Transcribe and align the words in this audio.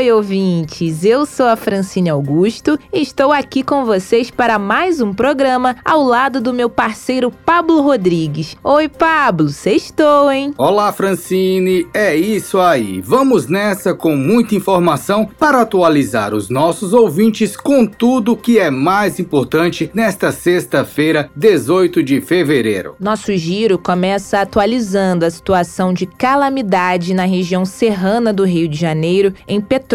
Oi, 0.00 0.10
ouvintes! 0.12 1.04
Eu 1.04 1.26
sou 1.26 1.44
a 1.44 1.56
Francine 1.56 2.08
Augusto 2.08 2.78
e 2.90 3.02
estou 3.02 3.30
aqui 3.30 3.62
com 3.62 3.84
vocês 3.84 4.30
para 4.30 4.58
mais 4.58 4.98
um 4.98 5.12
programa 5.12 5.76
ao 5.84 6.02
lado 6.02 6.40
do 6.40 6.54
meu 6.54 6.70
parceiro 6.70 7.30
Pablo 7.30 7.82
Rodrigues. 7.82 8.56
Oi, 8.64 8.88
Pablo, 8.88 9.50
sextou, 9.50 10.32
hein? 10.32 10.54
Olá, 10.56 10.90
Francine! 10.90 11.86
É 11.92 12.16
isso 12.16 12.58
aí! 12.58 13.02
Vamos 13.02 13.46
nessa 13.46 13.92
com 13.92 14.16
muita 14.16 14.54
informação 14.54 15.28
para 15.38 15.60
atualizar 15.60 16.32
os 16.32 16.48
nossos 16.48 16.94
ouvintes 16.94 17.54
com 17.54 17.84
tudo 17.84 18.34
que 18.34 18.58
é 18.58 18.70
mais 18.70 19.20
importante 19.20 19.90
nesta 19.92 20.32
sexta-feira, 20.32 21.30
18 21.36 22.02
de 22.02 22.22
fevereiro. 22.22 22.96
Nosso 22.98 23.36
giro 23.36 23.78
começa 23.78 24.40
atualizando 24.40 25.26
a 25.26 25.30
situação 25.30 25.92
de 25.92 26.06
calamidade 26.06 27.12
na 27.12 27.26
região 27.26 27.66
serrana 27.66 28.32
do 28.32 28.46
Rio 28.46 28.66
de 28.66 28.78
Janeiro 28.78 29.34
em 29.46 29.60
Petrópolis 29.60 29.89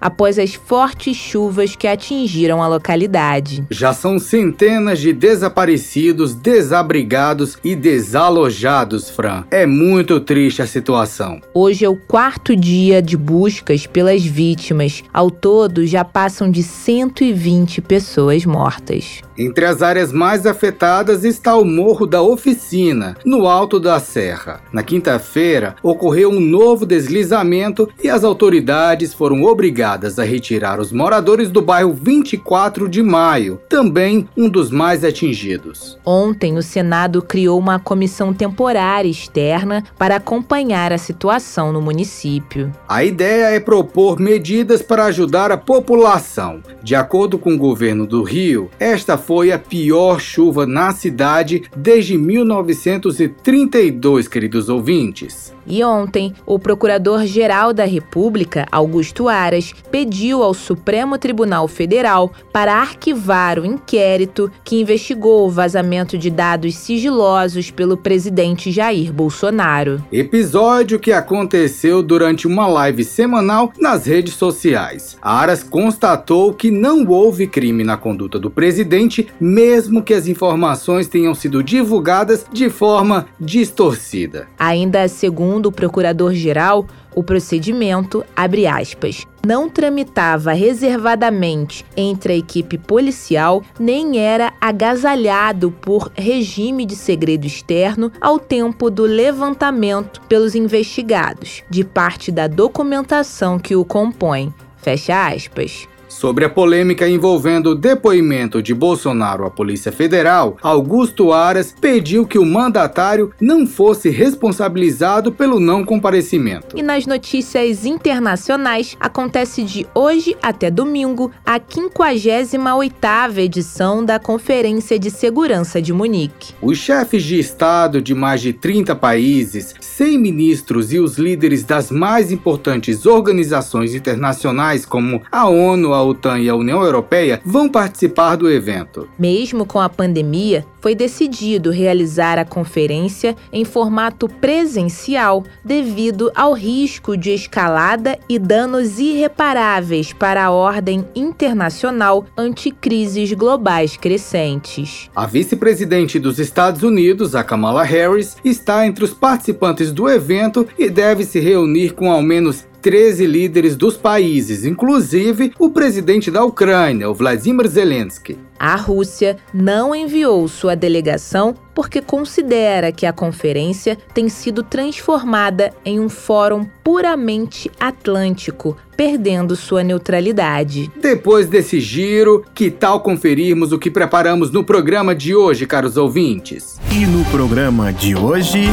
após 0.00 0.38
as 0.38 0.54
fortes 0.54 1.16
chuvas 1.16 1.76
que 1.76 1.86
atingiram 1.86 2.62
a 2.62 2.68
localidade. 2.68 3.64
Já 3.70 3.92
são 3.92 4.18
centenas 4.18 4.98
de 4.98 5.12
desaparecidos, 5.12 6.34
desabrigados 6.34 7.56
e 7.62 7.76
desalojados, 7.76 9.08
Fran. 9.10 9.44
É 9.50 9.66
muito 9.66 10.20
triste 10.20 10.62
a 10.62 10.66
situação. 10.66 11.40
Hoje 11.54 11.84
é 11.84 11.88
o 11.88 11.96
quarto 11.96 12.56
dia 12.56 13.00
de 13.00 13.16
buscas 13.16 13.86
pelas 13.86 14.24
vítimas. 14.24 15.02
Ao 15.12 15.30
todo, 15.30 15.86
já 15.86 16.04
passam 16.04 16.50
de 16.50 16.62
120 16.62 17.80
pessoas 17.80 18.44
mortas. 18.44 19.22
Entre 19.40 19.64
as 19.64 19.80
áreas 19.80 20.12
mais 20.12 20.44
afetadas 20.44 21.24
está 21.24 21.56
o 21.56 21.64
Morro 21.64 22.06
da 22.06 22.20
Oficina, 22.20 23.16
no 23.24 23.48
alto 23.48 23.80
da 23.80 23.98
Serra. 23.98 24.60
Na 24.70 24.82
quinta-feira, 24.82 25.76
ocorreu 25.82 26.28
um 26.28 26.38
novo 26.38 26.84
deslizamento 26.84 27.88
e 28.04 28.10
as 28.10 28.22
autoridades 28.22 29.14
foram 29.14 29.44
obrigadas 29.44 30.18
a 30.18 30.24
retirar 30.24 30.78
os 30.78 30.92
moradores 30.92 31.48
do 31.48 31.62
bairro 31.62 31.94
24 31.94 32.86
de 32.86 33.02
Maio, 33.02 33.58
também 33.66 34.28
um 34.36 34.46
dos 34.46 34.70
mais 34.70 35.02
atingidos. 35.04 35.98
Ontem, 36.04 36.58
o 36.58 36.62
Senado 36.62 37.22
criou 37.22 37.58
uma 37.58 37.78
comissão 37.78 38.34
temporária 38.34 39.08
externa 39.08 39.82
para 39.96 40.16
acompanhar 40.16 40.92
a 40.92 40.98
situação 40.98 41.72
no 41.72 41.80
município. 41.80 42.70
A 42.86 43.02
ideia 43.02 43.46
é 43.46 43.58
propor 43.58 44.20
medidas 44.20 44.82
para 44.82 45.06
ajudar 45.06 45.50
a 45.50 45.56
população. 45.56 46.60
De 46.82 46.94
acordo 46.94 47.38
com 47.38 47.54
o 47.54 47.58
governo 47.58 48.06
do 48.06 48.22
Rio, 48.22 48.68
esta 48.78 49.16
foi 49.16 49.29
a 49.52 49.58
pior 49.58 50.20
chuva 50.20 50.66
na 50.66 50.92
cidade 50.92 51.62
desde 51.76 52.18
1932, 52.18 54.26
queridos 54.26 54.68
ouvintes. 54.68 55.54
E 55.70 55.84
ontem, 55.84 56.34
o 56.44 56.58
Procurador-Geral 56.58 57.72
da 57.72 57.84
República, 57.84 58.66
Augusto 58.72 59.28
Aras, 59.28 59.72
pediu 59.88 60.42
ao 60.42 60.52
Supremo 60.52 61.16
Tribunal 61.16 61.68
Federal 61.68 62.32
para 62.52 62.74
arquivar 62.74 63.60
o 63.60 63.64
inquérito 63.64 64.50
que 64.64 64.80
investigou 64.80 65.46
o 65.46 65.50
vazamento 65.50 66.18
de 66.18 66.28
dados 66.28 66.74
sigilosos 66.74 67.70
pelo 67.70 67.96
presidente 67.96 68.72
Jair 68.72 69.12
Bolsonaro. 69.12 70.04
Episódio 70.10 70.98
que 70.98 71.12
aconteceu 71.12 72.02
durante 72.02 72.48
uma 72.48 72.66
live 72.66 73.04
semanal 73.04 73.72
nas 73.78 74.06
redes 74.06 74.34
sociais. 74.34 75.16
Aras 75.22 75.62
constatou 75.62 76.52
que 76.52 76.72
não 76.72 77.06
houve 77.06 77.46
crime 77.46 77.84
na 77.84 77.96
conduta 77.96 78.40
do 78.40 78.50
presidente, 78.50 79.28
mesmo 79.38 80.02
que 80.02 80.14
as 80.14 80.26
informações 80.26 81.06
tenham 81.06 81.32
sido 81.32 81.62
divulgadas 81.62 82.44
de 82.52 82.68
forma 82.68 83.28
distorcida. 83.38 84.48
Ainda 84.58 85.06
segundo 85.06 85.59
o 85.66 85.72
procurador-geral, 85.72 86.86
o 87.14 87.22
procedimento, 87.22 88.24
abre 88.36 88.66
aspas, 88.66 89.26
não 89.46 89.68
tramitava 89.68 90.52
reservadamente 90.52 91.84
entre 91.96 92.32
a 92.32 92.36
equipe 92.36 92.78
policial, 92.78 93.62
nem 93.78 94.18
era 94.18 94.52
agasalhado 94.60 95.70
por 95.70 96.10
regime 96.14 96.84
de 96.84 96.94
segredo 96.94 97.46
externo 97.46 98.12
ao 98.20 98.38
tempo 98.38 98.90
do 98.90 99.04
levantamento 99.04 100.20
pelos 100.22 100.54
investigados, 100.54 101.62
de 101.68 101.84
parte 101.84 102.30
da 102.30 102.46
documentação 102.46 103.58
que 103.58 103.74
o 103.74 103.84
compõe. 103.84 104.52
Fecha 104.76 105.28
aspas. 105.28 105.88
Sobre 106.20 106.44
a 106.44 106.50
polêmica 106.50 107.08
envolvendo 107.08 107.70
o 107.70 107.74
depoimento 107.74 108.60
de 108.60 108.74
Bolsonaro 108.74 109.46
à 109.46 109.50
Polícia 109.50 109.90
Federal, 109.90 110.58
Augusto 110.60 111.32
Aras 111.32 111.74
pediu 111.80 112.26
que 112.26 112.38
o 112.38 112.44
mandatário 112.44 113.32
não 113.40 113.66
fosse 113.66 114.10
responsabilizado 114.10 115.32
pelo 115.32 115.58
não 115.58 115.82
comparecimento. 115.82 116.76
E 116.76 116.82
nas 116.82 117.06
notícias 117.06 117.86
internacionais, 117.86 118.98
acontece 119.00 119.62
de 119.62 119.86
hoje 119.94 120.36
até 120.42 120.70
domingo 120.70 121.30
a 121.42 121.58
58ª 121.58 123.38
edição 123.38 124.04
da 124.04 124.18
Conferência 124.18 124.98
de 124.98 125.10
Segurança 125.10 125.80
de 125.80 125.94
Munique. 125.94 126.52
Os 126.60 126.76
chefes 126.76 127.22
de 127.22 127.38
Estado 127.38 128.02
de 128.02 128.14
mais 128.14 128.42
de 128.42 128.52
30 128.52 128.94
países, 128.94 129.74
100 129.80 130.18
ministros 130.18 130.92
e 130.92 130.98
os 130.98 131.16
líderes 131.16 131.64
das 131.64 131.90
mais 131.90 132.30
importantes 132.30 133.06
organizações 133.06 133.94
internacionais 133.94 134.84
como 134.84 135.22
a 135.32 135.48
ONU, 135.48 135.94
a 135.94 136.09
OTAN 136.10 136.38
e 136.38 136.48
a 136.48 136.54
União 136.54 136.82
Europeia 136.82 137.40
vão 137.44 137.68
participar 137.68 138.36
do 138.36 138.50
evento. 138.50 139.08
Mesmo 139.18 139.64
com 139.64 139.80
a 139.80 139.88
pandemia, 139.88 140.64
foi 140.80 140.94
decidido 140.94 141.70
realizar 141.70 142.38
a 142.38 142.44
conferência 142.44 143.36
em 143.52 143.64
formato 143.64 144.28
presencial 144.28 145.44
devido 145.64 146.30
ao 146.34 146.52
risco 146.52 147.16
de 147.16 147.30
escalada 147.30 148.18
e 148.28 148.38
danos 148.38 148.98
irreparáveis 148.98 150.12
para 150.12 150.44
a 150.44 150.50
ordem 150.50 151.04
internacional 151.14 152.24
ante 152.36 152.70
crises 152.70 153.32
globais 153.32 153.96
crescentes. 153.96 155.10
A 155.14 155.26
vice-presidente 155.26 156.18
dos 156.18 156.38
Estados 156.38 156.82
Unidos, 156.82 157.34
a 157.34 157.44
Kamala 157.44 157.84
Harris, 157.84 158.36
está 158.44 158.86
entre 158.86 159.04
os 159.04 159.12
participantes 159.12 159.92
do 159.92 160.08
evento 160.08 160.66
e 160.78 160.88
deve 160.88 161.24
se 161.24 161.38
reunir 161.40 161.92
com 161.94 162.10
ao 162.10 162.22
menos 162.22 162.64
13 162.80 163.26
líderes 163.26 163.76
dos 163.76 163.96
países, 163.96 164.64
inclusive 164.64 165.52
o 165.58 165.70
presidente 165.70 166.30
da 166.30 166.44
Ucrânia, 166.44 167.10
o 167.10 167.14
Vladimir 167.14 167.68
Zelensky. 167.68 168.38
A 168.58 168.76
Rússia 168.76 169.38
não 169.54 169.94
enviou 169.94 170.46
sua 170.46 170.76
delegação 170.76 171.54
porque 171.74 172.02
considera 172.02 172.92
que 172.92 173.06
a 173.06 173.12
conferência 173.12 173.96
tem 174.12 174.28
sido 174.28 174.62
transformada 174.62 175.72
em 175.82 175.98
um 175.98 176.10
fórum 176.10 176.66
puramente 176.84 177.70
atlântico, 177.80 178.76
perdendo 178.96 179.56
sua 179.56 179.82
neutralidade. 179.82 180.90
Depois 181.00 181.46
desse 181.46 181.80
giro, 181.80 182.44
que 182.54 182.70
tal 182.70 183.00
conferirmos 183.00 183.72
o 183.72 183.78
que 183.78 183.90
preparamos 183.90 184.50
no 184.50 184.62
programa 184.62 185.14
de 185.14 185.34
hoje, 185.34 185.66
caros 185.66 185.96
ouvintes? 185.96 186.78
E 186.92 187.06
no 187.06 187.24
programa 187.30 187.90
de 187.92 188.14
hoje. 188.14 188.68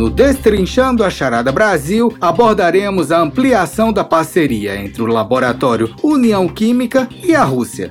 No 0.00 0.08
Destrinchando 0.08 1.04
a 1.04 1.10
Charada 1.10 1.52
Brasil, 1.52 2.10
abordaremos 2.18 3.12
a 3.12 3.20
ampliação 3.20 3.92
da 3.92 4.02
parceria 4.02 4.74
entre 4.74 5.02
o 5.02 5.06
laboratório 5.06 5.94
União 6.02 6.48
Química 6.48 7.06
e 7.22 7.34
a 7.34 7.44
Rússia. 7.44 7.90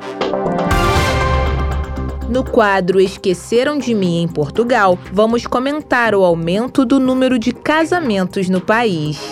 No 2.28 2.44
quadro 2.44 3.00
Esqueceram 3.00 3.78
de 3.78 3.94
Mim 3.94 4.24
em 4.24 4.28
Portugal, 4.28 4.98
vamos 5.14 5.46
comentar 5.46 6.16
o 6.16 6.26
aumento 6.26 6.84
do 6.84 7.00
número 7.00 7.38
de 7.38 7.52
casamentos 7.52 8.50
no 8.50 8.60
país. 8.60 9.32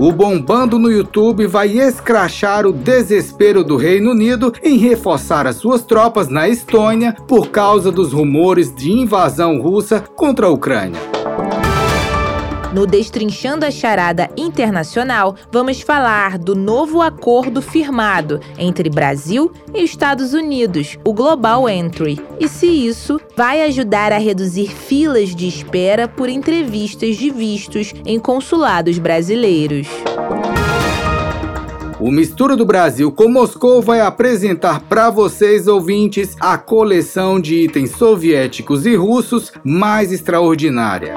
O 0.00 0.12
Bombando 0.12 0.78
no 0.78 0.92
YouTube 0.92 1.48
vai 1.48 1.76
escrachar 1.76 2.64
o 2.64 2.72
desespero 2.72 3.64
do 3.64 3.76
Reino 3.76 4.12
Unido 4.12 4.52
em 4.62 4.78
reforçar 4.78 5.44
as 5.44 5.56
suas 5.56 5.82
tropas 5.82 6.28
na 6.28 6.48
Estônia 6.48 7.16
por 7.26 7.48
causa 7.48 7.90
dos 7.90 8.12
rumores 8.12 8.72
de 8.72 8.92
invasão 8.92 9.60
russa 9.60 10.00
contra 10.00 10.46
a 10.46 10.50
Ucrânia. 10.50 11.17
No 12.72 12.86
Destrinchando 12.86 13.64
a 13.64 13.70
Charada 13.70 14.28
Internacional, 14.36 15.34
vamos 15.50 15.80
falar 15.80 16.36
do 16.36 16.54
novo 16.54 17.00
acordo 17.00 17.62
firmado 17.62 18.40
entre 18.58 18.90
Brasil 18.90 19.50
e 19.74 19.82
Estados 19.82 20.34
Unidos, 20.34 20.98
o 21.02 21.14
Global 21.14 21.66
Entry, 21.66 22.20
e 22.38 22.46
se 22.46 22.66
isso 22.66 23.18
vai 23.34 23.62
ajudar 23.62 24.12
a 24.12 24.18
reduzir 24.18 24.68
filas 24.68 25.34
de 25.34 25.48
espera 25.48 26.06
por 26.06 26.28
entrevistas 26.28 27.16
de 27.16 27.30
vistos 27.30 27.94
em 28.04 28.18
consulados 28.20 28.98
brasileiros. 28.98 29.88
O 31.98 32.12
Mistura 32.12 32.54
do 32.54 32.66
Brasil 32.66 33.10
com 33.10 33.28
Moscou 33.28 33.80
vai 33.80 34.00
apresentar 34.00 34.82
para 34.82 35.10
vocês, 35.10 35.66
ouvintes, 35.66 36.36
a 36.38 36.56
coleção 36.58 37.40
de 37.40 37.64
itens 37.64 37.90
soviéticos 37.92 38.84
e 38.84 38.94
russos 38.94 39.52
mais 39.64 40.12
extraordinária. 40.12 41.16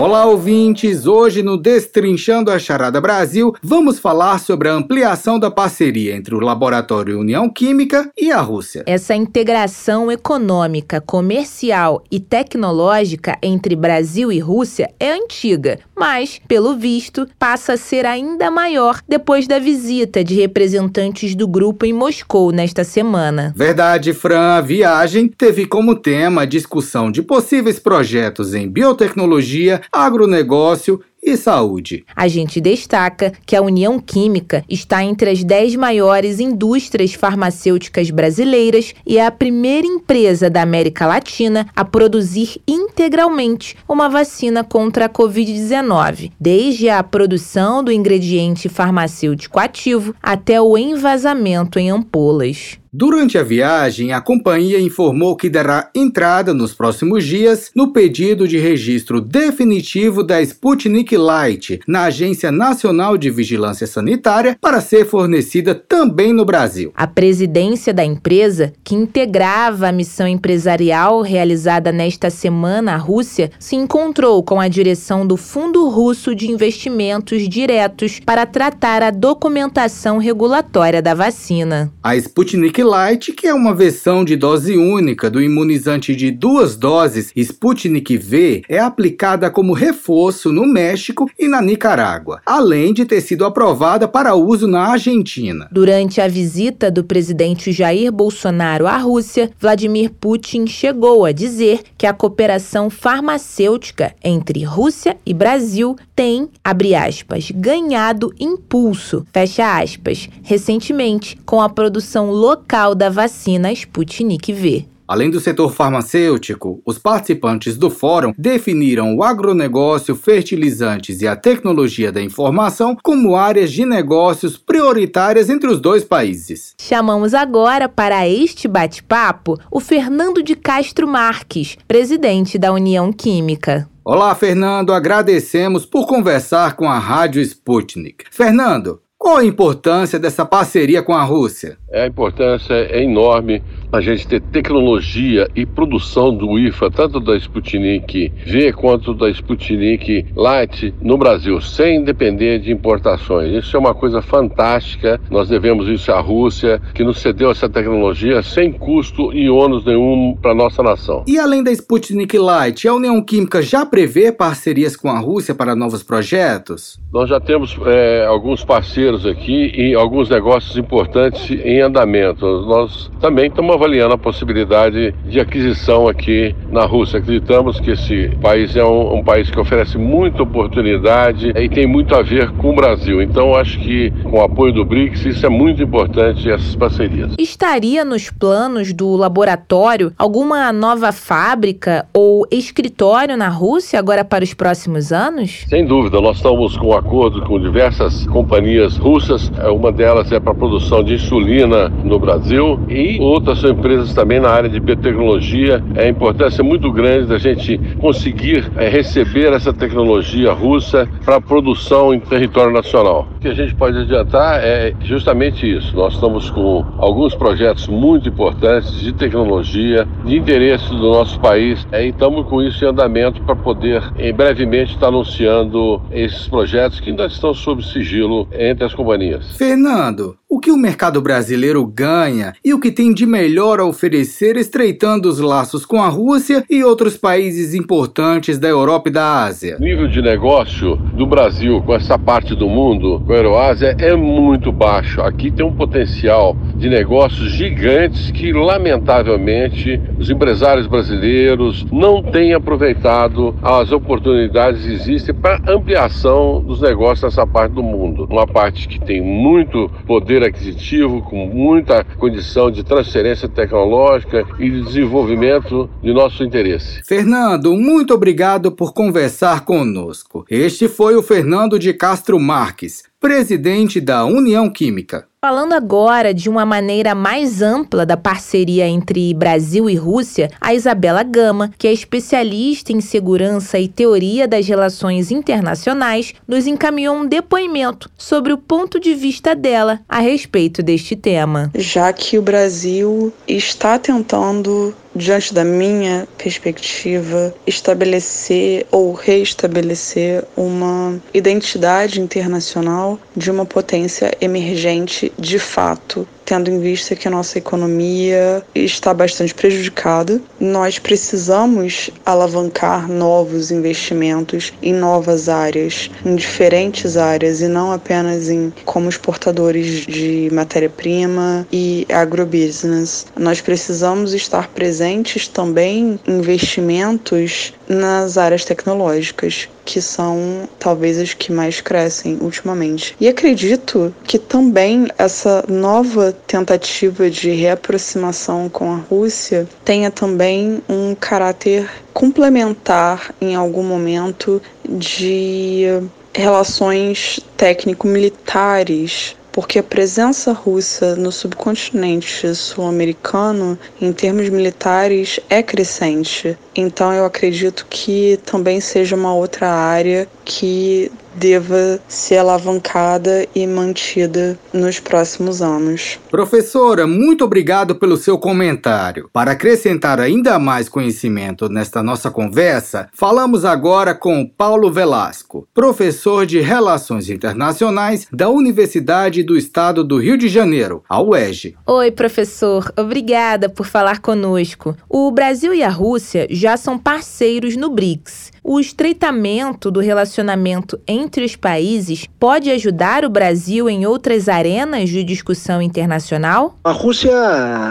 Olá, 0.00 0.24
ouvintes! 0.24 1.06
Hoje 1.06 1.42
no 1.42 1.58
Destrinchando 1.58 2.50
a 2.50 2.58
Charada 2.58 2.98
Brasil, 3.02 3.54
vamos 3.62 3.98
falar 3.98 4.40
sobre 4.40 4.66
a 4.66 4.72
ampliação 4.72 5.38
da 5.38 5.50
parceria 5.50 6.16
entre 6.16 6.34
o 6.34 6.40
Laboratório 6.40 7.20
União 7.20 7.50
Química 7.50 8.10
e 8.16 8.32
a 8.32 8.40
Rússia. 8.40 8.82
Essa 8.86 9.14
integração 9.14 10.10
econômica, 10.10 11.02
comercial 11.02 12.02
e 12.10 12.18
tecnológica 12.18 13.36
entre 13.42 13.76
Brasil 13.76 14.32
e 14.32 14.38
Rússia 14.38 14.90
é 14.98 15.12
antiga, 15.12 15.78
mas, 15.94 16.40
pelo 16.48 16.76
visto, 16.76 17.28
passa 17.38 17.74
a 17.74 17.76
ser 17.76 18.06
ainda 18.06 18.50
maior 18.50 19.02
depois 19.06 19.46
da 19.46 19.58
visita 19.58 20.24
de 20.24 20.34
representantes 20.34 21.34
do 21.34 21.46
grupo 21.46 21.84
em 21.84 21.92
Moscou 21.92 22.52
nesta 22.52 22.84
semana. 22.84 23.52
Verdade, 23.54 24.14
Fran, 24.14 24.54
a 24.54 24.62
viagem 24.62 25.28
teve 25.28 25.66
como 25.66 25.94
tema 25.94 26.40
a 26.40 26.46
discussão 26.46 27.12
de 27.12 27.20
possíveis 27.20 27.78
projetos 27.78 28.54
em 28.54 28.66
biotecnologia, 28.66 29.82
agronegócio 29.92 31.00
e 31.22 31.36
saúde. 31.36 32.04
A 32.16 32.26
gente 32.28 32.60
destaca 32.60 33.32
que 33.44 33.54
a 33.54 33.62
União 33.62 33.98
Química 34.00 34.64
está 34.68 35.04
entre 35.04 35.30
as 35.30 35.44
10 35.44 35.76
maiores 35.76 36.40
indústrias 36.40 37.12
farmacêuticas 37.12 38.10
brasileiras 38.10 38.94
e 39.06 39.18
é 39.18 39.26
a 39.26 39.30
primeira 39.30 39.86
empresa 39.86 40.48
da 40.48 40.62
América 40.62 41.06
Latina 41.06 41.68
a 41.76 41.84
produzir 41.84 42.60
integralmente 42.66 43.76
uma 43.88 44.08
vacina 44.08 44.64
contra 44.64 45.06
a 45.06 45.08
Covid-19, 45.08 46.32
desde 46.40 46.88
a 46.88 47.02
produção 47.02 47.84
do 47.84 47.92
ingrediente 47.92 48.68
farmacêutico 48.68 49.58
ativo 49.58 50.14
até 50.22 50.60
o 50.60 50.76
envasamento 50.78 51.78
em 51.78 51.90
ampolas. 51.90 52.78
Durante 52.92 53.38
a 53.38 53.44
viagem, 53.44 54.12
a 54.12 54.20
companhia 54.20 54.80
informou 54.80 55.36
que 55.36 55.48
dará 55.48 55.88
entrada 55.94 56.52
nos 56.52 56.74
próximos 56.74 57.24
dias 57.24 57.70
no 57.72 57.92
pedido 57.92 58.48
de 58.48 58.58
registro 58.58 59.20
definitivo 59.20 60.24
da 60.24 60.42
Sputnik 60.42 61.16
Light 61.16 61.78
na 61.86 62.06
Agência 62.06 62.50
Nacional 62.50 63.16
de 63.16 63.30
Vigilância 63.30 63.86
Sanitária 63.86 64.58
para 64.60 64.80
ser 64.80 65.06
fornecida 65.06 65.72
também 65.72 66.32
no 66.32 66.44
Brasil. 66.44 66.92
A 66.96 67.06
presidência 67.06 67.94
da 67.94 68.04
empresa, 68.04 68.72
que 68.82 68.96
integrava 68.96 69.86
a 69.86 69.92
missão 69.92 70.26
empresarial 70.26 71.22
realizada 71.22 71.92
nesta 71.92 72.28
semana 72.28 72.94
à 72.94 72.96
Rússia, 72.96 73.52
se 73.60 73.76
encontrou 73.76 74.42
com 74.42 74.60
a 74.60 74.66
direção 74.66 75.24
do 75.24 75.36
Fundo 75.36 75.88
Russo 75.88 76.34
de 76.34 76.50
Investimentos 76.50 77.48
Diretos 77.48 78.18
para 78.26 78.44
tratar 78.44 79.00
a 79.00 79.12
documentação 79.12 80.18
regulatória 80.18 81.00
da 81.00 81.14
vacina. 81.14 81.92
A 82.02 82.16
Sputnik 82.16 82.79
Light, 82.82 83.32
que 83.32 83.46
é 83.46 83.52
uma 83.52 83.74
versão 83.74 84.24
de 84.24 84.36
dose 84.36 84.76
única 84.76 85.28
do 85.28 85.42
imunizante 85.42 86.16
de 86.16 86.30
duas 86.30 86.76
doses 86.76 87.32
Sputnik 87.36 88.16
V, 88.16 88.62
é 88.68 88.78
aplicada 88.78 89.50
como 89.50 89.72
reforço 89.74 90.50
no 90.50 90.66
México 90.66 91.30
e 91.38 91.46
na 91.46 91.60
Nicarágua, 91.60 92.40
além 92.46 92.94
de 92.94 93.04
ter 93.04 93.20
sido 93.20 93.44
aprovada 93.44 94.08
para 94.08 94.34
uso 94.34 94.66
na 94.66 94.92
Argentina. 94.92 95.68
Durante 95.70 96.20
a 96.20 96.28
visita 96.28 96.90
do 96.90 97.04
presidente 97.04 97.72
Jair 97.72 98.10
Bolsonaro 98.10 98.86
à 98.86 98.96
Rússia, 98.96 99.50
Vladimir 99.60 100.10
Putin 100.18 100.66
chegou 100.66 101.24
a 101.24 101.32
dizer 101.32 101.80
que 101.98 102.06
a 102.06 102.14
cooperação 102.14 102.88
farmacêutica 102.88 104.14
entre 104.24 104.64
Rússia 104.64 105.16
e 105.26 105.34
Brasil 105.34 105.96
tem, 106.14 106.48
abre 106.62 106.94
aspas, 106.94 107.50
ganhado 107.50 108.32
impulso, 108.38 109.26
fecha 109.32 109.78
aspas, 109.78 110.28
recentemente 110.42 111.36
com 111.44 111.60
a 111.60 111.68
produção 111.68 112.30
local 112.30 112.69
local 112.70 112.94
da 112.94 113.10
vacina 113.10 113.72
Sputnik 113.72 114.52
V. 114.52 114.86
Além 115.08 115.28
do 115.28 115.40
setor 115.40 115.72
farmacêutico, 115.72 116.80
os 116.86 116.98
participantes 116.98 117.76
do 117.76 117.90
fórum 117.90 118.32
definiram 118.38 119.16
o 119.16 119.24
agronegócio, 119.24 120.14
fertilizantes 120.14 121.20
e 121.20 121.26
a 121.26 121.34
tecnologia 121.34 122.12
da 122.12 122.22
informação 122.22 122.96
como 123.02 123.34
áreas 123.34 123.72
de 123.72 123.84
negócios 123.84 124.56
prioritárias 124.56 125.50
entre 125.50 125.68
os 125.68 125.80
dois 125.80 126.04
países. 126.04 126.76
Chamamos 126.80 127.34
agora 127.34 127.88
para 127.88 128.28
este 128.28 128.68
bate-papo 128.68 129.58
o 129.68 129.80
Fernando 129.80 130.40
de 130.40 130.54
Castro 130.54 131.08
Marques, 131.08 131.76
presidente 131.88 132.56
da 132.56 132.72
União 132.72 133.12
Química. 133.12 133.90
Olá, 134.04 134.32
Fernando. 134.36 134.92
Agradecemos 134.92 135.84
por 135.84 136.06
conversar 136.06 136.76
com 136.76 136.88
a 136.88 137.00
Rádio 137.00 137.42
Sputnik. 137.42 138.26
Fernando, 138.30 139.00
qual 139.20 139.36
a 139.36 139.44
importância 139.44 140.18
dessa 140.18 140.46
parceria 140.46 141.02
com 141.02 141.12
a 141.12 141.22
Rússia? 141.22 141.76
A 141.92 142.06
importância 142.06 142.72
é 142.72 143.02
enorme 143.02 143.62
a 143.92 144.00
gente 144.00 144.26
ter 144.26 144.40
tecnologia 144.40 145.46
e 145.54 145.66
produção 145.66 146.34
do 146.34 146.58
IFA, 146.58 146.90
tanto 146.90 147.20
da 147.20 147.36
Sputnik 147.36 148.32
V 148.46 148.72
quanto 148.72 149.12
da 149.12 149.28
Sputnik 149.28 150.24
Light 150.34 150.94
no 151.02 151.18
Brasil, 151.18 151.60
sem 151.60 152.02
depender 152.02 152.60
de 152.60 152.72
importações. 152.72 153.52
Isso 153.52 153.76
é 153.76 153.80
uma 153.80 153.92
coisa 153.92 154.22
fantástica. 154.22 155.20
Nós 155.30 155.50
devemos 155.50 155.86
isso 155.86 156.10
à 156.12 156.20
Rússia, 156.20 156.80
que 156.94 157.04
nos 157.04 157.20
cedeu 157.20 157.50
essa 157.50 157.68
tecnologia 157.68 158.42
sem 158.42 158.72
custo 158.72 159.34
e 159.34 159.50
ônus 159.50 159.84
nenhum 159.84 160.34
para 160.40 160.54
nossa 160.54 160.82
nação. 160.82 161.24
E 161.26 161.38
além 161.38 161.62
da 161.62 161.72
Sputnik 161.72 162.38
Light, 162.38 162.88
a 162.88 162.94
União 162.94 163.20
Química 163.20 163.60
já 163.60 163.84
prevê 163.84 164.32
parcerias 164.32 164.96
com 164.96 165.10
a 165.10 165.18
Rússia 165.18 165.54
para 165.54 165.76
novos 165.76 166.02
projetos? 166.02 166.98
Nós 167.12 167.28
já 167.28 167.40
temos 167.40 167.76
é, 167.84 168.24
alguns 168.24 168.64
parceiros 168.64 169.09
aqui 169.26 169.72
e 169.74 169.94
alguns 169.94 170.28
negócios 170.28 170.76
importantes 170.76 171.50
em 171.50 171.80
andamento. 171.80 172.44
Nós 172.62 173.10
também 173.20 173.48
estamos 173.48 173.74
avaliando 173.74 174.14
a 174.14 174.18
possibilidade 174.18 175.14
de 175.26 175.40
aquisição 175.40 176.08
aqui 176.08 176.54
na 176.70 176.84
Rússia. 176.84 177.18
Acreditamos 177.18 177.80
que 177.80 177.90
esse 177.90 178.30
país 178.40 178.76
é 178.76 178.84
um, 178.84 179.18
um 179.18 179.24
país 179.24 179.50
que 179.50 179.58
oferece 179.58 179.98
muita 179.98 180.42
oportunidade 180.42 181.52
e 181.56 181.68
tem 181.68 181.86
muito 181.86 182.14
a 182.14 182.22
ver 182.22 182.50
com 182.52 182.70
o 182.70 182.74
Brasil. 182.74 183.20
Então, 183.22 183.54
acho 183.54 183.78
que 183.80 184.10
com 184.22 184.38
o 184.38 184.42
apoio 184.42 184.72
do 184.72 184.84
BRICS, 184.84 185.26
isso 185.26 185.46
é 185.46 185.48
muito 185.48 185.82
importante, 185.82 186.50
essas 186.50 186.74
parcerias. 186.76 187.32
Estaria 187.38 188.04
nos 188.04 188.30
planos 188.30 188.92
do 188.92 189.16
laboratório 189.16 190.12
alguma 190.16 190.72
nova 190.72 191.12
fábrica 191.12 192.06
ou 192.12 192.46
escritório 192.50 193.36
na 193.36 193.48
Rússia 193.48 193.98
agora 193.98 194.24
para 194.24 194.44
os 194.44 194.54
próximos 194.54 195.12
anos? 195.12 195.64
Sem 195.68 195.84
dúvida, 195.84 196.20
nós 196.20 196.36
estamos 196.36 196.76
com 196.76 196.88
um 196.88 196.96
acordo 196.96 197.42
com 197.42 197.58
diversas 197.58 198.26
companhias 198.26 198.98
russas. 199.00 199.50
Uma 199.72 199.90
delas 199.90 200.30
é 200.30 200.38
para 200.38 200.52
a 200.52 200.54
produção 200.54 201.02
de 201.02 201.14
insulina 201.14 201.88
no 202.04 202.18
Brasil 202.18 202.78
e 202.88 203.18
outras 203.20 203.64
empresas 203.64 204.14
também 204.14 204.38
na 204.38 204.50
área 204.50 204.68
de 204.68 204.78
biotecnologia. 204.78 205.82
É 205.94 206.08
importância 206.08 206.62
muito 206.62 206.92
grande 206.92 207.26
da 207.26 207.38
gente 207.38 207.78
conseguir 207.98 208.70
é, 208.76 208.88
receber 208.88 209.52
essa 209.52 209.72
tecnologia 209.72 210.52
russa 210.52 211.08
para 211.24 211.40
produção 211.40 212.12
em 212.14 212.20
território 212.20 212.72
nacional. 212.72 213.26
O 213.36 213.40
que 213.40 213.48
a 213.48 213.54
gente 213.54 213.74
pode 213.74 213.98
adiantar 213.98 214.60
é 214.62 214.94
justamente 215.00 215.66
isso. 215.70 215.96
Nós 215.96 216.14
estamos 216.14 216.50
com 216.50 216.84
alguns 216.98 217.34
projetos 217.34 217.88
muito 217.88 218.28
importantes 218.28 219.00
de 219.00 219.12
tecnologia, 219.12 220.06
de 220.24 220.36
interesse 220.36 220.88
do 220.90 221.10
nosso 221.10 221.40
país, 221.40 221.86
é, 221.90 222.04
e 222.04 222.10
estamos 222.10 222.46
com 222.46 222.62
isso 222.62 222.84
em 222.84 222.88
andamento 222.88 223.40
para 223.42 223.56
poder, 223.56 224.02
em 224.18 224.32
brevemente, 224.32 224.94
estar 224.94 225.08
anunciando 225.08 226.00
esses 226.10 226.46
projetos 226.48 227.00
que 227.00 227.10
ainda 227.10 227.26
estão 227.26 227.54
sob 227.54 227.82
sigilo 227.82 228.46
entre 228.52 228.84
as 228.84 228.89
companhias. 228.94 229.56
Fernando, 229.56 230.38
o 230.50 230.58
que 230.58 230.72
o 230.72 230.76
mercado 230.76 231.22
brasileiro 231.22 231.86
ganha 231.86 232.54
e 232.64 232.74
o 232.74 232.80
que 232.80 232.90
tem 232.90 233.14
de 233.14 233.24
melhor 233.24 233.78
a 233.78 233.84
oferecer 233.84 234.56
estreitando 234.56 235.28
os 235.28 235.38
laços 235.38 235.86
com 235.86 236.02
a 236.02 236.08
Rússia 236.08 236.64
e 236.68 236.82
outros 236.82 237.16
países 237.16 237.72
importantes 237.72 238.58
da 238.58 238.66
Europa 238.66 239.08
e 239.08 239.12
da 239.12 239.44
Ásia. 239.44 239.76
O 239.78 239.82
nível 239.82 240.08
de 240.08 240.20
negócio 240.20 240.96
do 240.96 241.24
Brasil 241.24 241.80
com 241.82 241.94
essa 241.94 242.18
parte 242.18 242.56
do 242.56 242.68
mundo, 242.68 243.22
com 243.24 243.32
a 243.32 243.36
Euroásia, 243.36 243.94
é 244.00 244.16
muito 244.16 244.72
baixo. 244.72 245.20
Aqui 245.20 245.52
tem 245.52 245.64
um 245.64 245.72
potencial 245.72 246.56
de 246.74 246.88
negócios 246.88 247.52
gigantes 247.52 248.32
que, 248.32 248.52
lamentavelmente, 248.52 250.00
os 250.18 250.30
empresários 250.30 250.88
brasileiros 250.88 251.86
não 251.92 252.24
têm 252.24 252.54
aproveitado 252.54 253.54
as 253.62 253.92
oportunidades 253.92 254.84
que 254.84 254.92
existem 254.94 255.32
para 255.32 255.62
ampliação 255.72 256.60
dos 256.60 256.80
negócios 256.80 257.22
nessa 257.22 257.46
parte 257.46 257.72
do 257.72 257.84
mundo. 257.84 258.26
Uma 258.28 258.48
parte 258.48 258.88
que 258.88 258.98
tem 258.98 259.20
muito 259.20 259.88
poder 260.08 260.39
poder 260.40 260.44
aquisitivo, 260.44 261.22
com 261.22 261.46
muita 261.46 262.02
condição 262.18 262.70
de 262.70 262.82
transferência 262.82 263.48
tecnológica 263.48 264.44
e 264.58 264.70
de 264.70 264.82
desenvolvimento 264.82 265.88
de 266.02 266.12
nosso 266.12 266.42
interesse. 266.42 267.02
Fernando, 267.04 267.76
muito 267.76 268.14
obrigado 268.14 268.72
por 268.72 268.92
conversar 268.92 269.64
conosco. 269.64 270.44
Este 270.48 270.88
foi 270.88 271.14
o 271.14 271.22
Fernando 271.22 271.78
de 271.78 271.92
Castro 271.92 272.38
Marques, 272.40 273.04
presidente 273.20 274.00
da 274.00 274.24
União 274.24 274.70
Química. 274.70 275.29
Falando 275.42 275.72
agora 275.72 276.34
de 276.34 276.50
uma 276.50 276.66
maneira 276.66 277.14
mais 277.14 277.62
ampla 277.62 278.04
da 278.04 278.14
parceria 278.14 278.86
entre 278.86 279.32
Brasil 279.32 279.88
e 279.88 279.94
Rússia, 279.94 280.50
a 280.60 280.74
Isabela 280.74 281.22
Gama, 281.22 281.70
que 281.78 281.88
é 281.88 281.92
especialista 281.94 282.92
em 282.92 283.00
segurança 283.00 283.78
e 283.78 283.88
teoria 283.88 284.46
das 284.46 284.68
relações 284.68 285.30
internacionais, 285.30 286.34
nos 286.46 286.66
encaminhou 286.66 287.16
um 287.16 287.26
depoimento 287.26 288.10
sobre 288.18 288.52
o 288.52 288.58
ponto 288.58 289.00
de 289.00 289.14
vista 289.14 289.54
dela 289.54 290.00
a 290.06 290.18
respeito 290.18 290.82
deste 290.82 291.16
tema. 291.16 291.70
Já 291.74 292.12
que 292.12 292.36
o 292.36 292.42
Brasil 292.42 293.32
está 293.48 293.98
tentando 293.98 294.94
diante 295.14 295.52
da 295.52 295.64
minha 295.64 296.26
perspectiva, 296.38 297.54
estabelecer 297.66 298.86
ou 298.90 299.12
reestabelecer 299.12 300.44
uma 300.56 301.20
identidade 301.34 302.20
internacional 302.20 303.18
de 303.36 303.50
uma 303.50 303.66
potência 303.66 304.30
emergente 304.40 305.32
de 305.38 305.58
fato 305.58 306.26
tendo 306.50 306.68
em 306.68 306.80
vista 306.80 307.14
que 307.14 307.28
a 307.28 307.30
nossa 307.30 307.58
economia 307.58 308.60
está 308.74 309.14
bastante 309.14 309.54
prejudicada. 309.54 310.40
Nós 310.58 310.98
precisamos 310.98 312.10
alavancar 312.26 313.08
novos 313.08 313.70
investimentos 313.70 314.72
em 314.82 314.92
novas 314.92 315.48
áreas, 315.48 316.10
em 316.26 316.34
diferentes 316.34 317.16
áreas 317.16 317.60
e 317.60 317.68
não 317.68 317.92
apenas 317.92 318.48
em 318.48 318.72
como 318.84 319.08
exportadores 319.08 320.04
de 320.04 320.50
matéria-prima 320.52 321.64
e 321.70 322.04
agrobusiness. 322.12 323.26
Nós 323.38 323.60
precisamos 323.60 324.34
estar 324.34 324.66
presentes 324.70 325.46
também 325.46 326.18
em 326.26 326.38
investimentos 326.38 327.72
nas 327.88 328.36
áreas 328.36 328.64
tecnológicas, 328.64 329.68
que 329.90 330.00
são 330.00 330.68
talvez 330.78 331.18
as 331.18 331.34
que 331.34 331.50
mais 331.50 331.80
crescem 331.80 332.38
ultimamente. 332.40 333.16
E 333.20 333.26
acredito 333.26 334.14
que 334.22 334.38
também 334.38 335.08
essa 335.18 335.64
nova 335.66 336.32
tentativa 336.46 337.28
de 337.28 337.50
reaproximação 337.50 338.68
com 338.68 338.92
a 338.92 338.96
Rússia 338.98 339.66
tenha 339.84 340.08
também 340.08 340.80
um 340.88 341.12
caráter 341.16 341.90
complementar 342.12 343.34
em 343.40 343.56
algum 343.56 343.82
momento 343.82 344.62
de 344.88 345.86
relações 346.32 347.40
técnico-militares 347.56 349.34
porque 349.52 349.78
a 349.78 349.82
presença 349.82 350.52
russa 350.52 351.16
no 351.16 351.32
subcontinente 351.32 352.54
sul-americano, 352.54 353.78
em 354.00 354.12
termos 354.12 354.48
militares, 354.48 355.40
é 355.48 355.62
crescente. 355.62 356.56
Então, 356.74 357.12
eu 357.12 357.24
acredito 357.24 357.86
que 357.88 358.38
também 358.44 358.80
seja 358.80 359.16
uma 359.16 359.34
outra 359.34 359.70
área 359.70 360.28
que 360.44 361.10
deva 361.34 362.00
ser 362.08 362.38
alavancada 362.38 363.46
e 363.54 363.66
mantida 363.66 364.58
nos 364.72 364.98
próximos 364.98 365.62
anos. 365.62 366.18
Professora, 366.30 367.06
muito 367.06 367.44
obrigado 367.44 367.94
pelo 367.94 368.16
seu 368.16 368.38
comentário. 368.38 369.28
Para 369.32 369.52
acrescentar 369.52 370.20
ainda 370.20 370.58
mais 370.58 370.88
conhecimento 370.88 371.68
nesta 371.68 372.02
nossa 372.02 372.30
conversa, 372.30 373.08
falamos 373.12 373.64
agora 373.64 374.14
com 374.14 374.46
Paulo 374.46 374.90
Velasco, 374.90 375.66
professor 375.72 376.46
de 376.46 376.60
Relações 376.60 377.28
Internacionais 377.30 378.26
da 378.32 378.48
Universidade 378.48 379.42
do 379.42 379.56
Estado 379.56 380.04
do 380.04 380.18
Rio 380.18 380.36
de 380.36 380.48
Janeiro, 380.48 381.02
a 381.08 381.20
UERJ. 381.20 381.76
Oi, 381.86 382.10
professor. 382.10 382.92
Obrigada 382.96 383.68
por 383.68 383.86
falar 383.86 384.20
conosco. 384.20 384.96
O 385.08 385.30
Brasil 385.30 385.74
e 385.74 385.82
a 385.82 385.88
Rússia 385.88 386.46
já 386.50 386.76
são 386.76 386.98
parceiros 386.98 387.76
no 387.76 387.90
BRICS. 387.90 388.52
O 388.62 388.78
estreitamento 388.78 389.90
do 389.90 390.00
relacionamento 390.00 391.00
entre 391.20 391.44
os 391.44 391.54
países 391.54 392.26
pode 392.38 392.70
ajudar 392.70 393.24
o 393.24 393.30
Brasil 393.30 393.88
em 393.88 394.06
outras 394.06 394.48
arenas 394.48 395.08
de 395.08 395.22
discussão 395.22 395.80
internacional? 395.80 396.76
A 396.82 396.92
Rússia 396.92 397.30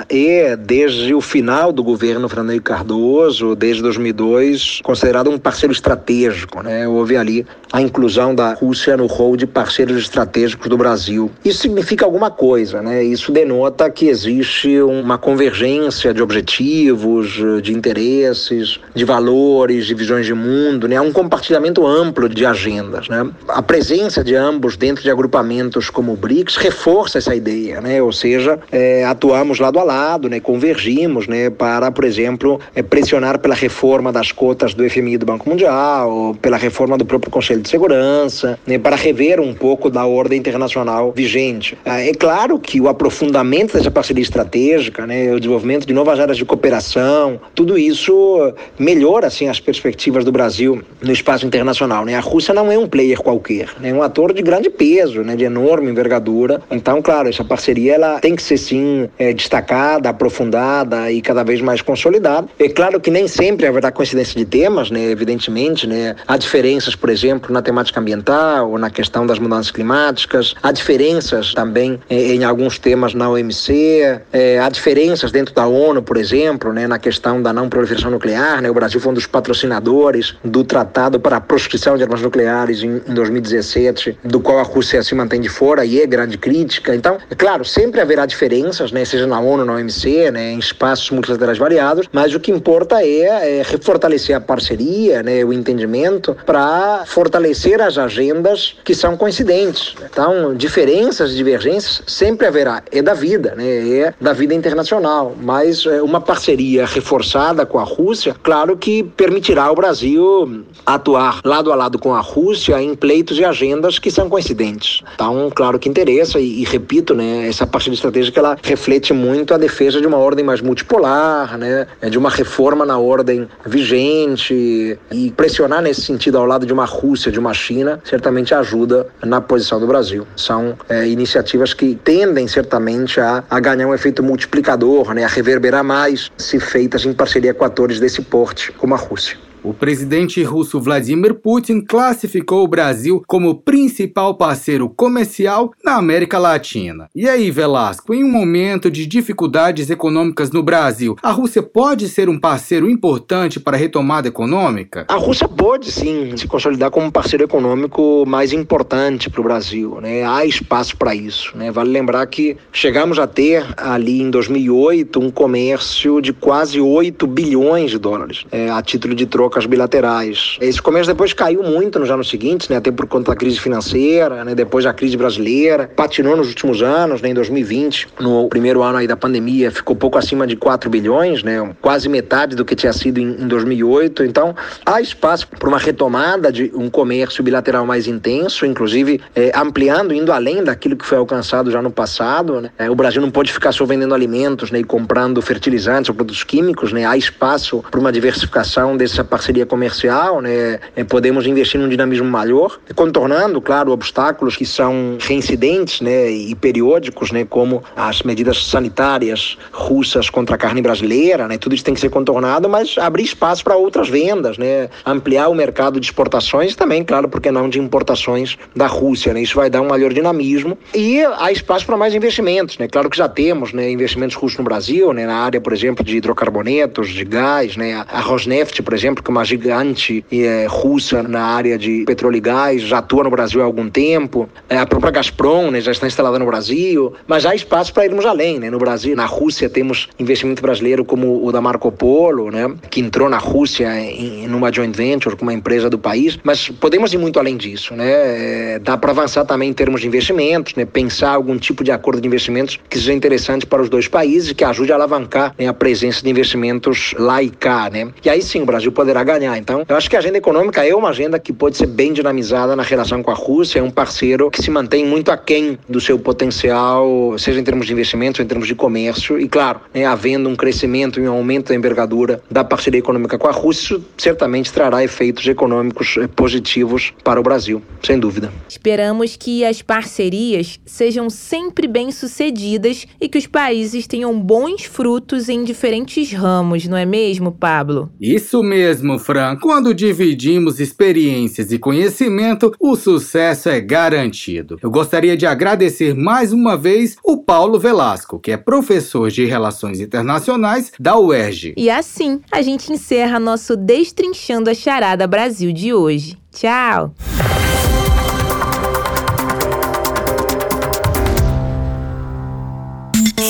é, 0.09 0.55
desde 0.55 1.13
o 1.13 1.21
final 1.21 1.71
do 1.71 1.83
governo 1.83 2.27
Fernando 2.27 2.61
Cardoso, 2.61 3.55
desde 3.55 3.81
2002, 3.81 4.81
considerado 4.83 5.29
um 5.29 5.37
parceiro 5.37 5.71
estratégico. 5.71 6.61
Né? 6.61 6.87
Houve 6.87 7.15
ali 7.15 7.45
a 7.71 7.81
inclusão 7.81 8.33
da 8.33 8.53
Rússia 8.53 8.97
no 8.97 9.05
rol 9.05 9.37
de 9.37 9.45
parceiros 9.45 9.97
estratégicos 9.97 10.67
do 10.67 10.77
Brasil. 10.77 11.31
Isso 11.45 11.61
significa 11.61 12.03
alguma 12.03 12.31
coisa, 12.31 12.81
né? 12.81 13.03
Isso 13.03 13.31
denota 13.31 13.89
que 13.89 14.07
existe 14.07 14.81
uma 14.81 15.17
convergência 15.19 16.13
de 16.13 16.21
objetivos, 16.21 17.39
de 17.61 17.73
interesses, 17.73 18.79
de 18.95 19.05
valores, 19.05 19.85
de 19.85 19.93
visões 19.93 20.25
de 20.25 20.33
mundo 20.33 20.79
né? 20.87 20.99
Um 20.99 21.11
compartilhamento 21.11 21.85
amplo 21.85 22.27
de 22.27 22.45
agendas, 22.45 23.07
né? 23.07 23.18
A 23.47 23.61
presença 23.61 24.23
de 24.23 24.35
ambos 24.35 24.77
dentro 24.77 25.03
de 25.03 25.09
agrupamentos 25.09 25.89
como 25.89 26.13
o 26.13 26.15
BRICS 26.15 26.57
reforça 26.57 27.17
essa 27.17 27.35
ideia, 27.35 27.81
né? 27.81 28.01
Ou 28.01 28.11
seja, 28.11 28.59
é, 28.71 29.05
atuamos 29.05 29.59
lado 29.59 29.79
a 29.79 29.83
lado, 29.83 30.29
né? 30.29 30.39
Convergimos, 30.39 31.27
né? 31.27 31.49
Para, 31.49 31.91
por 31.91 32.03
exemplo, 32.03 32.59
é, 32.75 32.81
pressionar 32.81 33.39
pela 33.39 33.55
reforma 33.55 34.11
das 34.11 34.31
cotas 34.31 34.73
do 34.73 34.87
FMI 34.89 35.17
do 35.17 35.25
Banco 35.25 35.49
Mundial, 35.49 36.35
pela 36.41 36.57
reforma 36.57 36.97
do 36.97 37.05
próprio 37.05 37.31
Conselho 37.31 37.61
de 37.61 37.69
Segurança, 37.69 38.59
né? 38.65 38.77
Para 38.77 38.95
rever 38.95 39.39
um 39.39 39.53
pouco 39.53 39.89
da 39.89 40.05
ordem 40.05 40.39
internacional 40.39 41.11
vigente. 41.15 41.77
É, 41.85 42.09
é 42.09 42.13
claro 42.13 42.59
que 42.59 42.79
o 42.79 42.87
aprofundamento 42.87 43.73
dessa 43.73 43.91
parceria 43.91 44.23
estratégica, 44.23 45.05
né? 45.05 45.33
O 45.33 45.39
desenvolvimento 45.39 45.85
de 45.85 45.93
novas 45.93 46.19
áreas 46.19 46.37
de 46.37 46.45
cooperação, 46.45 47.39
tudo 47.55 47.77
isso 47.77 48.53
melhora 48.77 49.27
assim 49.27 49.47
as 49.47 49.59
perspectivas 49.59 50.23
do 50.25 50.31
Brasil 50.31 50.81
no 51.01 51.11
espaço 51.11 51.45
internacional. 51.45 52.05
Né? 52.05 52.15
A 52.15 52.19
Rússia 52.19 52.53
não 52.53 52.71
é 52.71 52.77
um 52.77 52.87
player 52.87 53.08
qualquer, 53.17 53.69
é 53.79 53.91
né? 53.91 53.93
um 53.93 54.01
ator 54.01 54.33
de 54.33 54.41
grande 54.41 54.69
peso, 54.69 55.21
né? 55.21 55.35
de 55.35 55.43
enorme 55.43 55.89
envergadura. 55.89 56.61
Então, 56.69 57.01
claro, 57.01 57.29
essa 57.29 57.43
parceria 57.43 57.95
ela 57.95 58.19
tem 58.19 58.35
que 58.35 58.43
ser 58.43 58.57
sim 58.57 59.09
é, 59.17 59.33
destacada, 59.33 60.09
aprofundada 60.09 61.11
e 61.11 61.21
cada 61.21 61.43
vez 61.43 61.61
mais 61.61 61.81
consolidada. 61.81 62.47
É 62.59 62.69
claro 62.69 62.99
que 62.99 63.11
nem 63.11 63.27
sempre 63.27 63.65
haverá 63.65 63.91
coincidência 63.91 64.37
de 64.37 64.45
temas, 64.45 64.91
né? 64.91 65.03
evidentemente. 65.09 65.87
Né? 65.87 66.15
Há 66.27 66.37
diferenças, 66.37 66.95
por 66.95 67.09
exemplo, 67.09 67.53
na 67.53 67.61
temática 67.61 67.99
ambiental 67.99 68.71
ou 68.71 68.77
na 68.77 68.89
questão 68.89 69.25
das 69.25 69.39
mudanças 69.39 69.71
climáticas. 69.71 70.55
Há 70.61 70.71
diferenças 70.71 71.53
também 71.53 71.99
é, 72.09 72.33
em 72.33 72.43
alguns 72.43 72.77
temas 72.77 73.13
na 73.13 73.29
OMC. 73.29 74.21
É, 74.31 74.59
há 74.59 74.69
diferenças 74.69 75.31
dentro 75.31 75.53
da 75.53 75.65
ONU, 75.65 76.01
por 76.01 76.17
exemplo, 76.17 76.71
né? 76.73 76.87
na 76.87 76.99
questão 76.99 77.41
da 77.41 77.53
não 77.53 77.69
proliferação 77.69 78.11
nuclear. 78.11 78.61
Né? 78.61 78.69
O 78.69 78.73
Brasil 78.73 78.99
foi 78.99 79.11
um 79.11 79.15
dos 79.15 79.27
patrocinadores 79.27 80.35
do 80.43 80.63
Tratado 80.63 81.19
para 81.19 81.37
a 81.37 81.41
Proscrição 81.41 81.97
de 81.97 82.03
Armas 82.03 82.21
Nucleares 82.21 82.83
em, 82.83 82.98
em 83.07 83.13
2017, 83.13 84.19
do 84.23 84.39
qual 84.39 84.59
a 84.59 84.63
Rússia 84.63 85.01
se 85.03 85.13
mantém 85.15 85.41
de 85.41 85.49
fora 85.49 85.85
e 85.85 86.01
é 86.01 86.05
grande 86.05 86.37
crítica. 86.37 86.95
Então, 86.95 87.17
é 87.29 87.35
claro, 87.35 87.63
sempre 87.65 88.01
haverá 88.01 88.25
diferenças, 88.25 88.91
né, 88.91 89.05
seja 89.05 89.27
na 89.27 89.39
ONU, 89.39 89.65
na 89.65 89.73
OMC, 89.73 90.31
né, 90.31 90.51
em 90.51 90.59
espaços 90.59 91.09
multilaterais 91.11 91.57
variados, 91.57 92.07
mas 92.11 92.33
o 92.33 92.39
que 92.39 92.51
importa 92.51 93.03
é, 93.03 93.59
é 93.59 93.63
fortalecer 93.81 94.35
a 94.35 94.41
parceria, 94.41 95.23
né, 95.23 95.43
o 95.43 95.53
entendimento, 95.53 96.35
para 96.45 97.03
fortalecer 97.05 97.81
as 97.81 97.97
agendas 97.97 98.75
que 98.83 98.93
são 98.93 99.17
coincidentes. 99.17 99.95
Então, 100.09 100.53
diferenças, 100.55 101.33
divergências 101.33 102.01
sempre 102.07 102.47
haverá, 102.47 102.83
é 102.91 103.01
da 103.01 103.13
vida, 103.13 103.53
né, 103.55 103.65
é 103.65 104.13
da 104.19 104.33
vida 104.33 104.53
internacional, 104.53 105.35
mas 105.41 105.85
é, 105.85 106.01
uma 106.01 106.21
parceria 106.21 106.85
reforçada 106.85 107.65
com 107.65 107.79
a 107.79 107.83
Rússia, 107.83 108.35
claro 108.41 108.77
que 108.77 109.03
permitirá 109.03 109.65
ao 109.65 109.75
Brasil 109.75 110.65
atuar 110.85 111.39
lado 111.43 111.71
a 111.71 111.75
lado 111.75 111.99
com 111.99 112.13
a 112.13 112.21
Rússia 112.21 112.81
em 112.81 112.88
pleitos 112.95 113.37
e 113.37 113.45
agendas 113.45 113.99
que 113.99 114.11
são 114.11 114.29
coincidentes. 114.29 115.01
Então, 115.15 115.51
claro 115.53 115.79
que 115.79 115.89
interessa 115.89 116.39
e, 116.39 116.61
e 116.61 116.63
repito, 116.63 117.13
né, 117.13 117.47
essa 117.47 117.65
parceria 117.65 117.95
estratégica 117.95 118.39
ela 118.39 118.57
reflete 118.61 119.13
muito 119.13 119.53
a 119.53 119.57
defesa 119.57 119.99
de 119.99 120.07
uma 120.07 120.17
ordem 120.17 120.43
mais 120.43 120.61
multipolar, 120.61 121.57
né, 121.57 121.87
de 122.09 122.17
uma 122.17 122.29
reforma 122.29 122.85
na 122.85 122.97
ordem 122.97 123.47
vigente 123.65 124.97
e 125.11 125.31
pressionar 125.31 125.81
nesse 125.81 126.01
sentido 126.01 126.37
ao 126.37 126.45
lado 126.45 126.65
de 126.65 126.73
uma 126.73 126.85
Rússia, 126.85 127.31
de 127.31 127.39
uma 127.39 127.53
China, 127.53 128.01
certamente 128.03 128.53
ajuda 128.53 129.07
na 129.23 129.41
posição 129.41 129.79
do 129.79 129.87
Brasil. 129.87 130.25
São 130.35 130.75
é, 130.87 131.07
iniciativas 131.07 131.73
que 131.73 131.95
tendem 131.95 132.47
certamente 132.47 133.19
a, 133.19 133.43
a 133.49 133.59
ganhar 133.59 133.87
um 133.87 133.93
efeito 133.93 134.23
multiplicador, 134.23 135.13
né, 135.13 135.23
a 135.23 135.27
reverberar 135.27 135.83
mais 135.83 136.31
se 136.37 136.59
feitas 136.59 137.05
em 137.05 137.13
parceria 137.13 137.53
com 137.53 137.65
atores 137.65 137.99
desse 137.99 138.21
porte, 138.21 138.71
como 138.73 138.93
a 138.93 138.97
Rússia. 138.97 139.37
O 139.63 139.73
presidente 139.73 140.41
russo 140.41 140.79
Vladimir 140.79 141.35
Putin 141.35 141.81
classificou 141.81 142.63
o 142.63 142.67
Brasil 142.67 143.21
como 143.27 143.55
principal 143.55 144.35
parceiro 144.35 144.89
comercial 144.89 145.73
na 145.83 145.95
América 145.95 146.37
Latina. 146.37 147.09
E 147.13 147.27
aí, 147.27 147.51
Velasco, 147.51 148.13
em 148.13 148.23
um 148.23 148.31
momento 148.31 148.89
de 148.89 149.05
dificuldades 149.05 149.89
econômicas 149.89 150.51
no 150.51 150.63
Brasil, 150.63 151.17
a 151.21 151.31
Rússia 151.31 151.61
pode 151.61 152.07
ser 152.07 152.29
um 152.29 152.39
parceiro 152.39 152.89
importante 152.89 153.59
para 153.59 153.75
a 153.75 153.79
retomada 153.79 154.27
econômica? 154.27 155.05
A 155.09 155.15
Rússia 155.15 155.47
pode 155.47 155.91
sim 155.91 156.35
se 156.37 156.47
consolidar 156.47 156.89
como 156.89 157.11
parceiro 157.11 157.43
econômico 157.43 158.23
mais 158.25 158.53
importante 158.53 159.29
para 159.29 159.41
o 159.41 159.43
Brasil. 159.43 159.99
Né? 160.01 160.23
Há 160.23 160.45
espaço 160.45 160.95
para 160.95 161.13
isso. 161.13 161.57
Né? 161.57 161.69
Vale 161.69 161.89
lembrar 161.89 162.25
que 162.27 162.55
chegamos 162.71 163.19
a 163.19 163.27
ter 163.27 163.65
ali 163.75 164.21
em 164.21 164.29
2008 164.29 165.19
um 165.19 165.29
comércio 165.29 166.21
de 166.21 166.31
quase 166.31 166.79
8 166.79 167.27
bilhões 167.27 167.91
de 167.91 167.97
dólares 167.97 168.45
é, 168.51 168.69
a 168.69 168.81
título 168.81 169.13
de 169.13 169.25
troca 169.25 169.48
trocas 169.49 169.65
bilaterais. 169.65 170.57
Esse 170.61 170.79
comércio 170.79 171.11
depois 171.11 171.33
caiu 171.33 171.63
muito 171.63 171.97
nos 171.97 172.11
anos 172.11 172.29
seguintes, 172.29 172.69
né, 172.69 172.77
até 172.77 172.91
por 172.91 173.07
conta 173.07 173.31
da 173.31 173.35
crise 173.35 173.59
financeira, 173.59 174.45
né, 174.45 174.53
depois 174.53 174.85
da 174.85 174.93
crise 174.93 175.17
brasileira, 175.17 175.89
patinou 175.95 176.37
nos 176.37 176.49
últimos 176.49 176.83
anos, 176.83 177.19
né, 177.21 177.29
em 177.29 177.33
2020, 177.33 178.07
no 178.19 178.47
primeiro 178.47 178.83
ano 178.83 178.99
aí 178.99 179.07
da 179.07 179.17
pandemia, 179.17 179.71
ficou 179.71 179.95
pouco 179.95 180.19
acima 180.19 180.45
de 180.45 180.55
4 180.55 180.87
bilhões, 180.89 181.41
né, 181.41 181.73
quase 181.81 182.07
metade 182.07 182.55
do 182.55 182.63
que 182.63 182.75
tinha 182.75 182.93
sido 182.93 183.19
em, 183.19 183.41
em 183.41 183.47
2008. 183.47 184.23
Então, 184.23 184.55
há 184.85 185.01
espaço 185.01 185.47
para 185.47 185.67
uma 185.67 185.79
retomada 185.79 186.51
de 186.51 186.71
um 186.75 186.89
comércio 186.89 187.43
bilateral 187.43 187.85
mais 187.85 188.07
intenso, 188.07 188.65
inclusive 188.65 189.19
é, 189.35 189.51
ampliando, 189.55 190.13
indo 190.13 190.31
além 190.31 190.63
daquilo 190.63 190.95
que 190.95 191.05
foi 191.05 191.17
alcançado 191.17 191.71
já 191.71 191.81
no 191.81 191.89
passado. 191.89 192.61
Né? 192.61 192.69
É, 192.77 192.89
o 192.89 192.95
Brasil 192.95 193.21
não 193.21 193.31
pode 193.31 193.51
ficar 193.51 193.71
só 193.71 193.83
vendendo 193.83 194.13
alimentos 194.13 194.69
né, 194.69 194.79
e 194.79 194.83
comprando 194.83 195.41
fertilizantes 195.41 196.09
ou 196.09 196.15
produtos 196.15 196.43
químicos. 196.43 196.93
Né? 196.93 197.05
Há 197.05 197.17
espaço 197.17 197.83
para 197.89 197.99
uma 197.99 198.11
diversificação 198.11 198.95
dessa 198.95 199.23
parceria 199.23 199.38
comercial. 199.67 200.41
Né? 200.41 200.79
É, 200.95 201.03
podemos 201.03 201.45
investir 201.45 201.79
num 201.79 201.89
dinamismo 201.89 202.29
maior, 202.29 202.79
contornando, 202.95 203.61
claro, 203.61 203.91
obstáculos 203.91 204.55
que 204.55 204.65
são 204.65 205.17
reincidentes 205.19 206.01
né, 206.01 206.29
e 206.29 206.55
periódicos, 206.55 207.31
né, 207.31 207.45
como 207.49 207.83
as 207.95 208.21
medidas 208.23 208.65
sanitárias 208.65 209.57
russas 209.71 210.29
contra 210.29 210.55
a 210.55 210.57
carne 210.57 210.81
brasileira. 210.81 211.47
Né? 211.47 211.57
Tudo 211.57 211.75
isso 211.75 211.83
tem 211.83 211.93
que 211.93 211.99
ser 211.99 212.09
contornado, 212.09 212.69
mas 212.69 212.97
abrir 212.97 213.23
espaço 213.23 213.63
para 213.63 213.75
outras 213.75 214.09
vendas, 214.09 214.57
né? 214.57 214.89
ampliar 215.05 215.47
o 215.49 215.55
mercado 215.55 215.99
de 215.99 216.05
exportações 216.05 216.73
e 216.73 216.77
também, 216.77 217.03
claro, 217.03 217.27
porque 217.29 217.51
não 217.51 217.69
de 217.69 217.79
importações 217.79 218.57
da 218.75 218.87
Rússia. 218.87 219.33
Né? 219.33 219.41
Isso 219.41 219.55
vai 219.55 219.69
dar 219.69 219.81
um 219.81 219.87
maior 219.87 220.13
dinamismo 220.13 220.77
e 220.93 221.21
há 221.37 221.51
espaço 221.51 221.85
para 221.85 221.97
mais 221.97 222.13
investimentos. 222.13 222.77
Né? 222.77 222.87
Claro 222.87 223.09
que 223.09 223.17
já 223.17 223.27
temos 223.27 223.73
né, 223.73 223.89
investimentos 223.89 224.35
russos 224.35 224.57
no 224.57 224.63
Brasil, 224.63 225.13
né, 225.13 225.25
na 225.25 225.35
área, 225.35 225.61
por 225.61 225.73
exemplo, 225.73 226.03
de 226.03 226.17
hidrocarbonetos, 226.17 227.09
de 227.09 227.23
gás. 227.23 227.77
Né? 227.77 228.03
A 228.07 228.19
Rosneft, 228.21 228.81
por 228.81 228.93
exemplo, 228.93 229.23
que 229.29 229.31
é 229.31 229.31
uma 229.31 229.45
gigante 229.45 230.25
é, 230.31 230.65
russa 230.67 231.21
na 231.21 231.43
área 231.43 231.77
de 231.77 232.03
petróleo 232.05 232.37
e 232.37 232.39
gás, 232.39 232.81
já 232.81 232.97
atua 232.97 233.23
no 233.23 233.29
Brasil 233.29 233.61
há 233.61 233.63
algum 233.63 233.89
tempo. 233.89 234.49
É, 234.67 234.77
a 234.77 234.85
própria 234.85 235.11
Gazprom 235.11 235.69
né, 235.69 235.79
já 235.79 235.91
está 235.91 236.07
instalada 236.07 236.39
no 236.39 236.45
Brasil, 236.45 237.13
mas 237.27 237.45
há 237.45 237.53
espaço 237.53 237.93
para 237.93 238.05
irmos 238.05 238.25
além. 238.25 238.59
Né? 238.59 238.69
No 238.69 238.79
Brasil, 238.79 239.15
na 239.15 239.25
Rússia, 239.25 239.69
temos 239.69 240.09
investimento 240.17 240.61
brasileiro 240.61 241.05
como 241.05 241.45
o 241.45 241.51
da 241.51 241.61
Marco 241.61 241.91
Polo, 241.91 242.49
né, 242.49 242.73
que 242.89 242.99
entrou 242.99 243.29
na 243.29 243.37
Rússia 243.37 243.87
em, 243.99 244.45
em 244.45 244.53
uma 244.53 244.73
joint 244.73 244.95
venture 244.95 245.35
com 245.35 245.43
uma 245.43 245.53
empresa 245.53 245.89
do 245.89 245.99
país, 245.99 246.39
mas 246.43 246.69
podemos 246.69 247.13
ir 247.13 247.17
muito 247.17 247.39
além 247.39 247.55
disso. 247.55 247.93
Né? 247.93 248.09
É, 248.09 248.79
dá 248.79 248.97
para 248.97 249.11
avançar 249.11 249.45
também 249.45 249.69
em 249.69 249.73
termos 249.73 250.01
de 250.01 250.07
investimentos, 250.07 250.73
né? 250.75 250.85
pensar 250.85 251.31
algum 251.31 251.57
tipo 251.57 251.83
de 251.83 251.91
acordo 251.91 252.19
de 252.19 252.27
investimentos 252.27 252.79
que 252.89 252.97
seja 252.97 253.13
interessante 253.13 253.65
para 253.65 253.81
os 253.81 253.89
dois 253.89 254.07
países 254.07 254.51
e 254.51 254.55
que 254.55 254.63
ajude 254.63 254.91
a 254.91 254.95
alavancar 254.95 255.53
né, 255.57 255.67
a 255.67 255.73
presença 255.73 256.23
de 256.23 256.29
investimentos 256.29 257.13
lá 257.17 257.43
e 257.43 257.49
cá. 257.49 257.89
Né? 257.89 258.09
E 258.23 258.29
aí 258.29 258.41
sim 258.41 258.61
o 258.61 258.65
Brasil 258.65 258.91
poderá 258.91 259.18
ganhar. 259.23 259.57
Então, 259.57 259.83
eu 259.87 259.95
acho 259.95 260.09
que 260.09 260.15
a 260.15 260.19
agenda 260.19 260.37
econômica 260.37 260.85
é 260.85 260.95
uma 260.95 261.09
agenda 261.09 261.39
que 261.39 261.51
pode 261.51 261.77
ser 261.77 261.87
bem 261.87 262.13
dinamizada 262.13 262.75
na 262.75 262.83
relação 262.83 263.21
com 263.23 263.31
a 263.31 263.35
Rússia, 263.35 263.79
é 263.79 263.83
um 263.83 263.91
parceiro 263.91 264.49
que 264.51 264.61
se 264.61 264.71
mantém 264.71 265.05
muito 265.05 265.31
aquém 265.31 265.77
do 265.87 265.99
seu 265.99 266.19
potencial, 266.19 267.35
seja 267.37 267.59
em 267.59 267.63
termos 267.63 267.87
de 267.87 267.93
investimentos 267.93 268.39
ou 268.39 268.45
em 268.45 268.47
termos 268.47 268.67
de 268.67 268.75
comércio, 268.75 269.39
e 269.39 269.47
claro, 269.47 269.81
né, 269.93 270.05
havendo 270.05 270.47
um 270.47 270.55
crescimento 270.55 271.19
e 271.19 271.27
um 271.27 271.33
aumento 271.33 271.69
da 271.69 271.75
envergadura 271.75 272.41
da 272.49 272.63
parceria 272.63 272.99
econômica 272.99 273.37
com 273.37 273.47
a 273.47 273.51
Rússia, 273.51 273.79
isso 273.79 274.05
certamente 274.17 274.71
trará 274.71 275.03
efeitos 275.03 275.47
econômicos 275.47 276.17
eh, 276.17 276.27
positivos 276.27 277.13
para 277.23 277.39
o 277.39 277.43
Brasil, 277.43 277.81
sem 278.03 278.19
dúvida. 278.19 278.51
Esperamos 278.67 279.35
que 279.35 279.65
as 279.65 279.81
parcerias 279.81 280.79
sejam 280.85 281.29
sempre 281.29 281.87
bem 281.87 282.11
sucedidas 282.11 283.07
e 283.19 283.27
que 283.27 283.37
os 283.37 283.47
países 283.47 284.05
tenham 284.05 284.37
bons 284.39 284.83
frutos 284.83 285.49
em 285.49 285.63
diferentes 285.63 286.31
ramos, 286.33 286.87
não 286.87 286.97
é 286.97 287.05
mesmo, 287.05 287.51
Pablo? 287.51 288.11
Isso 288.19 288.61
mesmo, 288.61 289.08
Fran. 289.17 289.55
Quando 289.55 289.93
dividimos 289.93 290.79
experiências 290.79 291.71
e 291.71 291.79
conhecimento, 291.79 292.71
o 292.79 292.95
sucesso 292.95 293.69
é 293.69 293.79
garantido. 293.79 294.77
Eu 294.83 294.91
gostaria 294.91 295.35
de 295.35 295.45
agradecer 295.45 296.13
mais 296.13 296.53
uma 296.53 296.77
vez 296.77 297.15
o 297.23 297.37
Paulo 297.37 297.79
Velasco, 297.79 298.39
que 298.39 298.51
é 298.51 298.57
professor 298.57 299.31
de 299.31 299.45
Relações 299.45 299.99
Internacionais 299.99 300.91
da 300.99 301.17
UERJ. 301.17 301.73
E 301.77 301.89
assim, 301.89 302.41
a 302.51 302.61
gente 302.61 302.91
encerra 302.91 303.39
nosso 303.39 303.75
Destrinchando 303.75 304.69
a 304.69 304.73
Charada 304.73 305.25
Brasil 305.25 305.71
de 305.71 305.93
hoje. 305.93 306.37
Tchau! 306.51 307.13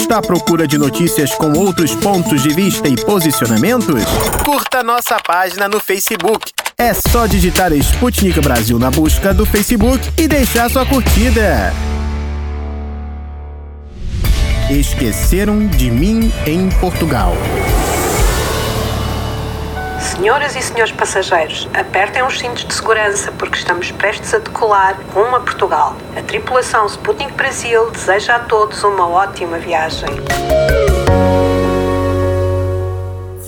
Está 0.10 0.18
à 0.18 0.22
procura 0.24 0.68
de 0.68 0.76
notícias 0.76 1.36
com 1.36 1.54
outros 1.54 1.94
pontos 1.94 2.42
de 2.42 2.50
vista 2.50 2.88
e 2.88 2.96
posicionamentos? 2.96 4.04
Curta 4.44 4.82
nossa 4.82 5.20
página 5.20 5.70
no 5.70 5.80
Facebook. 5.80 6.52
É 6.76 6.96
só 6.96 7.28
digitar 7.28 7.72
Sputnik 7.74 8.42
Brasil 8.42 8.80
na 8.80 8.90
busca 8.90 9.36
do 9.36 9.46
Facebook 9.46 10.10
e 10.18 10.28
deixar 10.28 10.68
sua 10.72 10.84
curtida. 10.84 11.72
Esqueceram 14.72 15.68
de 15.68 15.92
mim 15.92 16.34
em 16.48 16.70
Portugal. 16.80 17.36
Senhoras 20.00 20.56
e 20.56 20.62
senhores 20.62 20.94
passageiros, 20.94 21.68
apertem 21.74 22.24
os 22.24 22.40
cintos 22.40 22.64
de 22.66 22.74
segurança 22.74 23.32
porque 23.34 23.58
estamos 23.58 23.92
prestes 23.92 24.34
a 24.34 24.40
decolar 24.40 24.98
rumo 25.14 25.36
a 25.36 25.40
Portugal. 25.42 25.96
A 26.16 26.22
tripulação 26.22 26.86
Sputnik 26.86 27.34
Brasil 27.34 27.92
deseja 27.92 28.38
a 28.38 28.40
todos 28.40 28.82
uma 28.84 29.08
ótima 29.08 29.58
viagem. 29.60 30.10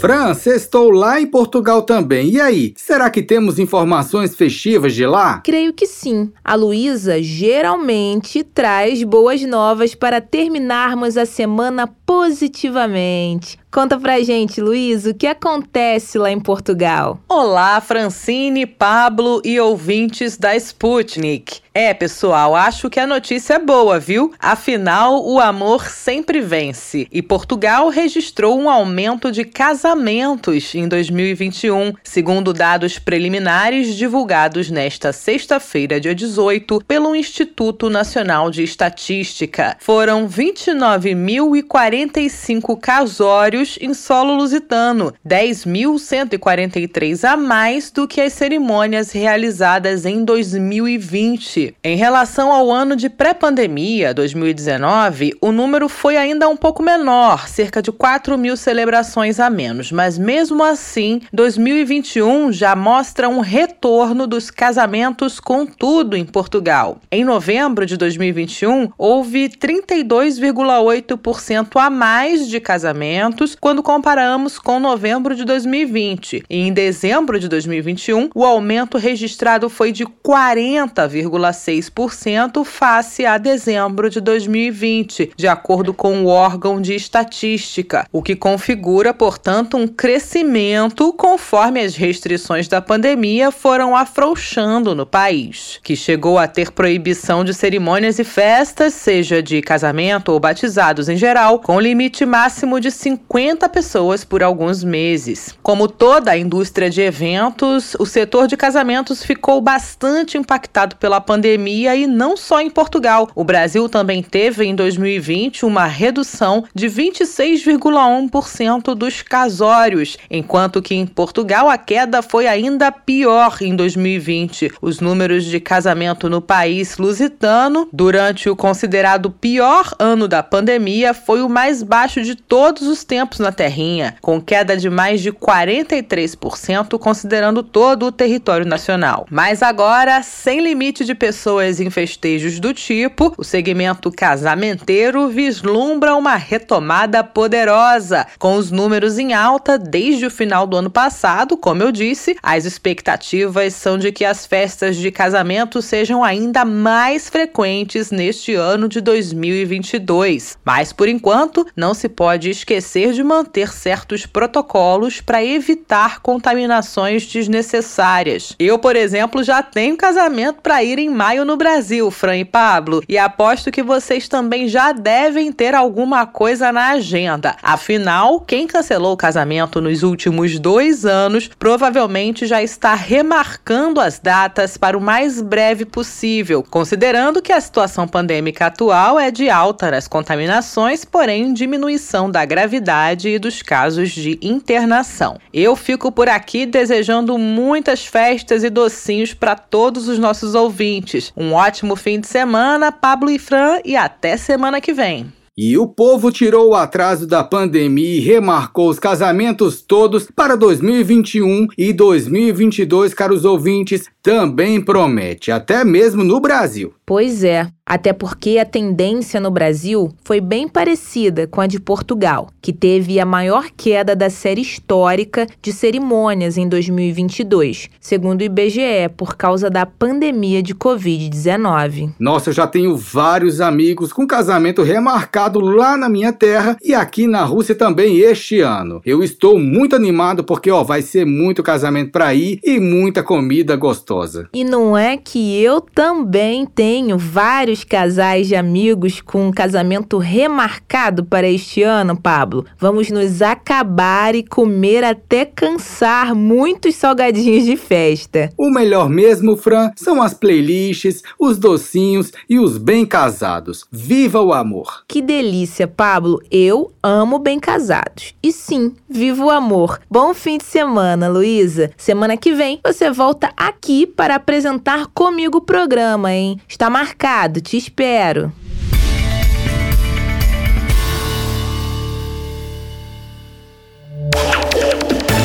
Fran, 0.02 0.32
estou 0.32 0.90
lá 0.90 1.22
em 1.22 1.28
Portugal 1.28 1.84
também. 1.84 2.32
E 2.32 2.42
aí, 2.42 2.74
será 2.76 3.08
que 3.12 3.22
temos 3.22 3.60
informações 3.60 4.36
festivas 4.36 4.96
de 4.96 5.06
lá? 5.06 5.42
Creio 5.46 5.72
que 5.74 5.86
sim. 5.86 6.34
A 6.44 6.56
Luísa 6.56 7.22
geralmente 7.22 8.44
traz 8.44 9.04
boas 9.04 9.44
novas 9.44 9.94
para 9.94 10.20
terminarmos 10.20 11.18
a 11.18 11.26
semana 11.28 11.88
positivamente. 12.04 13.61
Conta 13.72 13.98
pra 13.98 14.22
gente, 14.22 14.60
Luiz, 14.60 15.06
o 15.06 15.14
que 15.14 15.26
acontece 15.26 16.18
lá 16.18 16.30
em 16.30 16.42
Portugal? 16.42 17.22
Olá, 17.30 17.80
Francine, 17.80 18.66
Pablo 18.66 19.42
e 19.46 19.58
ouvintes 19.62 20.36
da 20.36 20.54
Sputnik. 20.58 21.62
É, 21.74 21.94
pessoal, 21.94 22.54
acho 22.54 22.90
que 22.90 23.00
a 23.00 23.08
notícia 23.08 23.54
é 23.54 23.60
boa, 23.60 23.98
viu? 23.98 24.34
Afinal, 24.38 25.26
o 25.26 25.40
amor 25.40 25.88
sempre 25.88 26.42
vence. 26.42 27.08
E 27.10 27.22
Portugal 27.22 27.88
registrou 27.88 28.60
um 28.60 28.70
aumento 28.70 29.32
de 29.32 29.46
casamentos 29.46 30.76
em 30.76 30.86
2021, 30.86 31.94
segundo 32.04 32.52
dados 32.52 33.00
preliminares 33.00 33.96
divulgados 33.96 34.70
nesta 34.70 35.14
sexta-feira, 35.14 35.98
dia 35.98 36.14
18, 36.14 36.84
pelo 36.86 37.16
Instituto 37.16 37.90
Nacional 37.90 38.52
de 38.52 38.64
Estatística. 38.64 39.78
Foram 39.80 40.28
29.045 40.28 42.78
casórios 42.78 43.61
em 43.80 43.94
solo 43.94 44.36
lusitano, 44.36 45.14
10.143 45.28 47.24
a 47.24 47.38
mais 47.38 47.92
do 47.92 48.08
que 48.08 48.22
as 48.22 48.34
cerimônias 48.34 49.12
realizadas 49.12 50.06
em 50.06 50.24
2020. 50.24 51.76
Em 51.84 51.96
relação 51.96 52.52
ao 52.52 52.72
ano 52.72 52.96
de 52.96 53.10
pré-pandemia, 53.10 54.14
2019, 54.14 55.34
o 55.42 55.52
número 55.52 55.90
foi 55.90 56.18
ainda 56.18 56.50
um 56.50 56.58
pouco 56.58 56.82
menor, 56.82 57.48
cerca 57.48 57.80
de 57.82 57.92
4 57.92 58.38
mil 58.38 58.58
celebrações 58.58 59.40
a 59.40 59.50
menos, 59.50 59.92
mas 59.92 60.18
mesmo 60.18 60.64
assim, 60.64 61.22
2021 61.32 62.52
já 62.52 62.76
mostra 62.76 63.30
um 63.30 63.40
retorno 63.40 64.28
dos 64.28 64.52
casamentos 64.52 65.40
com 65.40 65.66
tudo 65.66 66.16
em 66.16 66.26
Portugal. 66.26 67.00
Em 67.12 67.24
novembro 67.24 67.86
de 67.86 67.96
2021, 67.98 68.90
houve 68.98 69.50
32,8% 69.50 71.80
a 71.80 71.90
mais 71.90 72.48
de 72.48 72.60
casamentos 72.60 73.51
quando 73.60 73.84
comparamos 73.84 74.60
com 74.60 74.80
novembro 74.80 75.36
de 75.36 75.44
2020. 75.44 76.44
E 76.50 76.68
em 76.68 76.74
dezembro 76.74 77.40
de 77.40 77.48
2021, 77.48 78.30
o 78.34 78.44
aumento 78.46 78.98
registrado 78.98 79.70
foi 79.70 79.92
de 79.92 80.06
40,6% 80.06 82.66
face 82.66 83.24
a 83.26 83.38
dezembro 83.38 84.10
de 84.10 84.22
2020, 84.22 85.34
de 85.36 85.48
acordo 85.48 85.94
com 85.94 86.24
o 86.24 86.28
órgão 86.28 86.82
de 86.82 86.96
estatística, 86.96 88.08
o 88.12 88.24
que 88.24 88.36
configura, 88.36 89.14
portanto, 89.14 89.78
um 89.78 89.88
crescimento 89.88 91.14
conforme 91.14 91.82
as 91.82 91.96
restrições 91.96 92.68
da 92.68 92.82
pandemia 92.82 93.52
foram 93.52 93.96
afrouxando 93.96 94.96
no 94.96 95.06
país, 95.06 95.80
que 95.84 95.96
chegou 95.96 96.38
a 96.38 96.48
ter 96.48 96.72
proibição 96.72 97.44
de 97.44 97.54
cerimônias 97.54 98.18
e 98.20 98.24
festas, 98.24 98.94
seja 98.94 99.42
de 99.42 99.62
casamento 99.62 100.32
ou 100.32 100.40
batizados 100.40 101.10
em 101.10 101.18
geral, 101.18 101.60
com 101.60 101.80
limite 101.80 102.26
máximo 102.26 102.80
de 102.80 102.92
50 102.92 103.41
50 103.42 103.70
pessoas 103.70 104.24
por 104.24 104.44
alguns 104.44 104.84
meses. 104.84 105.56
Como 105.64 105.88
toda 105.88 106.30
a 106.30 106.38
indústria 106.38 106.92
de 106.92 107.02
eventos, 107.02 107.96
o 107.98 108.06
setor 108.06 108.48
de 108.48 108.56
casamentos 108.56 109.24
ficou 109.24 109.60
bastante 109.60 110.38
impactado 110.38 110.96
pela 110.98 111.20
pandemia 111.20 111.96
e 111.96 112.06
não 112.06 112.38
só 112.38 112.62
em 112.62 112.70
Portugal. 112.70 113.28
O 113.34 113.44
Brasil 113.44 113.90
também 113.90 114.22
teve 114.22 114.64
em 114.64 114.76
2020 114.76 115.66
uma 115.66 115.88
redução 115.88 116.64
de 116.76 116.88
26,1% 116.88 118.94
dos 118.94 119.24
casórios, 119.24 120.20
enquanto 120.30 120.80
que 120.80 120.94
em 120.94 121.08
Portugal 121.08 121.68
a 121.68 121.80
queda 121.80 122.22
foi 122.22 122.46
ainda 122.46 122.92
pior 122.92 123.58
em 123.62 123.76
2020. 123.76 124.74
Os 124.80 125.00
números 125.00 125.46
de 125.46 125.60
casamento 125.60 126.30
no 126.30 126.42
país 126.42 127.00
lusitano, 127.00 127.90
durante 127.92 128.48
o 128.48 128.56
considerado 128.56 129.32
pior 129.32 129.96
ano 129.98 130.28
da 130.28 130.44
pandemia, 130.44 131.16
foi 131.16 131.42
o 131.42 131.50
mais 131.50 131.82
baixo 131.82 132.22
de 132.22 132.36
todos 132.36 132.84
os 132.84 133.04
tempos 133.04 133.31
na 133.40 133.52
Terrinha, 133.52 134.16
com 134.22 134.42
queda 134.42 134.76
de 134.76 134.90
mais 134.90 135.22
de 135.22 135.32
43%, 135.32 136.98
considerando 137.00 137.64
todo 137.64 138.06
o 138.08 138.12
território 138.12 138.66
nacional. 138.66 139.26
Mas 139.30 139.62
agora, 139.62 140.22
sem 140.24 140.60
limite 140.62 141.06
de 141.06 141.16
pessoas 141.16 141.80
em 141.80 141.90
festejos 141.90 142.60
do 142.60 142.74
tipo, 142.74 143.34
o 143.38 143.44
segmento 143.44 144.12
casamenteiro 144.12 145.30
vislumbra 145.30 146.16
uma 146.16 146.36
retomada 146.36 147.24
poderosa, 147.24 148.26
com 148.38 148.56
os 148.56 148.72
números 148.72 149.18
em 149.18 149.34
alta 149.34 149.78
desde 149.78 150.26
o 150.26 150.32
final 150.32 150.66
do 150.66 150.78
ano 150.78 150.90
passado, 150.90 151.58
como 151.58 151.84
eu 151.84 151.92
disse, 151.92 152.38
as 152.42 152.66
expectativas 152.66 153.74
são 153.74 153.98
de 153.98 154.12
que 154.12 154.26
as 154.26 154.46
festas 154.46 154.96
de 154.96 155.12
casamento 155.12 155.82
sejam 155.82 156.24
ainda 156.24 156.66
mais 156.66 157.30
frequentes 157.30 158.12
neste 158.12 158.54
ano 158.54 158.88
de 158.88 159.02
2022. 159.02 160.58
Mas 160.64 160.92
por 160.94 161.08
enquanto, 161.08 161.66
não 161.76 161.94
se 161.94 162.10
pode 162.10 162.50
esquecer 162.50 163.14
de 163.14 163.21
manter 163.24 163.74
certos 163.74 164.26
protocolos 164.26 165.22
para 165.22 165.44
evitar 165.44 166.20
contaminações 166.22 167.26
desnecessárias. 167.26 168.56
Eu, 168.60 168.80
por 168.80 168.96
exemplo, 168.96 169.44
já 169.44 169.62
tenho 169.62 169.98
casamento 169.98 170.62
para 170.62 170.84
ir 170.84 171.00
em 171.00 171.10
maio 171.10 171.46
no 171.46 171.58
Brasil, 171.58 172.10
Fran 172.12 172.38
e 172.38 172.46
Pablo, 172.46 173.04
e 173.08 173.18
aposto 173.18 173.72
que 173.72 173.84
vocês 173.84 174.28
também 174.28 174.68
já 174.68 174.92
devem 174.92 175.52
ter 175.52 175.76
alguma 175.76 176.26
coisa 176.26 176.72
na 176.72 176.90
agenda. 176.90 177.56
Afinal, 177.62 178.40
quem 178.42 178.68
cancelou 178.68 179.14
o 179.14 179.18
casamento 179.18 179.82
nos 179.82 180.04
últimos 180.04 180.60
dois 180.60 181.06
anos 181.06 181.50
provavelmente 181.60 182.46
já 182.46 182.62
está 182.62 182.94
remarcando 182.94 184.00
as 184.00 184.20
datas 184.20 184.78
para 184.78 184.98
o 184.98 185.02
mais 185.02 185.42
breve 185.42 185.86
possível, 185.86 186.64
considerando 186.70 187.42
que 187.42 187.52
a 187.52 187.62
situação 187.62 188.08
pandêmica 188.08 188.68
atual 188.68 189.20
é 189.20 189.32
de 189.32 189.50
alta 189.50 189.92
nas 189.92 190.08
contaminações, 190.08 191.06
porém 191.06 191.54
diminuição 191.54 192.30
da 192.30 192.46
gravidade 192.46 193.11
e 193.12 193.40
dos 193.40 193.62
casos 193.62 194.12
de 194.12 194.38
internação. 194.42 195.38
Eu 195.54 195.76
fico 195.76 196.12
por 196.12 196.30
aqui 196.30 196.66
desejando 196.66 197.38
muitas 197.38 198.06
festas 198.06 198.64
e 198.64 198.70
docinhos 198.70 199.34
para 199.34 199.56
todos 199.56 200.08
os 200.08 200.20
nossos 200.20 200.56
ouvintes. 200.56 201.34
Um 201.36 201.54
ótimo 201.54 201.96
fim 201.96 202.20
de 202.20 202.28
semana, 202.28 202.92
Pablo 202.92 203.30
e 203.30 203.40
Fran, 203.40 203.80
e 203.84 203.96
até 203.96 204.38
semana 204.38 204.82
que 204.82 204.94
vem. 204.94 205.32
E 205.58 205.78
o 205.78 205.86
povo 205.86 206.32
tirou 206.32 206.70
o 206.70 206.76
atraso 206.76 207.28
da 207.28 207.44
pandemia 207.44 208.16
e 208.16 208.20
remarcou 208.20 208.90
os 208.90 208.98
casamentos 208.98 209.82
todos 209.82 210.28
para 210.34 210.56
2021 210.56 211.68
e 211.78 211.92
2022, 211.92 213.14
caros 213.14 213.44
ouvintes, 213.44 214.06
também 214.24 214.80
promete, 214.80 215.52
até 215.52 215.84
mesmo 215.84 216.24
no 216.24 216.40
Brasil. 216.40 216.94
Pois 217.06 217.44
é, 217.44 217.68
até 217.86 218.14
porque 218.14 218.58
a 218.58 218.66
tendência 218.66 219.40
no 219.40 219.52
Brasil 219.52 220.14
foi 220.24 220.40
bem 220.40 220.68
parecida 220.68 221.48
com 221.48 221.60
a 221.60 221.68
de 221.68 221.80
Portugal, 221.80 222.50
que 222.62 222.72
teve 222.72 223.20
a 223.20 223.26
maior 223.26 223.66
queda 223.76 224.16
da 224.16 224.30
série 224.30 224.62
histórica 224.62 225.48
de 225.62 225.74
cerimônias 225.74 226.58
em 226.58 226.68
2022, 226.68 227.90
segundo 228.00 228.42
o 228.42 228.44
IBGE, 228.44 229.10
por 229.18 229.36
causa 229.36 229.70
da 229.70 229.86
pandemia 229.86 230.64
de 230.64 230.74
Covid-19. 230.74 232.14
Nossa, 232.20 232.50
eu 232.50 232.54
já 232.54 232.68
tenho 232.68 232.96
vários 232.96 233.60
amigos 233.60 234.14
com 234.14 234.26
casamento 234.26 234.84
remarcado 234.84 235.60
lá 235.60 235.98
na 235.98 236.08
minha 236.08 236.32
terra 236.32 236.78
e 236.82 236.94
aqui 236.94 237.28
na 237.28 237.44
Rússia 237.44 237.76
também 237.76 238.20
este 238.20 238.62
ano. 238.62 239.02
Eu 239.06 239.24
estou 239.24 239.60
muito 239.60 239.96
animado 239.96 240.44
porque 240.44 240.72
ó, 240.72 240.84
vai 240.84 241.02
ser 241.02 241.26
muito 241.26 241.62
casamento 241.62 242.12
para 242.12 242.34
ir 242.34 242.60
e 242.64 242.80
muita 242.80 243.24
comida 243.24 243.76
gostosa. 243.76 244.48
E 244.54 244.64
não 244.64 244.98
é 244.98 245.18
que 245.18 245.62
eu 245.62 245.82
também 245.82 246.66
tenho 246.66 247.18
vários 247.18 247.81
casais 247.84 248.48
de 248.48 248.56
amigos 248.56 249.22
com 249.22 249.48
um 249.48 249.52
casamento 249.52 250.18
remarcado 250.18 251.26
para 251.26 251.48
este 251.48 251.84
ano, 251.84 252.20
Pablo. 252.20 252.66
Vamos 252.78 253.10
nos 253.10 253.42
acabar 253.42 254.36
e 254.36 254.44
comer 254.44 255.04
até 255.04 255.46
cansar 255.46 256.36
muitos 256.36 256.96
salgadinhos 256.96 257.66
de 257.66 257.78
festa. 257.78 258.50
O 258.58 258.70
melhor 258.70 259.10
mesmo, 259.10 259.56
Fran, 259.56 259.92
são 259.96 260.22
as 260.22 260.34
playlists, 260.34 261.22
os 261.40 261.58
docinhos 261.58 262.32
e 262.50 262.60
os 262.60 262.78
bem 262.78 263.06
casados. 263.06 263.86
Viva 263.92 264.42
o 264.42 264.54
amor! 264.54 265.04
Que 265.08 265.22
delícia, 265.22 265.88
Pablo. 265.88 266.42
Eu 266.52 266.92
amo 267.02 267.40
bem 267.40 267.60
casados. 267.60 268.34
E 268.44 268.52
sim, 268.52 268.94
viva 269.10 269.44
o 269.44 269.50
amor. 269.50 270.00
Bom 270.10 270.34
fim 270.34 270.58
de 270.58 270.66
semana, 270.66 271.28
Luísa. 271.28 271.92
Semana 271.98 272.38
que 272.38 272.54
vem 272.54 272.80
você 272.84 273.10
volta 273.10 273.52
aqui 273.56 274.06
para 274.06 274.36
apresentar 274.36 275.08
comigo 275.08 275.60
o 275.60 275.62
programa, 275.62 276.34
hein? 276.34 276.60
Está 276.68 276.90
marcado. 276.90 277.61
Te 277.62 277.78
espero. 277.78 278.52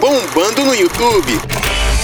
Bombando 0.00 0.64
no 0.64 0.74
YouTube. 0.74 1.65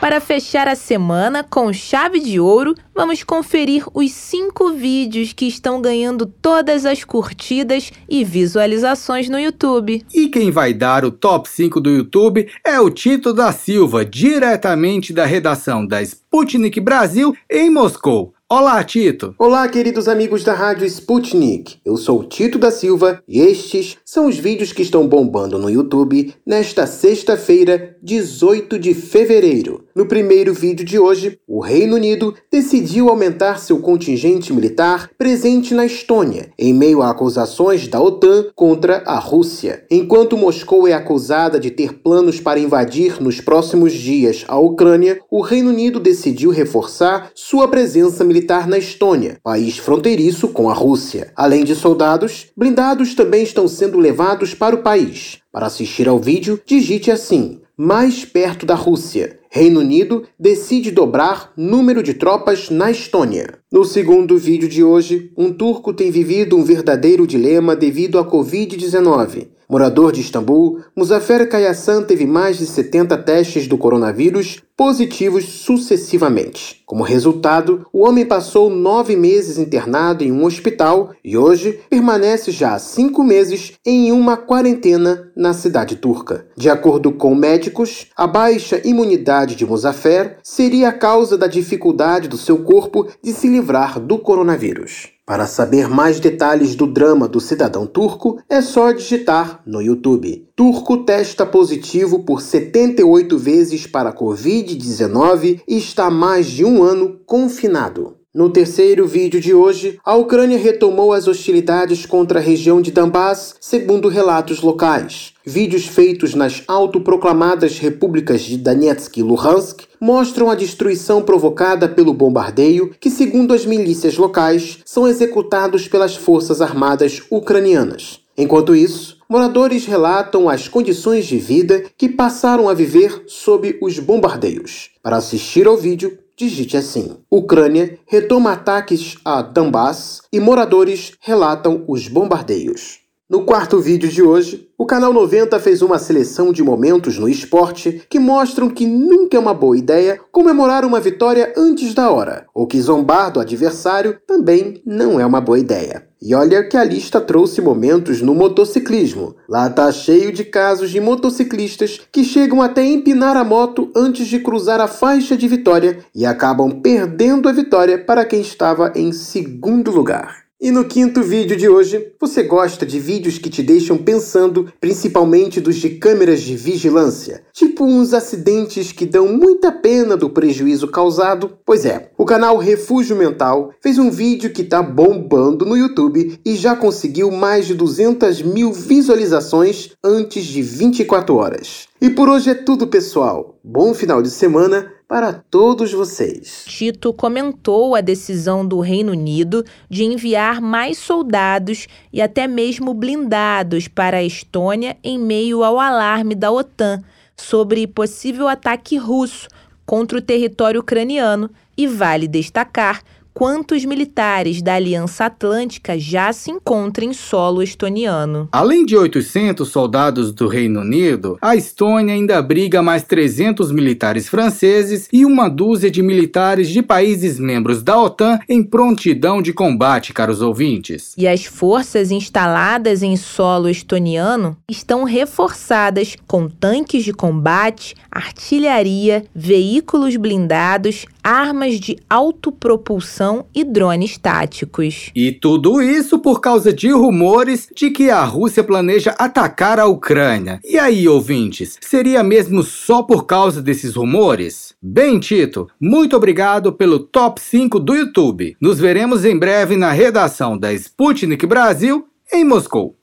Para 0.00 0.20
fechar 0.20 0.68
a 0.68 0.76
semana 0.76 1.42
com 1.42 1.72
chave 1.72 2.20
de 2.20 2.38
ouro, 2.38 2.72
vamos 2.94 3.24
conferir 3.24 3.84
os 3.92 4.12
cinco 4.12 4.70
vídeos 4.70 5.32
que 5.32 5.46
estão 5.48 5.82
ganhando 5.82 6.24
todas 6.24 6.86
as 6.86 7.02
curtidas 7.02 7.90
e 8.08 8.24
visualizações 8.24 9.28
no 9.28 9.40
YouTube. 9.40 10.04
E 10.14 10.28
quem 10.28 10.52
vai 10.52 10.72
dar 10.72 11.04
o 11.04 11.10
top 11.10 11.48
5 11.48 11.80
do 11.80 11.90
YouTube 11.90 12.48
é 12.64 12.78
o 12.78 12.90
Tito 12.90 13.32
da 13.34 13.50
Silva, 13.50 14.04
diretamente 14.04 15.12
da 15.12 15.26
redação 15.26 15.84
da 15.84 16.00
Sputnik 16.00 16.78
Brasil 16.80 17.36
em 17.50 17.68
Moscou. 17.68 18.32
Olá, 18.50 18.82
Tito! 18.82 19.34
Olá, 19.38 19.68
queridos 19.68 20.08
amigos 20.08 20.42
da 20.42 20.54
Rádio 20.54 20.86
Sputnik. 20.86 21.76
Eu 21.84 21.98
sou 21.98 22.24
Tito 22.24 22.58
da 22.58 22.70
Silva 22.70 23.22
e 23.28 23.40
estes 23.40 23.98
são 24.06 24.24
os 24.24 24.38
vídeos 24.38 24.72
que 24.72 24.80
estão 24.80 25.06
bombando 25.06 25.58
no 25.58 25.68
YouTube 25.68 26.32
nesta 26.46 26.86
sexta-feira, 26.86 27.94
18 28.02 28.78
de 28.78 28.94
fevereiro. 28.94 29.84
No 29.94 30.06
primeiro 30.06 30.54
vídeo 30.54 30.82
de 30.82 30.98
hoje, 30.98 31.38
o 31.46 31.60
Reino 31.60 31.96
Unido 31.96 32.34
decidiu 32.50 33.10
aumentar 33.10 33.58
seu 33.58 33.80
contingente 33.80 34.50
militar 34.50 35.10
presente 35.18 35.74
na 35.74 35.84
Estônia, 35.84 36.48
em 36.58 36.72
meio 36.72 37.02
a 37.02 37.10
acusações 37.10 37.86
da 37.86 38.00
OTAN 38.00 38.46
contra 38.54 39.02
a 39.04 39.18
Rússia. 39.18 39.84
Enquanto 39.90 40.38
Moscou 40.38 40.88
é 40.88 40.94
acusada 40.94 41.60
de 41.60 41.70
ter 41.70 41.98
planos 41.98 42.40
para 42.40 42.58
invadir 42.58 43.22
nos 43.22 43.42
próximos 43.42 43.92
dias 43.92 44.46
a 44.48 44.58
Ucrânia, 44.58 45.20
o 45.30 45.42
Reino 45.42 45.68
Unido 45.68 46.00
decidiu 46.00 46.50
reforçar 46.50 47.30
sua 47.34 47.68
presença 47.68 48.24
militar 48.24 48.37
militar 48.38 48.68
na 48.68 48.78
Estônia, 48.78 49.38
país 49.42 49.78
fronteiriço 49.78 50.48
com 50.48 50.70
a 50.70 50.72
Rússia. 50.72 51.32
Além 51.34 51.64
de 51.64 51.74
soldados, 51.74 52.46
blindados 52.56 53.14
também 53.14 53.42
estão 53.42 53.66
sendo 53.66 53.98
levados 53.98 54.54
para 54.54 54.76
o 54.76 54.82
país. 54.82 55.38
Para 55.52 55.66
assistir 55.66 56.08
ao 56.08 56.20
vídeo, 56.20 56.60
digite 56.64 57.10
assim: 57.10 57.60
mais 57.76 58.24
perto 58.24 58.64
da 58.64 58.76
Rússia. 58.76 59.38
Reino 59.50 59.80
Unido 59.80 60.24
decide 60.38 60.90
dobrar 60.90 61.52
número 61.56 62.02
de 62.02 62.14
tropas 62.14 62.70
na 62.70 62.90
Estônia. 62.90 63.54
No 63.72 63.84
segundo 63.84 64.38
vídeo 64.38 64.68
de 64.68 64.84
hoje, 64.84 65.32
um 65.36 65.52
turco 65.52 65.92
tem 65.92 66.10
vivido 66.10 66.56
um 66.56 66.62
verdadeiro 66.62 67.26
dilema 67.26 67.74
devido 67.74 68.18
à 68.18 68.24
Covid-19. 68.24 69.48
Morador 69.68 70.12
de 70.12 70.20
Istambul, 70.20 70.80
Muzaffer 70.96 71.48
Kayasan 71.48 72.02
teve 72.02 72.26
mais 72.26 72.58
de 72.58 72.66
70 72.66 73.18
testes 73.18 73.66
do 73.66 73.76
coronavírus 73.76 74.62
positivos 74.78 75.44
sucessivamente. 75.44 76.84
Como 76.86 77.02
resultado, 77.02 77.84
o 77.92 78.06
homem 78.06 78.24
passou 78.24 78.70
nove 78.70 79.16
meses 79.16 79.58
internado 79.58 80.22
em 80.22 80.30
um 80.30 80.44
hospital 80.44 81.10
e 81.24 81.36
hoje 81.36 81.80
permanece 81.90 82.52
já 82.52 82.78
cinco 82.78 83.24
meses 83.24 83.72
em 83.84 84.12
uma 84.12 84.36
quarentena 84.36 85.32
na 85.34 85.52
cidade 85.52 85.96
turca. 85.96 86.46
De 86.56 86.70
acordo 86.70 87.10
com 87.10 87.34
médicos, 87.34 88.06
a 88.16 88.24
baixa 88.28 88.80
imunidade 88.84 89.56
de 89.56 89.66
Muzafer 89.66 90.38
seria 90.44 90.90
a 90.90 90.92
causa 90.92 91.36
da 91.36 91.48
dificuldade 91.48 92.28
do 92.28 92.38
seu 92.38 92.58
corpo 92.58 93.08
de 93.20 93.32
se 93.32 93.48
livrar 93.48 93.98
do 93.98 94.16
coronavírus. 94.16 95.17
Para 95.28 95.46
saber 95.46 95.90
mais 95.90 96.18
detalhes 96.18 96.74
do 96.74 96.86
drama 96.86 97.28
do 97.28 97.38
cidadão 97.38 97.86
turco, 97.86 98.40
é 98.48 98.62
só 98.62 98.92
digitar 98.92 99.60
no 99.66 99.82
YouTube. 99.82 100.48
Turco 100.56 101.04
testa 101.04 101.44
positivo 101.44 102.20
por 102.20 102.40
78 102.40 103.36
vezes 103.36 103.86
para 103.86 104.10
Covid-19 104.10 105.60
e 105.68 105.76
está 105.76 106.06
há 106.06 106.10
mais 106.10 106.46
de 106.46 106.64
um 106.64 106.82
ano 106.82 107.20
confinado. 107.26 108.16
No 108.34 108.48
terceiro 108.48 109.06
vídeo 109.06 109.38
de 109.38 109.52
hoje, 109.52 109.98
a 110.02 110.14
Ucrânia 110.14 110.56
retomou 110.56 111.12
as 111.12 111.28
hostilidades 111.28 112.06
contra 112.06 112.38
a 112.38 112.42
região 112.42 112.80
de 112.80 112.90
Donbass, 112.90 113.54
segundo 113.60 114.08
relatos 114.08 114.62
locais. 114.62 115.34
Vídeos 115.50 115.86
feitos 115.86 116.34
nas 116.34 116.62
autoproclamadas 116.68 117.78
repúblicas 117.78 118.42
de 118.42 118.58
Donetsk 118.58 119.16
e 119.16 119.22
Luhansk 119.22 119.86
mostram 119.98 120.50
a 120.50 120.54
destruição 120.54 121.22
provocada 121.22 121.88
pelo 121.88 122.12
bombardeio 122.12 122.94
que, 123.00 123.08
segundo 123.08 123.54
as 123.54 123.64
milícias 123.64 124.18
locais, 124.18 124.80
são 124.84 125.08
executados 125.08 125.88
pelas 125.88 126.14
forças 126.14 126.60
armadas 126.60 127.22
ucranianas. 127.30 128.20
Enquanto 128.36 128.76
isso, 128.76 129.16
moradores 129.26 129.86
relatam 129.86 130.50
as 130.50 130.68
condições 130.68 131.24
de 131.24 131.38
vida 131.38 131.82
que 131.96 132.10
passaram 132.10 132.68
a 132.68 132.74
viver 132.74 133.22
sob 133.26 133.78
os 133.80 133.98
bombardeios. 133.98 134.90
Para 135.02 135.16
assistir 135.16 135.66
ao 135.66 135.78
vídeo, 135.78 136.18
digite 136.36 136.76
assim: 136.76 137.16
Ucrânia 137.30 137.98
retoma 138.04 138.52
ataques 138.52 139.16
a 139.24 139.40
Donbass 139.40 140.20
e 140.30 140.38
moradores 140.38 141.12
relatam 141.22 141.84
os 141.88 142.06
bombardeios. 142.06 143.07
No 143.30 143.42
quarto 143.42 143.78
vídeo 143.78 144.08
de 144.08 144.22
hoje, 144.22 144.70
o 144.78 144.86
canal 144.86 145.12
90 145.12 145.60
fez 145.60 145.82
uma 145.82 145.98
seleção 145.98 146.50
de 146.50 146.62
momentos 146.62 147.18
no 147.18 147.28
esporte 147.28 148.00
que 148.08 148.18
mostram 148.18 148.70
que 148.70 148.86
nunca 148.86 149.36
é 149.36 149.40
uma 149.40 149.52
boa 149.52 149.76
ideia 149.76 150.18
comemorar 150.32 150.82
uma 150.82 150.98
vitória 150.98 151.52
antes 151.54 151.92
da 151.92 152.10
hora, 152.10 152.46
ou 152.54 152.66
que 152.66 152.80
zombar 152.80 153.30
do 153.30 153.38
adversário 153.38 154.18
também 154.26 154.80
não 154.82 155.20
é 155.20 155.26
uma 155.26 155.42
boa 155.42 155.58
ideia. 155.58 156.08
E 156.22 156.34
olha 156.34 156.66
que 156.66 156.74
a 156.74 156.82
lista 156.82 157.20
trouxe 157.20 157.60
momentos 157.60 158.22
no 158.22 158.34
motociclismo. 158.34 159.36
Lá 159.46 159.68
tá 159.68 159.92
cheio 159.92 160.32
de 160.32 160.42
casos 160.42 160.88
de 160.88 160.98
motociclistas 160.98 162.00
que 162.10 162.24
chegam 162.24 162.62
até 162.62 162.82
empinar 162.82 163.36
a 163.36 163.44
moto 163.44 163.92
antes 163.94 164.26
de 164.26 164.38
cruzar 164.38 164.80
a 164.80 164.88
faixa 164.88 165.36
de 165.36 165.46
vitória 165.46 165.98
e 166.14 166.24
acabam 166.24 166.80
perdendo 166.80 167.46
a 167.46 167.52
vitória 167.52 168.02
para 168.02 168.24
quem 168.24 168.40
estava 168.40 168.90
em 168.96 169.12
segundo 169.12 169.90
lugar. 169.90 170.47
E 170.60 170.72
no 170.72 170.84
quinto 170.86 171.22
vídeo 171.22 171.56
de 171.56 171.68
hoje, 171.68 172.14
você 172.20 172.42
gosta 172.42 172.84
de 172.84 172.98
vídeos 172.98 173.38
que 173.38 173.48
te 173.48 173.62
deixam 173.62 173.96
pensando, 173.96 174.72
principalmente 174.80 175.60
dos 175.60 175.76
de 175.76 175.90
câmeras 175.90 176.40
de 176.40 176.56
vigilância, 176.56 177.44
tipo 177.52 177.84
uns 177.84 178.12
acidentes 178.12 178.90
que 178.90 179.06
dão 179.06 179.28
muita 179.28 179.70
pena 179.70 180.16
do 180.16 180.28
prejuízo 180.28 180.88
causado? 180.88 181.56
Pois 181.64 181.84
é, 181.84 182.10
o 182.18 182.24
canal 182.24 182.58
Refúgio 182.58 183.14
Mental 183.14 183.72
fez 183.80 184.00
um 184.00 184.10
vídeo 184.10 184.50
que 184.50 184.64
tá 184.64 184.82
bombando 184.82 185.64
no 185.64 185.76
YouTube 185.76 186.40
e 186.44 186.56
já 186.56 186.74
conseguiu 186.74 187.30
mais 187.30 187.68
de 187.68 187.74
200 187.74 188.42
mil 188.42 188.72
visualizações 188.72 189.92
antes 190.02 190.44
de 190.44 190.60
24 190.60 191.36
horas. 191.36 191.87
E 192.00 192.08
por 192.08 192.28
hoje 192.28 192.50
é 192.50 192.54
tudo, 192.54 192.86
pessoal. 192.86 193.58
Bom 193.62 193.92
final 193.92 194.22
de 194.22 194.30
semana 194.30 194.92
para 195.08 195.32
todos 195.32 195.92
vocês. 195.92 196.62
Tito 196.64 197.12
comentou 197.12 197.96
a 197.96 198.00
decisão 198.00 198.64
do 198.64 198.78
Reino 198.78 199.10
Unido 199.10 199.64
de 199.90 200.04
enviar 200.04 200.60
mais 200.60 200.96
soldados 200.96 201.88
e 202.12 202.22
até 202.22 202.46
mesmo 202.46 202.94
blindados 202.94 203.88
para 203.88 204.18
a 204.18 204.22
Estônia 204.22 204.96
em 205.02 205.18
meio 205.18 205.64
ao 205.64 205.80
alarme 205.80 206.36
da 206.36 206.52
OTAN 206.52 207.02
sobre 207.36 207.84
possível 207.88 208.46
ataque 208.46 208.96
russo 208.96 209.48
contra 209.84 210.18
o 210.18 210.22
território 210.22 210.80
ucraniano. 210.80 211.50
E 211.76 211.88
vale 211.88 212.28
destacar 212.28 213.02
quantos 213.38 213.84
militares 213.84 214.60
da 214.60 214.74
Aliança 214.74 215.26
Atlântica 215.26 215.96
já 215.96 216.32
se 216.32 216.50
encontram 216.50 217.06
em 217.06 217.12
solo 217.12 217.62
estoniano. 217.62 218.48
Além 218.50 218.84
de 218.84 218.96
800 218.96 219.68
soldados 219.68 220.32
do 220.32 220.48
Reino 220.48 220.80
Unido, 220.80 221.38
a 221.40 221.54
Estônia 221.54 222.14
ainda 222.14 222.36
abriga 222.36 222.82
mais 222.82 223.04
300 223.04 223.70
militares 223.70 224.28
franceses 224.28 225.08
e 225.12 225.24
uma 225.24 225.48
dúzia 225.48 225.88
de 225.88 226.02
militares 226.02 226.68
de 226.68 226.82
países 226.82 227.38
membros 227.38 227.80
da 227.80 227.96
OTAN 228.02 228.40
em 228.48 228.60
prontidão 228.60 229.40
de 229.40 229.52
combate, 229.52 230.12
caros 230.12 230.42
ouvintes. 230.42 231.14
E 231.16 231.28
as 231.28 231.44
forças 231.44 232.10
instaladas 232.10 233.04
em 233.04 233.16
solo 233.16 233.68
estoniano 233.68 234.56
estão 234.68 235.04
reforçadas 235.04 236.16
com 236.26 236.48
tanques 236.48 237.04
de 237.04 237.12
combate, 237.12 237.94
artilharia, 238.10 239.24
veículos 239.32 240.16
blindados, 240.16 241.06
armas 241.28 241.78
de 241.78 241.98
autopropulsão 242.08 243.44
e 243.54 243.62
drones 243.62 244.16
táticos. 244.16 245.10
E 245.14 245.30
tudo 245.30 245.82
isso 245.82 246.18
por 246.18 246.40
causa 246.40 246.72
de 246.72 246.90
rumores 246.90 247.68
de 247.76 247.90
que 247.90 248.08
a 248.08 248.24
Rússia 248.24 248.64
planeja 248.64 249.14
atacar 249.18 249.78
a 249.78 249.84
Ucrânia. 249.84 250.58
E 250.64 250.78
aí, 250.78 251.06
ouvintes, 251.06 251.76
seria 251.82 252.22
mesmo 252.22 252.62
só 252.62 253.02
por 253.02 253.26
causa 253.26 253.60
desses 253.60 253.94
rumores? 253.94 254.74
Bem, 254.80 255.20
Tito, 255.20 255.68
muito 255.78 256.16
obrigado 256.16 256.72
pelo 256.72 256.98
top 256.98 257.38
5 257.38 257.78
do 257.78 257.94
YouTube. 257.94 258.56
Nos 258.58 258.78
veremos 258.78 259.26
em 259.26 259.38
breve 259.38 259.76
na 259.76 259.92
redação 259.92 260.56
da 260.56 260.72
Sputnik 260.72 261.44
Brasil 261.44 262.06
em 262.32 262.42
Moscou. 262.42 262.96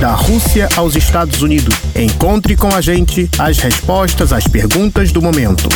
da 0.00 0.14
Rússia 0.14 0.66
aos 0.78 0.96
Estados 0.96 1.42
Unidos. 1.42 1.74
Encontre 1.94 2.56
com 2.56 2.68
a 2.74 2.80
gente 2.80 3.28
as 3.38 3.58
respostas 3.58 4.32
às 4.32 4.48
perguntas 4.48 5.12
do 5.12 5.20
momento. 5.20 5.68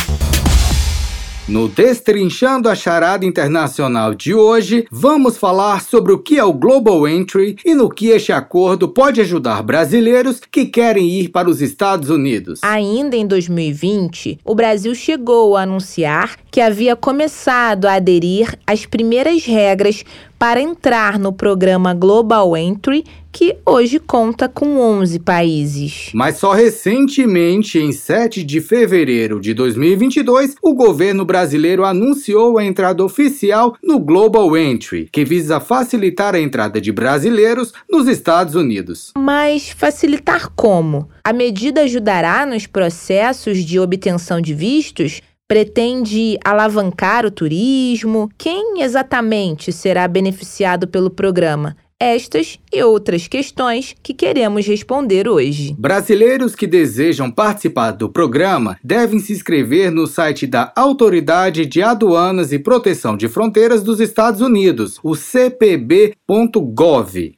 No 1.47 1.67
Destrinchando 1.67 2.67
a 2.67 2.73
Charada 2.73 3.23
Internacional 3.23 4.15
de 4.15 4.33
hoje, 4.33 4.87
vamos 4.89 5.37
falar 5.37 5.83
sobre 5.83 6.11
o 6.11 6.17
que 6.17 6.39
é 6.39 6.43
o 6.43 6.51
Global 6.51 7.07
Entry 7.07 7.55
e 7.63 7.75
no 7.75 7.87
que 7.87 8.07
este 8.07 8.31
acordo 8.31 8.87
pode 8.87 9.21
ajudar 9.21 9.61
brasileiros 9.61 10.41
que 10.51 10.65
querem 10.65 11.07
ir 11.07 11.29
para 11.29 11.47
os 11.47 11.61
Estados 11.61 12.09
Unidos. 12.09 12.61
Ainda 12.63 13.15
em 13.15 13.27
2020, 13.27 14.39
o 14.43 14.55
Brasil 14.55 14.95
chegou 14.95 15.55
a 15.55 15.61
anunciar 15.61 16.35
que 16.49 16.59
havia 16.59 16.95
começado 16.95 17.85
a 17.85 17.93
aderir 17.93 18.57
às 18.65 18.87
primeiras 18.87 19.45
regras 19.45 20.03
para 20.37 20.61
entrar 20.61 21.17
no 21.17 21.31
programa 21.33 21.93
Global 21.93 22.55
Entry, 22.55 23.03
que 23.31 23.57
hoje 23.65 23.99
conta 23.99 24.47
com 24.47 24.79
11 24.79 25.19
países. 25.19 26.09
Mas 26.13 26.37
só 26.37 26.53
recentemente, 26.53 27.77
em 27.77 27.91
7 27.91 28.43
de 28.43 28.61
fevereiro 28.61 29.41
de 29.41 29.53
2022, 29.53 30.55
o 30.61 30.73
governo 30.73 31.25
brasileiro 31.25 31.83
anunciou 31.83 32.57
a 32.57 32.63
entrada 32.63 33.03
oficial 33.03 33.75
no 33.83 33.99
Global 33.99 34.55
Entry, 34.55 35.09
que 35.11 35.25
visa 35.25 35.59
facilitar 35.59 36.33
a 36.33 36.39
entrada 36.39 36.79
de 36.79 36.91
brasileiros 36.91 37.73
nos 37.89 38.07
Estados 38.07 38.55
Unidos. 38.55 39.11
Mas 39.17 39.69
facilitar 39.69 40.49
como? 40.55 41.09
A 41.23 41.33
medida 41.33 41.81
ajudará 41.81 42.45
nos 42.45 42.65
processos 42.67 43.65
de 43.65 43.79
obtenção 43.79 44.39
de 44.39 44.53
vistos? 44.53 45.21
Pretende 45.47 46.37
alavancar 46.43 47.25
o 47.25 47.31
turismo? 47.31 48.29
Quem 48.37 48.81
exatamente 48.81 49.71
será 49.71 50.07
beneficiado 50.07 50.87
pelo 50.87 51.09
programa? 51.09 51.77
Estas 51.99 52.59
e 52.73 52.83
outras 52.83 53.25
questões 53.25 53.95
que 54.03 54.13
queremos 54.13 54.67
responder 54.67 55.29
hoje. 55.29 55.73
Brasileiros 55.79 56.53
que 56.53 56.67
desejam 56.67 57.31
participar 57.31 57.91
do 57.91 58.09
programa 58.09 58.77
devem 58.83 59.17
se 59.19 59.31
inscrever 59.31 59.89
no 59.91 60.05
site 60.05 60.45
da 60.45 60.73
Autoridade 60.75 61.65
de 61.65 61.81
Aduanas 61.81 62.51
e 62.51 62.59
Proteção 62.59 63.15
de 63.15 63.29
Fronteiras 63.29 63.81
dos 63.81 64.01
Estados 64.01 64.41
Unidos, 64.41 64.99
o 65.01 65.15
cpb.gov, 65.15 66.15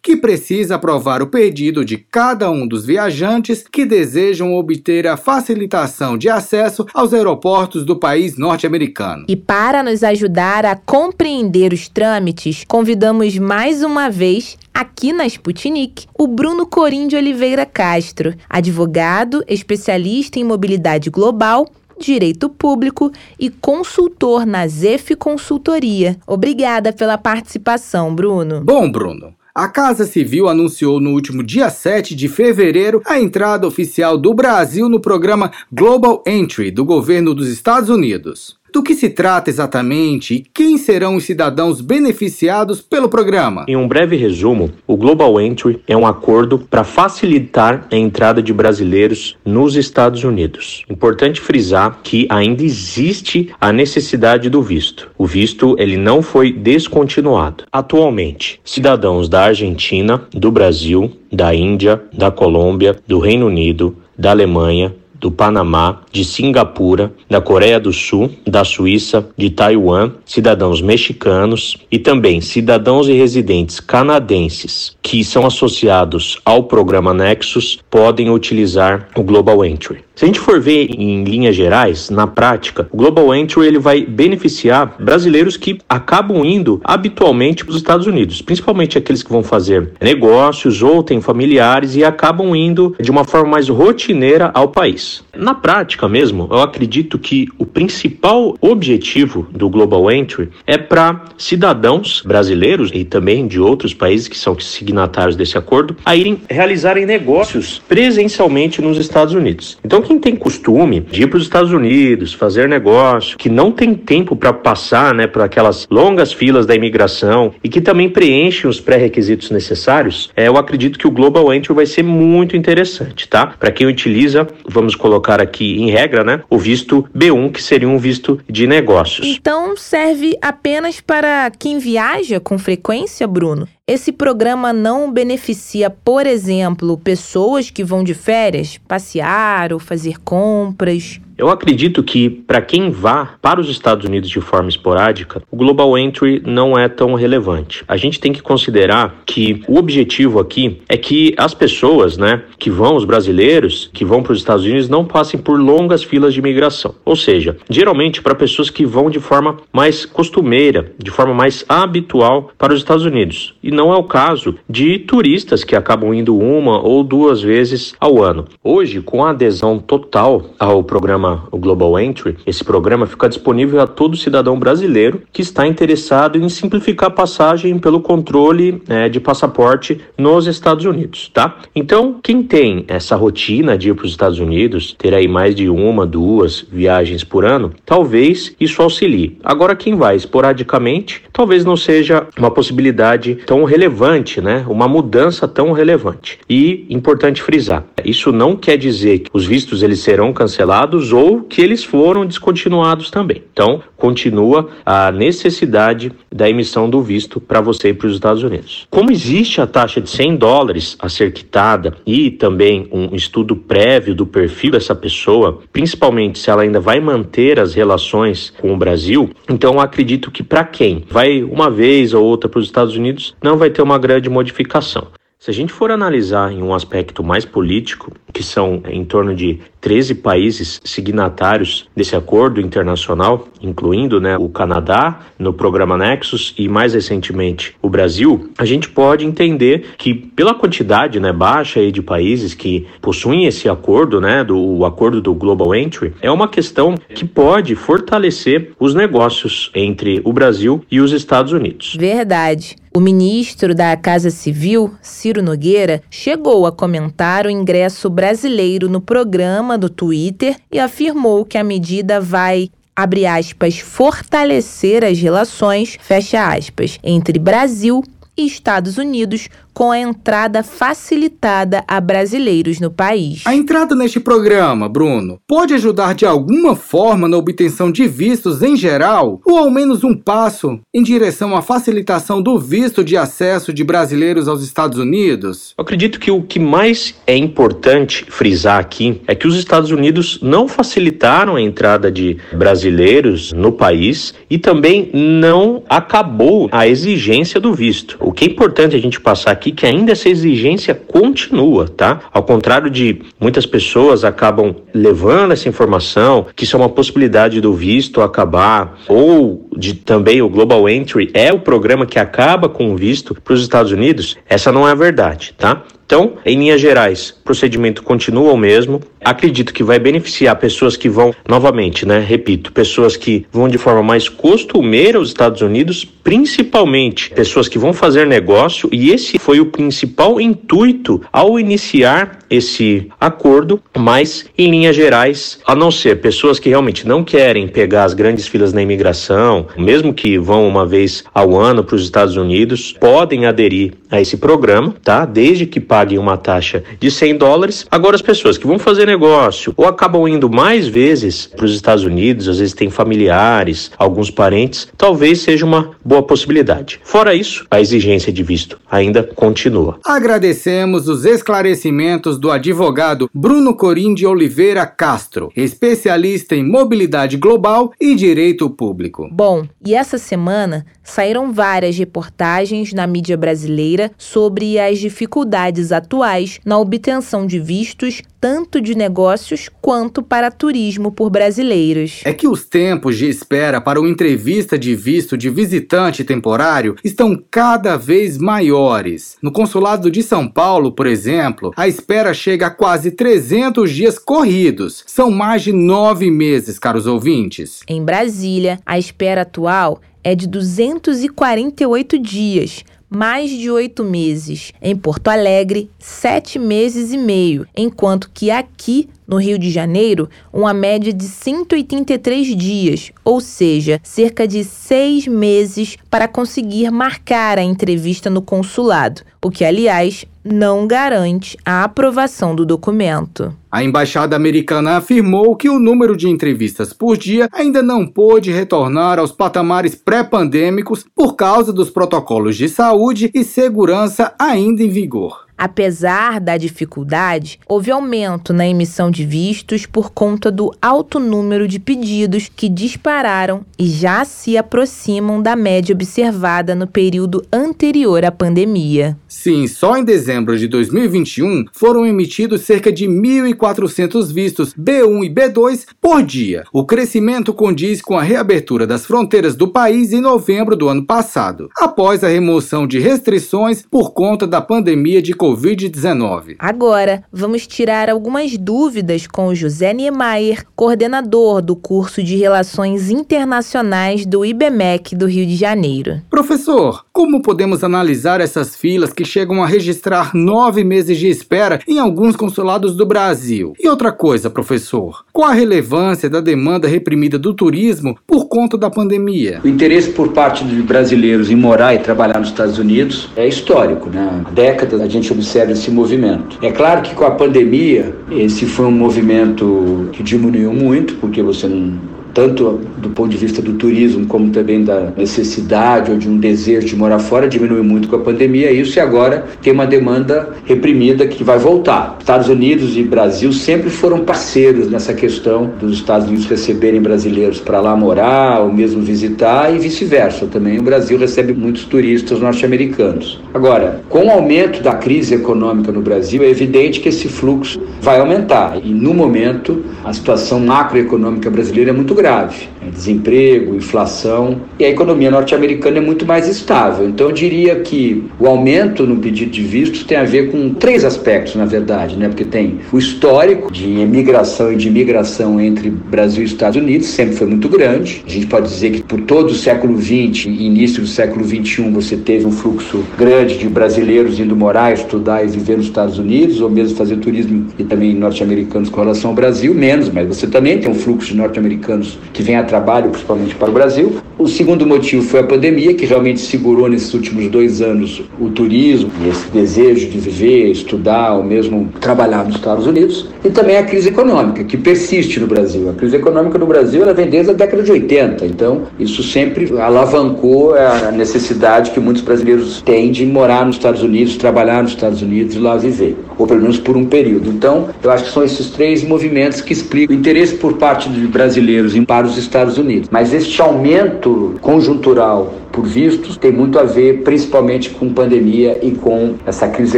que 0.02 0.18
precisa 0.18 0.74
aprovar 0.76 1.22
o 1.22 1.28
pedido 1.28 1.86
de 1.86 1.98
cada 1.98 2.50
um 2.50 2.68
dos 2.68 2.84
viajantes 2.84 3.64
que 3.72 3.86
desejam 3.86 4.56
obter 4.56 5.06
a 5.06 5.18
facilitação 5.18 6.18
de 6.18 6.30
acesso 6.30 6.84
aos 6.96 7.14
aeroportos 7.14 7.86
do 7.86 7.96
país 7.96 8.38
norte-americano. 8.38 9.26
E 9.28 9.36
para 9.36 9.84
nos 9.84 10.04
ajudar 10.04 10.66
a 10.66 10.76
compreender 10.76 11.74
os 11.74 11.88
trâmites, 11.88 12.64
convidamos 12.68 13.38
mais 13.38 13.84
uma 13.84 14.10
vez 14.10 14.47
aqui 14.74 15.12
na 15.12 15.26
Sputnik, 15.26 16.06
o 16.18 16.28
Bruno 16.28 16.66
Corim 16.66 17.08
de 17.08 17.16
Oliveira 17.16 17.66
Castro, 17.66 18.36
advogado, 18.48 19.44
especialista 19.48 20.40
em 20.40 20.44
mobilidade 20.44 21.10
global, 21.10 21.68
direito 22.00 22.50
público 22.50 23.12
e 23.40 23.50
consultor 23.50 24.46
na 24.46 24.68
ZEF 24.68 25.16
Consultoria. 25.16 26.18
Obrigada 26.28 26.94
pela 26.94 27.18
participação, 27.18 28.14
Bruno. 28.14 28.62
Bom, 28.62 28.92
Bruno. 28.92 29.34
A 29.54 29.68
Casa 29.68 30.06
Civil 30.06 30.48
anunciou 30.48 31.00
no 31.00 31.14
último 31.14 31.42
dia 31.42 31.72
7 31.72 32.14
de 32.14 32.28
fevereiro 32.28 33.02
a 33.04 33.20
entrada 33.20 33.66
oficial 33.66 34.16
do 34.16 34.32
Brasil 34.32 34.88
no 34.88 35.00
programa 35.00 35.52
Global 35.72 36.24
Entry 36.28 36.70
do 36.70 36.86
governo 36.86 37.34
dos 37.34 37.48
Estados 37.48 37.90
Unidos. 37.90 38.56
Do 38.78 38.84
que 38.84 38.94
se 38.94 39.10
trata 39.10 39.50
exatamente 39.50 40.36
e 40.36 40.40
quem 40.54 40.78
serão 40.78 41.16
os 41.16 41.24
cidadãos 41.24 41.82
beneficiados 41.82 42.80
pelo 42.80 43.10
programa? 43.10 43.66
Em 43.68 43.76
um 43.76 43.88
breve 43.88 44.16
resumo, 44.16 44.70
o 44.86 44.96
Global 44.96 45.42
Entry 45.42 45.82
é 45.88 45.98
um 45.98 46.06
acordo 46.06 46.60
para 46.60 46.84
facilitar 46.84 47.88
a 47.92 47.96
entrada 47.96 48.40
de 48.40 48.54
brasileiros 48.54 49.36
nos 49.44 49.76
Estados 49.76 50.24
Unidos. 50.24 50.86
Importante 50.88 51.42
frisar 51.42 52.02
que 52.04 52.28
ainda 52.30 52.64
existe 52.64 53.50
a 53.60 53.74
necessidade 53.74 54.48
do 54.48 54.62
visto. 54.62 55.10
O 55.18 55.26
visto 55.26 55.76
ele 55.80 55.98
não 55.98 56.22
foi 56.22 56.54
descontinuado. 56.54 57.64
Atualmente, 57.72 58.62
cidadãos 58.64 59.28
da 59.28 59.46
Argentina, 59.46 60.22
do 60.32 60.52
Brasil, 60.52 61.12
da 61.34 61.52
Índia, 61.52 62.00
da 62.14 62.30
Colômbia, 62.30 62.96
do 63.08 63.18
Reino 63.18 63.48
Unido, 63.48 63.98
da 64.16 64.30
Alemanha, 64.30 64.94
do 65.20 65.32
Panamá, 65.32 66.02
de 66.12 66.24
Singapura, 66.24 67.12
da 67.30 67.42
Coreia 67.42 67.80
do 67.80 67.92
Sul, 67.92 68.32
da 68.46 68.64
Suíça, 68.64 69.28
de 69.38 69.50
Taiwan, 69.50 70.12
cidadãos 70.26 70.82
mexicanos 70.82 71.78
e 71.92 72.00
também 72.00 72.42
cidadãos 72.42 73.08
e 73.08 73.14
residentes 73.14 73.80
canadenses 73.80 74.96
que 75.02 75.24
são 75.24 75.46
associados 75.46 76.40
ao 76.46 76.64
programa 76.64 77.14
Nexus 77.14 77.80
podem 77.90 78.30
utilizar 78.30 79.10
o 79.16 79.24
Global 79.24 79.64
Entry. 79.66 80.07
Se 80.18 80.26
a 80.26 80.28
gente 80.28 80.40
for 80.40 80.60
ver 80.60 80.88
em 80.90 81.24
linhas 81.24 81.56
gerais, 81.56 82.10
na 82.10 82.26
prática, 82.26 82.88
o 82.92 82.98
Global 82.98 83.36
Entry 83.36 83.68
ele 83.68 83.78
vai 83.78 84.02
beneficiar 84.04 84.96
brasileiros 85.00 85.56
que 85.56 85.78
acabam 85.88 86.44
indo 86.44 86.82
habitualmente 86.84 87.64
para 87.64 87.70
os 87.70 87.78
Estados 87.78 88.08
Unidos, 88.08 88.42
principalmente 88.42 88.98
aqueles 88.98 89.22
que 89.22 89.32
vão 89.32 89.44
fazer 89.44 89.92
negócios 90.02 90.82
ou 90.82 91.04
têm 91.04 91.22
familiares 91.22 91.96
e 91.96 92.04
acabam 92.04 92.56
indo 92.56 92.96
de 93.00 93.12
uma 93.12 93.24
forma 93.24 93.52
mais 93.52 93.70
rotineira 93.70 94.50
ao 94.56 94.70
país. 94.70 95.24
Na 95.36 95.54
prática 95.54 96.10
mesmo, 96.10 96.48
eu 96.50 96.64
acredito 96.64 97.20
que 97.20 97.48
o 97.60 97.66
principal 97.68 98.56
objetivo 98.60 99.48
do 99.52 99.70
Global 99.70 100.12
Entry 100.12 100.50
é 100.66 100.80
para 100.80 101.26
cidadãos 101.38 102.24
brasileiros 102.26 102.90
e 102.92 103.06
também 103.06 103.46
de 103.46 103.60
outros 103.60 103.94
países 103.94 104.28
que 104.28 104.36
são 104.36 104.60
signatários 104.60 105.36
desse 105.36 105.60
acordo 105.60 105.96
a 106.04 106.16
irem 106.16 106.42
realizarem 106.50 107.06
negócios 107.06 107.80
presencialmente 107.88 108.82
nos 108.82 108.98
Estados 108.98 109.36
Unidos. 109.36 109.78
Então, 109.86 110.07
quem 110.08 110.18
tem 110.18 110.36
costume 110.38 111.02
de 111.02 111.24
ir 111.24 111.28
para 111.28 111.36
os 111.36 111.44
Estados 111.44 111.74
Unidos, 111.74 112.34
fazer 112.34 112.70
negócio, 112.70 113.38
que 113.38 113.50
não 113.50 113.74
tem 113.74 113.94
tempo 113.94 114.38
para 114.38 114.54
passar 114.54 115.14
né, 115.14 115.28
por 115.28 115.42
aquelas 115.42 115.86
longas 115.92 116.32
filas 116.32 116.66
da 116.66 116.74
imigração 116.74 117.54
e 117.62 117.68
que 117.68 117.82
também 117.82 118.10
preenche 118.10 118.68
os 118.68 118.80
pré-requisitos 118.80 119.52
necessários, 119.52 120.32
é, 120.34 120.48
eu 120.48 120.56
acredito 120.56 120.98
que 120.98 121.06
o 121.06 121.12
Global 121.12 121.54
Entry 121.54 121.74
vai 121.74 121.86
ser 121.86 122.04
muito 122.04 122.56
interessante, 122.56 123.28
tá? 123.28 123.48
Para 123.48 123.72
quem 123.72 123.86
utiliza, 123.86 124.48
vamos 124.66 124.96
colocar 124.96 125.42
aqui 125.42 125.82
em 125.82 125.90
regra, 125.90 126.24
né, 126.24 126.42
o 126.50 126.58
visto 126.58 127.06
B1, 127.16 127.52
que 127.52 127.62
seria 127.62 127.90
um 127.90 127.98
visto 127.98 128.40
de 128.50 128.66
negócios. 128.66 129.28
Então 129.28 129.76
serve 129.76 130.38
apenas 130.42 131.02
para 131.02 131.52
quem 131.52 131.80
viaja 131.80 132.40
com 132.40 132.58
frequência, 132.58 133.28
Bruno? 133.28 133.68
Esse 133.90 134.12
programa 134.12 134.74
não 134.74 135.10
beneficia, 135.10 135.90
por 135.90 136.28
exemplo, 136.28 136.98
pessoas 136.98 137.72
que 137.72 137.86
vão 137.86 138.04
de 138.04 138.14
férias, 138.14 138.78
passear 138.86 139.72
ou 139.72 139.80
fazer 139.80 140.20
compras? 140.20 141.22
Eu 141.38 141.50
acredito 141.50 142.02
que, 142.02 142.32
para 142.32 142.62
quem 142.62 142.90
vá 142.90 143.36
para 143.40 143.62
os 143.62 143.70
Estados 143.70 144.08
Unidos 144.08 144.28
de 144.28 144.42
forma 144.42 144.70
esporádica, 144.70 145.44
o 145.52 145.56
Global 145.56 145.96
Entry 145.96 146.42
não 146.44 146.76
é 146.76 146.90
tão 146.90 147.14
relevante. 147.14 147.84
A 147.88 147.96
gente 147.96 148.20
tem 148.20 148.34
que 148.34 148.42
considerar 148.42 149.22
que 149.24 149.62
o 149.68 149.78
objetivo 149.78 150.40
aqui 150.40 150.82
é 150.90 150.98
que 150.98 151.36
as 151.38 151.54
pessoas, 151.54 152.18
né, 152.18 152.42
que 152.58 152.72
vão, 152.72 152.96
os 152.96 153.06
brasileiros 153.06 153.88
que 153.94 154.04
vão 154.04 154.24
para 154.24 154.34
os 154.34 154.40
Estados 154.40 154.66
Unidos, 154.66 154.90
não 154.90 155.06
passem 155.06 155.40
por 155.40 155.60
longas 155.60 156.04
filas 156.04 156.34
de 156.34 156.40
imigração. 156.40 156.96
Ou 157.06 157.16
seja, 157.16 157.56
geralmente 157.70 158.20
para 158.20 158.34
pessoas 158.34 158.72
que 158.72 158.84
vão 158.84 159.08
de 159.08 159.20
forma 159.20 159.58
mais 159.72 160.06
costumeira, 160.06 160.92
de 160.98 161.12
forma 161.12 161.36
mais 161.36 161.64
habitual 161.70 162.50
para 162.58 162.74
os 162.74 162.80
Estados 162.80 163.06
Unidos. 163.06 163.54
E 163.62 163.70
não 163.70 163.94
é 163.94 163.96
o 163.96 164.06
caso 164.06 164.56
de 164.68 164.98
turistas 164.98 165.64
que 165.64 165.76
acabam 165.76 166.16
indo 166.16 166.36
uma 166.36 166.82
ou 166.82 167.04
duas 167.04 167.44
vezes 167.44 167.94
ao 168.00 168.24
ano. 168.24 168.46
Hoje, 168.64 169.02
com 169.02 169.24
a 169.24 169.30
adesão 169.30 169.78
total 169.78 170.56
ao 170.58 170.84
programa 170.84 171.27
programa, 171.28 171.44
o 171.52 171.58
Global 171.58 172.00
Entry, 172.00 172.38
esse 172.46 172.64
programa 172.64 173.06
fica 173.06 173.28
disponível 173.28 173.82
a 173.82 173.88
todo 173.88 174.16
cidadão 174.16 174.58
brasileiro 174.58 175.22
que 175.34 175.42
está 175.42 175.68
interessado 175.68 176.38
em 176.38 176.48
simplificar 176.48 177.10
a 177.10 177.12
passagem 177.12 177.78
pelo 177.80 178.00
controle 178.00 178.82
é, 178.88 179.10
de 179.10 179.20
passaporte 179.20 180.00
nos 180.18 180.48
Estados 180.48 180.86
Unidos, 180.86 181.30
tá? 181.34 181.58
Então, 181.76 182.20
quem 182.24 182.42
tem 182.44 182.86
essa 182.88 183.16
rotina 183.16 183.78
de 183.78 183.90
ir 183.90 183.94
para 183.94 184.06
os 184.06 184.12
Estados 184.12 184.40
Unidos, 184.40 184.96
ter 184.98 185.14
aí 185.14 185.28
mais 185.28 185.56
de 185.56 185.70
uma, 185.70 186.06
duas 186.06 186.66
viagens 186.72 187.24
por 187.24 187.44
ano, 187.44 187.72
talvez 187.86 188.56
isso 188.60 188.82
auxilie. 188.82 189.38
Agora, 189.44 189.76
quem 189.76 189.96
vai 189.96 190.16
esporadicamente, 190.16 191.24
talvez 191.34 191.66
não 191.66 191.76
seja 191.76 192.28
uma 192.38 192.52
possibilidade 192.52 193.36
tão 193.46 193.64
relevante, 193.64 194.40
né? 194.40 194.66
Uma 194.68 194.88
mudança 194.88 195.48
tão 195.48 195.72
relevante. 195.72 196.40
E 196.50 196.86
importante 196.90 197.42
frisar, 197.42 197.84
isso 198.04 198.32
não 198.32 198.56
quer 198.56 198.78
dizer 198.78 199.20
que 199.20 199.30
os 199.34 199.46
vistos 199.46 199.84
eles 199.84 200.00
serão 200.00 200.32
cancelados 200.32 201.12
ou 201.18 201.42
que 201.42 201.62
eles 201.62 201.84
foram 201.84 202.26
descontinuados 202.26 203.10
também. 203.10 203.44
Então, 203.52 203.82
continua 203.96 204.70
a 204.86 205.12
necessidade 205.12 206.12
da 206.32 206.48
emissão 206.48 206.88
do 206.88 207.02
visto 207.02 207.42
para 207.42 207.60
você 207.60 207.90
ir 207.90 207.96
para 207.96 208.08
os 208.08 208.14
Estados 208.14 208.44
Unidos. 208.44 208.88
Como 208.92 209.12
existe 209.12 209.60
a 209.60 209.66
taxa 209.66 210.00
de 210.00 210.10
100 210.10 210.36
dólares 210.36 210.96
a 211.00 211.10
ser 211.10 211.34
quitada 211.34 211.96
e 212.06 212.30
também 212.30 212.88
um 212.92 213.16
estudo 213.16 213.56
prévio 213.56 214.14
do 214.14 214.28
perfil 214.28 214.72
dessa 214.72 214.94
pessoa, 214.94 215.60
principalmente 215.74 216.38
se 216.38 216.52
ela 216.52 216.62
ainda 216.62 216.80
vai 216.80 217.00
manter 217.00 217.60
as 217.60 217.74
relações 217.74 218.54
com 218.62 218.72
o 218.72 218.78
Brasil, 218.78 219.32
então 219.50 219.80
acredito 219.80 220.30
que 220.30 220.44
para 220.44 220.64
quem 220.64 221.04
vai 221.10 221.42
uma 221.42 221.70
vez 221.70 222.14
ou 222.14 222.24
outra 222.24 222.48
para 222.48 222.60
os 222.60 222.66
Estados 222.66 222.96
Unidos, 222.96 223.36
não 223.42 223.58
vai 223.58 223.72
ter 223.72 223.82
uma 223.82 223.98
grande 223.98 224.30
modificação. 224.30 225.08
Se 225.40 225.52
a 225.52 225.54
gente 225.54 225.72
for 225.72 225.92
analisar 225.92 226.52
em 226.52 226.64
um 226.64 226.74
aspecto 226.74 227.24
mais 227.24 227.46
político, 227.46 228.12
que 228.34 228.42
são 228.42 228.82
em 228.90 229.06
torno 229.06 229.36
de 229.36 229.60
13 229.80 230.16
países 230.16 230.82
signatários 230.84 231.88
desse 231.96 232.16
acordo 232.16 232.60
internacional, 232.60 233.48
incluindo 233.62 234.20
né, 234.20 234.36
o 234.36 234.50
Canadá 234.50 235.20
no 235.38 235.54
programa 235.54 235.96
Nexus 235.96 236.56
e 236.58 236.68
mais 236.68 236.96
recentemente 236.96 237.76
o 237.82 237.90
Brasil, 237.90 238.50
a 238.58 238.66
gente 238.66 238.90
pode 238.90 239.26
entender 239.26 239.92
que 239.98 240.14
pela 240.14 240.56
quantidade 240.56 241.20
né, 241.20 241.32
baixa 241.32 241.92
de 241.92 242.02
países 242.02 242.56
que 242.56 242.88
possuem 243.00 243.46
esse 243.46 243.70
acordo, 243.70 244.20
né, 244.20 244.44
do 244.44 244.58
o 244.58 244.86
acordo 244.86 245.22
do 245.22 245.34
Global 245.36 245.74
Entry, 245.76 246.14
é 246.20 246.32
uma 246.32 246.48
questão 246.48 246.96
que 247.14 247.24
pode 247.24 247.76
fortalecer 247.76 248.72
os 248.80 248.96
negócios 248.96 249.72
entre 249.74 250.20
o 250.26 250.34
Brasil 250.34 250.84
e 250.90 251.00
os 251.00 251.12
Estados 251.12 251.54
Unidos. 251.54 251.96
Verdade. 251.98 252.76
O 252.98 253.00
ministro 253.00 253.76
da 253.76 253.96
Casa 253.96 254.32
Civil, 254.32 254.92
Ciro 255.04 255.44
Nogueira, 255.44 256.02
chegou 256.10 256.66
a 256.66 256.72
comentar 256.72 257.46
o 257.46 257.50
ingresso 257.52 258.10
brasileiro 258.10 258.90
no 258.90 259.00
programa 259.00 259.78
do 259.78 259.88
Twitter 259.88 260.56
e 260.72 260.80
afirmou 260.80 261.46
que 261.46 261.60
a 261.60 261.64
medida 261.64 262.20
vai 262.20 262.72
abre 262.96 263.28
aspas, 263.28 263.78
fortalecer 263.78 265.06
as 265.06 265.20
relações, 265.20 265.96
fecha 266.02 266.52
aspas, 266.52 266.98
entre 267.04 267.38
Brasil 267.38 268.02
e 268.36 268.48
Estados 268.48 268.98
Unidos 268.98 269.48
com 269.78 269.92
a 269.92 270.00
entrada 270.00 270.64
facilitada 270.64 271.84
a 271.88 272.02
brasileiros 272.02 272.80
no 272.80 272.90
país. 272.90 273.44
A 273.46 273.54
entrada 273.54 273.94
neste 273.94 274.20
programa, 274.20 274.90
Bruno, 274.90 275.38
pode 275.48 275.76
ajudar 275.76 276.16
de 276.16 276.26
alguma 276.26 276.76
forma 276.76 277.28
na 277.28 277.38
obtenção 277.38 277.92
de 277.92 278.08
vistos 278.08 278.64
em 278.64 278.76
geral, 278.76 279.40
ou 279.46 279.60
ao 279.60 279.70
menos 279.70 280.04
um 280.04 280.16
passo 280.16 280.80
em 280.92 281.04
direção 281.04 281.56
à 281.56 281.62
facilitação 281.62 282.42
do 282.42 282.58
visto 282.58 283.04
de 283.04 283.16
acesso 283.16 283.72
de 283.72 283.84
brasileiros 283.84 284.48
aos 284.48 284.64
Estados 284.64 284.98
Unidos? 284.98 285.76
Eu 285.78 285.84
acredito 285.84 286.20
que 286.20 286.32
o 286.32 286.42
que 286.42 286.58
mais 286.58 287.14
é 287.28 287.38
importante 287.38 288.26
frisar 288.30 288.80
aqui 288.80 289.22
é 289.28 289.36
que 289.36 289.46
os 289.46 289.56
Estados 289.56 289.92
Unidos 289.92 290.40
não 290.42 290.68
facilitaram 290.68 291.56
a 291.56 291.62
entrada 291.62 292.12
de 292.12 292.36
brasileiros 292.52 293.54
no 293.54 293.72
país 293.72 294.34
e 294.50 294.58
também 294.58 295.12
não 295.14 295.84
acabou 295.88 296.68
a 296.72 296.88
exigência 296.88 297.60
do 297.60 297.76
visto. 297.76 298.18
O 298.20 298.32
que 298.32 298.46
é 298.46 298.48
importante 298.48 298.96
a 298.96 299.00
gente 299.00 299.22
passar 299.22 299.52
aqui 299.52 299.67
é 299.70 299.72
que 299.72 299.86
ainda 299.86 300.12
essa 300.12 300.30
exigência 300.30 300.94
continua, 300.94 301.88
tá? 301.88 302.22
Ao 302.32 302.44
contrário 302.44 302.90
de 302.90 303.22
muitas 303.40 303.66
pessoas 303.66 304.24
acabam 304.24 304.76
levando 304.94 305.52
essa 305.52 305.70
informação 305.70 306.46
que 306.56 306.64
isso 306.64 306.76
é 306.76 306.80
uma 306.80 306.90
possibilidade 306.90 307.62
do 307.62 307.74
visto 307.74 308.22
acabar 308.22 309.00
ou 309.08 309.68
de 309.76 309.94
também 309.94 310.42
o 310.42 310.50
Global 310.50 310.88
Entry 310.90 311.30
é 311.34 311.52
o 311.52 311.60
programa 311.60 312.06
que 312.06 312.20
acaba 312.20 312.70
com 312.70 312.92
o 312.92 312.96
visto 312.98 313.36
para 313.36 313.54
os 313.54 313.62
Estados 313.62 313.92
Unidos, 313.92 314.38
essa 314.48 314.72
não 314.72 314.88
é 314.88 314.92
a 314.92 314.96
verdade, 314.96 315.54
tá? 315.58 315.84
Então, 316.08 316.36
em 316.46 316.58
linhas 316.58 316.80
gerais, 316.80 317.36
o 317.42 317.44
procedimento 317.44 318.02
continua 318.02 318.54
o 318.54 318.58
mesmo. 318.58 319.02
Acredito 319.24 319.74
que 319.74 319.84
vai 319.84 320.00
beneficiar 320.00 320.56
pessoas 320.56 320.96
que 320.96 321.10
vão, 321.10 321.36
novamente, 321.46 322.06
né? 322.06 322.24
Repito, 322.26 322.72
pessoas 322.72 323.18
que 323.18 323.46
vão 323.52 323.68
de 323.68 323.78
forma 323.78 324.02
mais 324.02 324.30
costumeira 324.30 325.18
aos 325.18 325.28
Estados 325.28 325.62
Unidos, 325.62 326.06
principalmente 326.06 327.30
pessoas 327.32 327.68
que 327.68 327.78
vão 327.78 327.92
fazer 327.92 328.26
negócio, 328.26 328.88
e 328.90 329.12
esse 329.12 329.38
foi 329.38 329.60
o 329.60 329.66
principal 329.66 330.40
intuito 330.40 331.22
ao 331.30 331.60
iniciar 331.60 332.40
esse 332.50 333.10
acordo, 333.20 333.82
mas 333.98 334.46
em 334.58 334.72
linhas 334.72 334.96
gerais, 334.96 335.60
a 335.68 335.76
não 335.76 335.92
ser 335.92 336.22
pessoas 336.22 336.58
que 336.58 336.70
realmente 336.70 337.06
não 337.06 337.22
querem 337.22 337.68
pegar 337.68 338.06
as 338.06 338.14
grandes 338.14 338.48
filas 338.48 338.72
na 338.72 338.82
imigração, 338.82 339.68
mesmo 339.78 340.14
que 340.14 340.38
vão 340.38 340.66
uma 340.66 340.86
vez 340.86 341.26
ao 341.34 341.60
ano 341.60 341.84
para 341.84 341.98
os 341.98 342.04
Estados 342.04 342.38
Unidos, 342.38 342.96
podem 342.98 343.46
aderir 343.46 343.94
a 344.10 344.22
esse 344.22 344.38
programa, 344.38 344.96
tá? 345.04 345.26
Desde 345.26 345.66
que 345.66 345.82
paguem 345.98 346.20
uma 346.20 346.38
taxa 346.38 346.84
de 347.00 347.10
100 347.10 347.38
dólares. 347.38 347.88
Agora, 347.90 348.16
as 348.16 348.22
pessoas 348.22 348.56
que 348.56 348.68
vão 348.68 348.78
fazer 348.78 349.08
negócio 349.08 349.74
ou 349.76 349.88
acabam 349.88 350.28
indo 350.28 350.48
mais 350.48 350.88
vezes 350.88 351.48
para 351.48 351.66
os 351.66 351.74
Estados 351.74 352.04
Unidos, 352.04 352.48
às 352.48 352.60
vezes 352.60 352.76
têm 352.76 352.92
familiares, 352.92 353.90
alguns 353.98 354.30
parentes, 354.30 354.88
talvez 354.96 355.42
seja 355.42 355.66
uma 355.66 355.94
boa 356.06 356.22
possibilidade. 356.22 357.00
Fora 357.04 357.34
isso, 357.34 357.66
a 357.72 357.82
exigência 357.82 358.32
de 358.32 358.44
visto 358.44 358.80
ainda 358.92 359.24
continua. 359.24 359.98
Agradecemos 360.06 361.08
os 361.08 361.26
esclarecimentos 361.26 362.38
do 362.38 362.52
advogado 362.52 363.28
Bruno 363.34 363.76
Corim 363.76 364.14
de 364.14 364.28
Oliveira 364.28 364.86
Castro, 364.86 365.52
especialista 365.56 366.56
em 366.56 366.64
mobilidade 366.64 367.38
global 367.38 367.92
e 368.00 368.14
direito 368.14 368.70
público. 368.70 369.28
Bom, 369.32 369.66
e 369.84 369.96
essa 369.96 370.20
semana 370.20 370.86
saíram 371.04 371.52
várias 371.52 371.98
reportagens 371.98 372.94
na 372.94 373.08
mídia 373.08 373.36
brasileira 373.36 374.12
sobre 374.16 374.78
as 374.78 375.00
dificuldades 375.00 375.87
atuais 375.92 376.60
na 376.66 376.78
obtenção 376.78 377.46
de 377.46 377.60
vistos 377.60 378.22
tanto 378.40 378.80
de 378.80 378.96
negócios 378.96 379.70
quanto 379.82 380.22
para 380.22 380.52
turismo 380.52 381.12
por 381.12 381.30
brasileiros. 381.30 382.22
É 382.24 382.34
que 382.34 382.48
os 382.48 382.66
tempos 382.66 383.18
de 383.18 383.28
espera 383.28 383.82
para 383.82 384.00
uma 384.00 384.10
entrevista 384.10 384.78
de 384.78 384.96
visto 384.96 385.38
de 385.38 385.50
visitante 385.50 386.24
temporário 386.24 386.96
estão 387.04 387.42
cada 387.50 387.98
vez 387.98 388.38
maiores. 388.38 389.38
No 389.42 389.52
consulado 389.52 390.12
de 390.12 390.22
São 390.22 390.48
Paulo, 390.48 390.92
por 390.92 391.08
exemplo, 391.08 391.74
a 391.76 391.88
espera 391.88 392.34
chega 392.34 392.68
a 392.68 392.72
quase 392.72 393.12
300 393.12 393.92
dias 393.92 394.20
corridos. 394.20 395.04
São 395.08 395.32
mais 395.32 395.64
de 395.64 395.74
nove 395.74 396.30
meses, 396.30 396.80
caros 396.80 397.08
ouvintes. 397.08 397.82
Em 397.88 398.04
Brasília, 398.04 398.80
a 398.86 399.00
espera 399.00 399.42
atual 399.42 400.00
é 400.24 400.36
de 400.36 400.48
248 400.48 402.20
dias 402.20 402.84
mais 403.10 403.50
de 403.50 403.70
oito 403.70 404.04
meses. 404.04 404.74
Em 404.82 404.96
Porto 404.96 405.28
Alegre, 405.30 405.90
sete 406.00 406.60
meses 406.60 407.12
e 407.12 407.18
meio, 407.18 407.68
enquanto 407.76 408.30
que 408.34 408.52
aqui 408.52 409.10
no 409.28 409.38
Rio 409.38 409.60
de 409.60 409.70
Janeiro, 409.70 410.30
uma 410.54 410.74
média 410.74 411.12
de 411.12 411.26
183 411.26 412.56
dias, 412.56 413.12
ou 413.24 413.42
seja, 413.42 414.00
cerca 414.02 414.48
de 414.48 414.64
seis 414.64 415.28
meses 415.28 415.98
para 416.10 416.28
conseguir 416.28 416.90
marcar 416.90 417.60
a 417.60 417.64
entrevista 417.64 418.30
no 418.30 418.42
consulado, 418.42 419.22
o 419.44 419.52
que, 419.52 419.66
aliás, 419.66 420.26
não 420.44 420.88
garante 420.88 421.58
a 421.66 421.84
aprovação 421.84 422.56
do 422.56 422.66
documento. 422.66 423.54
A 423.70 423.84
embaixada 423.84 424.36
americana 424.36 424.98
afirmou 424.98 425.56
que 425.56 425.70
o 425.70 425.78
número 425.78 426.16
de 426.16 426.30
entrevistas 426.30 426.94
por 426.94 427.18
dia 427.18 427.50
ainda 427.52 427.84
não 427.84 428.08
pôde 428.08 428.52
retornar 428.52 429.20
aos 429.20 429.32
patamares 429.32 429.94
pré-pandêmicos 429.94 431.06
por 431.14 431.36
causa 431.36 431.74
dos 431.74 431.90
protocolos 431.90 432.56
de 432.56 432.70
saúde 432.70 433.30
e 433.34 433.44
segurança 433.44 434.34
ainda 434.40 434.82
em 434.82 434.90
vigor. 434.90 435.47
Apesar 435.58 436.40
da 436.40 436.56
dificuldade, 436.56 437.60
houve 437.68 437.90
aumento 437.90 438.54
na 438.54 438.68
emissão 438.68 439.10
de 439.10 439.26
vistos 439.26 439.88
por 439.88 440.12
conta 440.12 440.52
do 440.52 440.72
alto 440.80 441.20
número 441.20 441.68
de 441.68 441.80
pedidos 441.80 442.48
que 442.48 442.70
dispararam 442.70 443.66
e 443.80 443.88
já 443.88 444.24
se 444.24 444.56
aproximam 444.56 445.42
da 445.42 445.56
média 445.56 445.96
observada 445.96 446.76
no 446.76 446.86
período 446.86 447.44
anterior 447.52 448.24
à 448.24 448.32
pandemia. 448.32 449.18
Sim, 449.28 449.68
só 449.68 449.98
em 449.98 450.04
dezembro 450.04 450.58
de 450.58 450.68
2021 450.68 451.66
foram 451.72 452.06
emitidos 452.06 452.62
cerca 452.62 452.92
de 452.92 453.08
1.400 453.08 454.32
vistos 454.32 454.74
B1 454.74 455.26
e 455.26 455.30
B2 455.30 455.86
por 456.02 456.24
dia. 456.24 456.64
O 456.72 456.86
crescimento 456.86 457.54
condiz 457.54 458.02
com 458.02 458.18
a 458.18 458.24
reabertura 458.24 458.88
das 458.88 459.06
fronteiras 459.06 459.56
do 459.56 459.68
país 459.68 460.14
em 460.14 460.22
novembro 460.22 460.76
do 460.76 460.88
ano 460.90 461.06
passado, 461.06 461.70
após 461.78 462.24
a 462.24 462.28
remoção 462.28 462.88
de 462.88 463.00
restrições 463.00 463.84
por 463.90 464.12
conta 464.12 464.48
da 464.48 464.62
pandemia 464.62 465.22
de 465.22 465.34
Covid. 465.34 465.58
Covid-19. 465.58 466.56
Agora, 466.60 467.24
vamos 467.32 467.66
tirar 467.66 468.10
algumas 468.10 468.58
dúvidas 468.58 469.28
com 469.28 469.54
José 469.54 469.94
Niemeyer, 469.94 470.66
coordenador 470.76 471.62
do 471.62 471.76
curso 471.76 472.22
de 472.22 472.36
Relações 472.36 473.10
Internacionais 473.10 474.26
do 474.26 474.46
IBMEC 474.46 475.16
do 475.16 475.26
Rio 475.26 475.46
de 475.46 475.56
Janeiro. 475.56 476.22
Professor, 476.30 477.06
como 477.12 477.42
podemos 477.42 477.84
analisar 477.84 478.40
essas 478.40 478.76
filas 478.76 479.12
que 479.12 479.26
chegam 479.28 479.64
a 479.64 479.68
registrar 479.68 480.34
nove 480.34 480.84
meses 480.84 481.18
de 481.18 481.28
espera 481.28 481.80
em 481.88 482.00
alguns 482.00 482.36
consulados 482.36 482.96
do 482.96 483.06
Brasil? 483.06 483.74
E 483.80 483.88
outra 483.88 484.12
coisa, 484.12 484.50
professor, 484.50 485.24
qual 485.32 485.50
a 485.50 485.54
relevância 485.54 486.30
da 486.30 486.42
demanda 486.42 486.88
reprimida 486.88 487.38
do 487.38 487.54
turismo 487.54 488.18
por 488.26 488.48
conta 488.48 488.78
da 488.78 488.90
pandemia? 488.90 489.62
O 489.64 489.68
interesse 489.68 490.12
por 490.12 490.30
parte 490.30 490.64
de 490.64 490.82
brasileiros 490.82 491.52
em 491.52 491.56
morar 491.56 491.94
e 491.94 492.00
trabalhar 492.00 492.40
nos 492.40 492.50
Estados 492.50 492.80
Unidos 492.80 493.30
é 493.36 493.48
histórico, 493.48 494.10
né? 494.10 494.44
Há 494.46 494.52
décadas 494.52 495.02
a 495.02 495.08
gente 495.08 495.32
observa 495.32 495.72
esse 495.72 495.92
movimento. 495.92 496.58
É 496.62 496.72
claro 496.72 497.02
que 497.02 497.14
com 497.14 497.26
a 497.26 497.32
pandemia, 497.32 498.16
esse 498.32 498.66
foi 498.66 498.86
um 498.86 498.92
movimento 498.92 500.10
que 500.14 500.24
diminuiu 500.24 500.74
muito, 500.74 501.16
porque 501.16 501.42
você 501.42 501.68
não 501.68 502.17
tanto 502.38 502.82
do 503.00 503.10
ponto 503.10 503.30
de 503.30 503.38
vista 503.38 503.64
do 503.64 503.74
turismo 503.74 504.28
como 504.28 504.52
também 504.52 504.84
da 504.84 505.12
necessidade 505.18 506.12
ou 506.12 506.20
de 506.20 506.30
um 506.30 506.38
desejo 506.38 506.86
de 506.86 506.96
morar 506.96 507.18
fora, 507.18 507.48
diminuiu 507.48 507.84
muito 507.84 508.08
com 508.08 508.16
a 508.16 508.20
pandemia, 508.20 508.72
isso 508.72 509.00
e 509.00 509.02
agora 509.02 509.46
tem 509.60 509.74
uma 509.74 509.88
demanda 509.88 510.50
reprimida 510.64 511.26
que 511.26 511.44
vai 511.44 511.58
voltar. 511.58 512.16
Estados 512.20 512.48
Unidos 512.48 512.96
e 512.96 513.02
Brasil 513.02 513.52
sempre 513.52 513.90
foram 513.90 514.20
parceiros 514.20 514.88
nessa 514.88 515.16
questão 515.16 515.72
dos 515.80 515.94
Estados 515.94 516.28
Unidos 516.28 516.46
receberem 516.46 517.02
brasileiros 517.02 517.60
para 517.60 517.82
lá 517.82 517.96
morar 517.96 518.60
ou 518.60 518.72
mesmo 518.72 519.02
visitar 519.02 519.74
e 519.74 519.80
vice-versa. 519.80 520.46
Também 520.46 520.78
o 520.78 520.84
Brasil 520.84 521.18
recebe 521.18 521.54
muitos 521.54 521.86
turistas 521.86 522.40
norte-americanos. 522.40 523.42
Agora, 523.52 524.02
com 524.10 524.26
o 524.26 524.30
aumento 524.30 524.84
da 524.84 524.94
crise 524.94 525.34
econômica 525.34 525.92
no 525.92 526.02
Brasil, 526.02 526.44
é 526.44 526.50
evidente 526.52 527.00
que 527.00 527.10
esse 527.10 527.28
fluxo 527.28 527.82
vai 528.00 528.20
aumentar 528.20 528.78
e 528.84 528.94
no 528.94 529.12
momento 529.12 529.84
a 530.06 530.14
situação 530.14 530.60
macroeconômica 530.60 531.50
brasileira 531.50 531.90
é 531.90 531.94
muito 531.94 532.14
grave 532.14 532.27
grave. 532.28 532.77
Desemprego, 532.92 533.76
inflação, 533.76 534.62
e 534.80 534.86
a 534.86 534.90
economia 534.90 535.32
norte-americana 535.32 535.98
é 535.98 536.02
muito 536.02 536.26
mais 536.26 536.48
estável. 536.48 537.08
Então 537.08 537.28
eu 537.28 537.34
diria 537.34 537.76
que 537.78 538.24
o 538.40 538.48
aumento 538.48 539.06
no 539.06 539.18
pedido 539.18 539.52
de 539.52 539.62
vistos 539.62 540.04
tem 540.04 540.18
a 540.18 540.24
ver 540.24 540.52
com 540.52 540.74
três 540.74 541.04
aspectos, 541.04 541.56
na 541.56 541.66
verdade, 541.66 542.16
né? 542.16 542.28
Porque 542.28 542.46
tem 542.46 542.80
o 542.92 542.98
histórico 542.98 543.72
de 543.72 544.00
emigração 544.00 544.72
e 544.72 544.76
de 544.76 544.88
imigração 544.88 545.60
entre 545.60 545.90
Brasil 545.90 546.44
e 546.44 546.46
Estados 546.46 546.78
Unidos, 546.78 547.08
sempre 547.08 547.36
foi 547.36 547.48
muito 547.48 547.70
grande. 547.70 548.24
A 548.26 548.30
gente 548.30 548.48
pode 548.48 548.68
dizer 548.68 548.92
que 548.92 549.04
por 549.04 549.22
todo 549.22 549.52
o 549.52 549.56
século 549.56 550.00
XX 550.00 550.46
e 550.46 550.66
início 550.66 551.02
do 551.02 551.08
século 551.08 551.46
XXI 551.46 551.90
você 551.92 552.16
teve 552.16 552.46
um 552.46 552.52
fluxo 552.52 553.04
grande 553.18 553.58
de 553.58 553.68
brasileiros 553.68 554.40
indo 554.40 554.56
morar, 554.56 554.94
estudar 554.94 555.44
e 555.44 555.48
viver 555.48 555.78
nos 555.78 555.88
Estados 555.88 556.18
Unidos, 556.18 556.62
ou 556.62 556.70
mesmo 556.70 556.98
fazer 556.98 557.18
turismo 557.18 557.68
e 557.78 557.84
também 557.84 558.14
norte-americanos 558.14 558.90
com 558.90 559.02
relação 559.02 559.32
ao 559.32 559.36
Brasil, 559.36 559.74
menos, 559.74 560.10
mas 560.10 560.28
você 560.28 560.48
também 560.48 560.80
tem 560.80 560.90
um 560.90 560.96
fluxo 560.96 561.28
de 561.30 561.36
norte-americanos 561.36 562.18
que 562.34 562.44
vem 562.44 562.56
a 562.56 562.64
trabalho, 562.78 563.10
principalmente 563.10 563.56
para 563.56 563.70
o 563.70 563.74
Brasil. 563.74 564.18
O 564.40 564.48
segundo 564.48 564.86
motivo 564.86 565.24
foi 565.24 565.40
a 565.40 565.44
pandemia, 565.44 565.96
que 565.96 566.06
realmente 566.06 566.40
segurou 566.42 566.88
nesses 566.88 567.12
últimos 567.12 567.48
dois 567.48 567.82
anos 567.82 568.22
o 568.40 568.52
turismo 568.52 569.10
e 569.26 569.30
esse 569.30 569.48
desejo 569.50 570.12
de 570.12 570.20
viver, 570.20 570.70
estudar 570.70 571.34
ou 571.34 571.44
mesmo 571.44 571.90
trabalhar 572.00 572.46
nos 572.46 572.58
Estados 572.58 572.86
Unidos. 572.86 573.28
E 573.44 573.50
também 573.50 573.78
a 573.78 573.84
crise 573.84 574.10
econômica, 574.10 574.64
que 574.64 574.78
persiste 574.78 575.40
no 575.40 575.48
Brasil. 575.48 575.90
A 575.90 575.94
crise 575.94 576.18
econômica 576.18 576.60
no 576.60 576.68
Brasil 576.68 577.02
ela 577.02 577.16
vem 577.16 577.28
desde 577.28 577.50
a 577.50 577.54
década 577.56 577.82
de 577.82 577.92
80, 577.92 578.46
então 578.46 578.84
isso 579.00 579.24
sempre 579.24 579.74
alavancou 579.80 580.76
a 580.76 581.12
necessidade 581.12 581.90
que 581.90 582.00
muitos 582.00 582.22
brasileiros 582.22 582.80
têm 582.82 583.12
de 583.12 583.26
morar 583.26 583.66
nos 583.66 583.78
Estados 583.78 584.04
Unidos, 584.04 584.38
trabalhar 584.38 584.84
nos 584.84 584.92
Estados 584.92 585.24
Unidos 585.24 585.56
e 585.56 585.60
lá 585.60 585.78
viver, 585.78 586.16
ou 586.38 586.46
pelo 586.46 586.62
menos 586.62 586.78
por 586.78 586.96
um 586.96 587.06
período. 587.06 587.50
Então, 587.50 587.90
eu 588.04 588.12
acho 588.12 588.26
que 588.26 588.32
são 588.32 588.44
esses 588.44 588.70
três 588.70 589.04
movimentos 589.04 589.62
que 589.62 589.74
explicam 589.74 590.16
o 590.16 590.20
interesse 590.20 590.54
por 590.58 590.74
parte 590.74 591.10
de 591.10 591.26
brasileiros 591.26 591.96
em 591.96 592.06
para 592.06 592.28
os 592.28 592.38
Estados 592.38 592.78
Unidos. 592.78 593.10
Mas 593.12 593.34
este 593.34 593.60
aumento 593.60 594.27
conjuntural 594.62 595.54
por 595.72 595.86
vistos 595.86 596.38
tem 596.38 596.52
muito 596.52 596.80
a 596.80 596.84
ver 596.84 597.24
principalmente 597.24 597.90
com 597.92 598.14
pandemia 598.14 598.80
e 598.84 598.92
com 598.92 599.36
essa 599.46 599.68
crise 599.68 599.98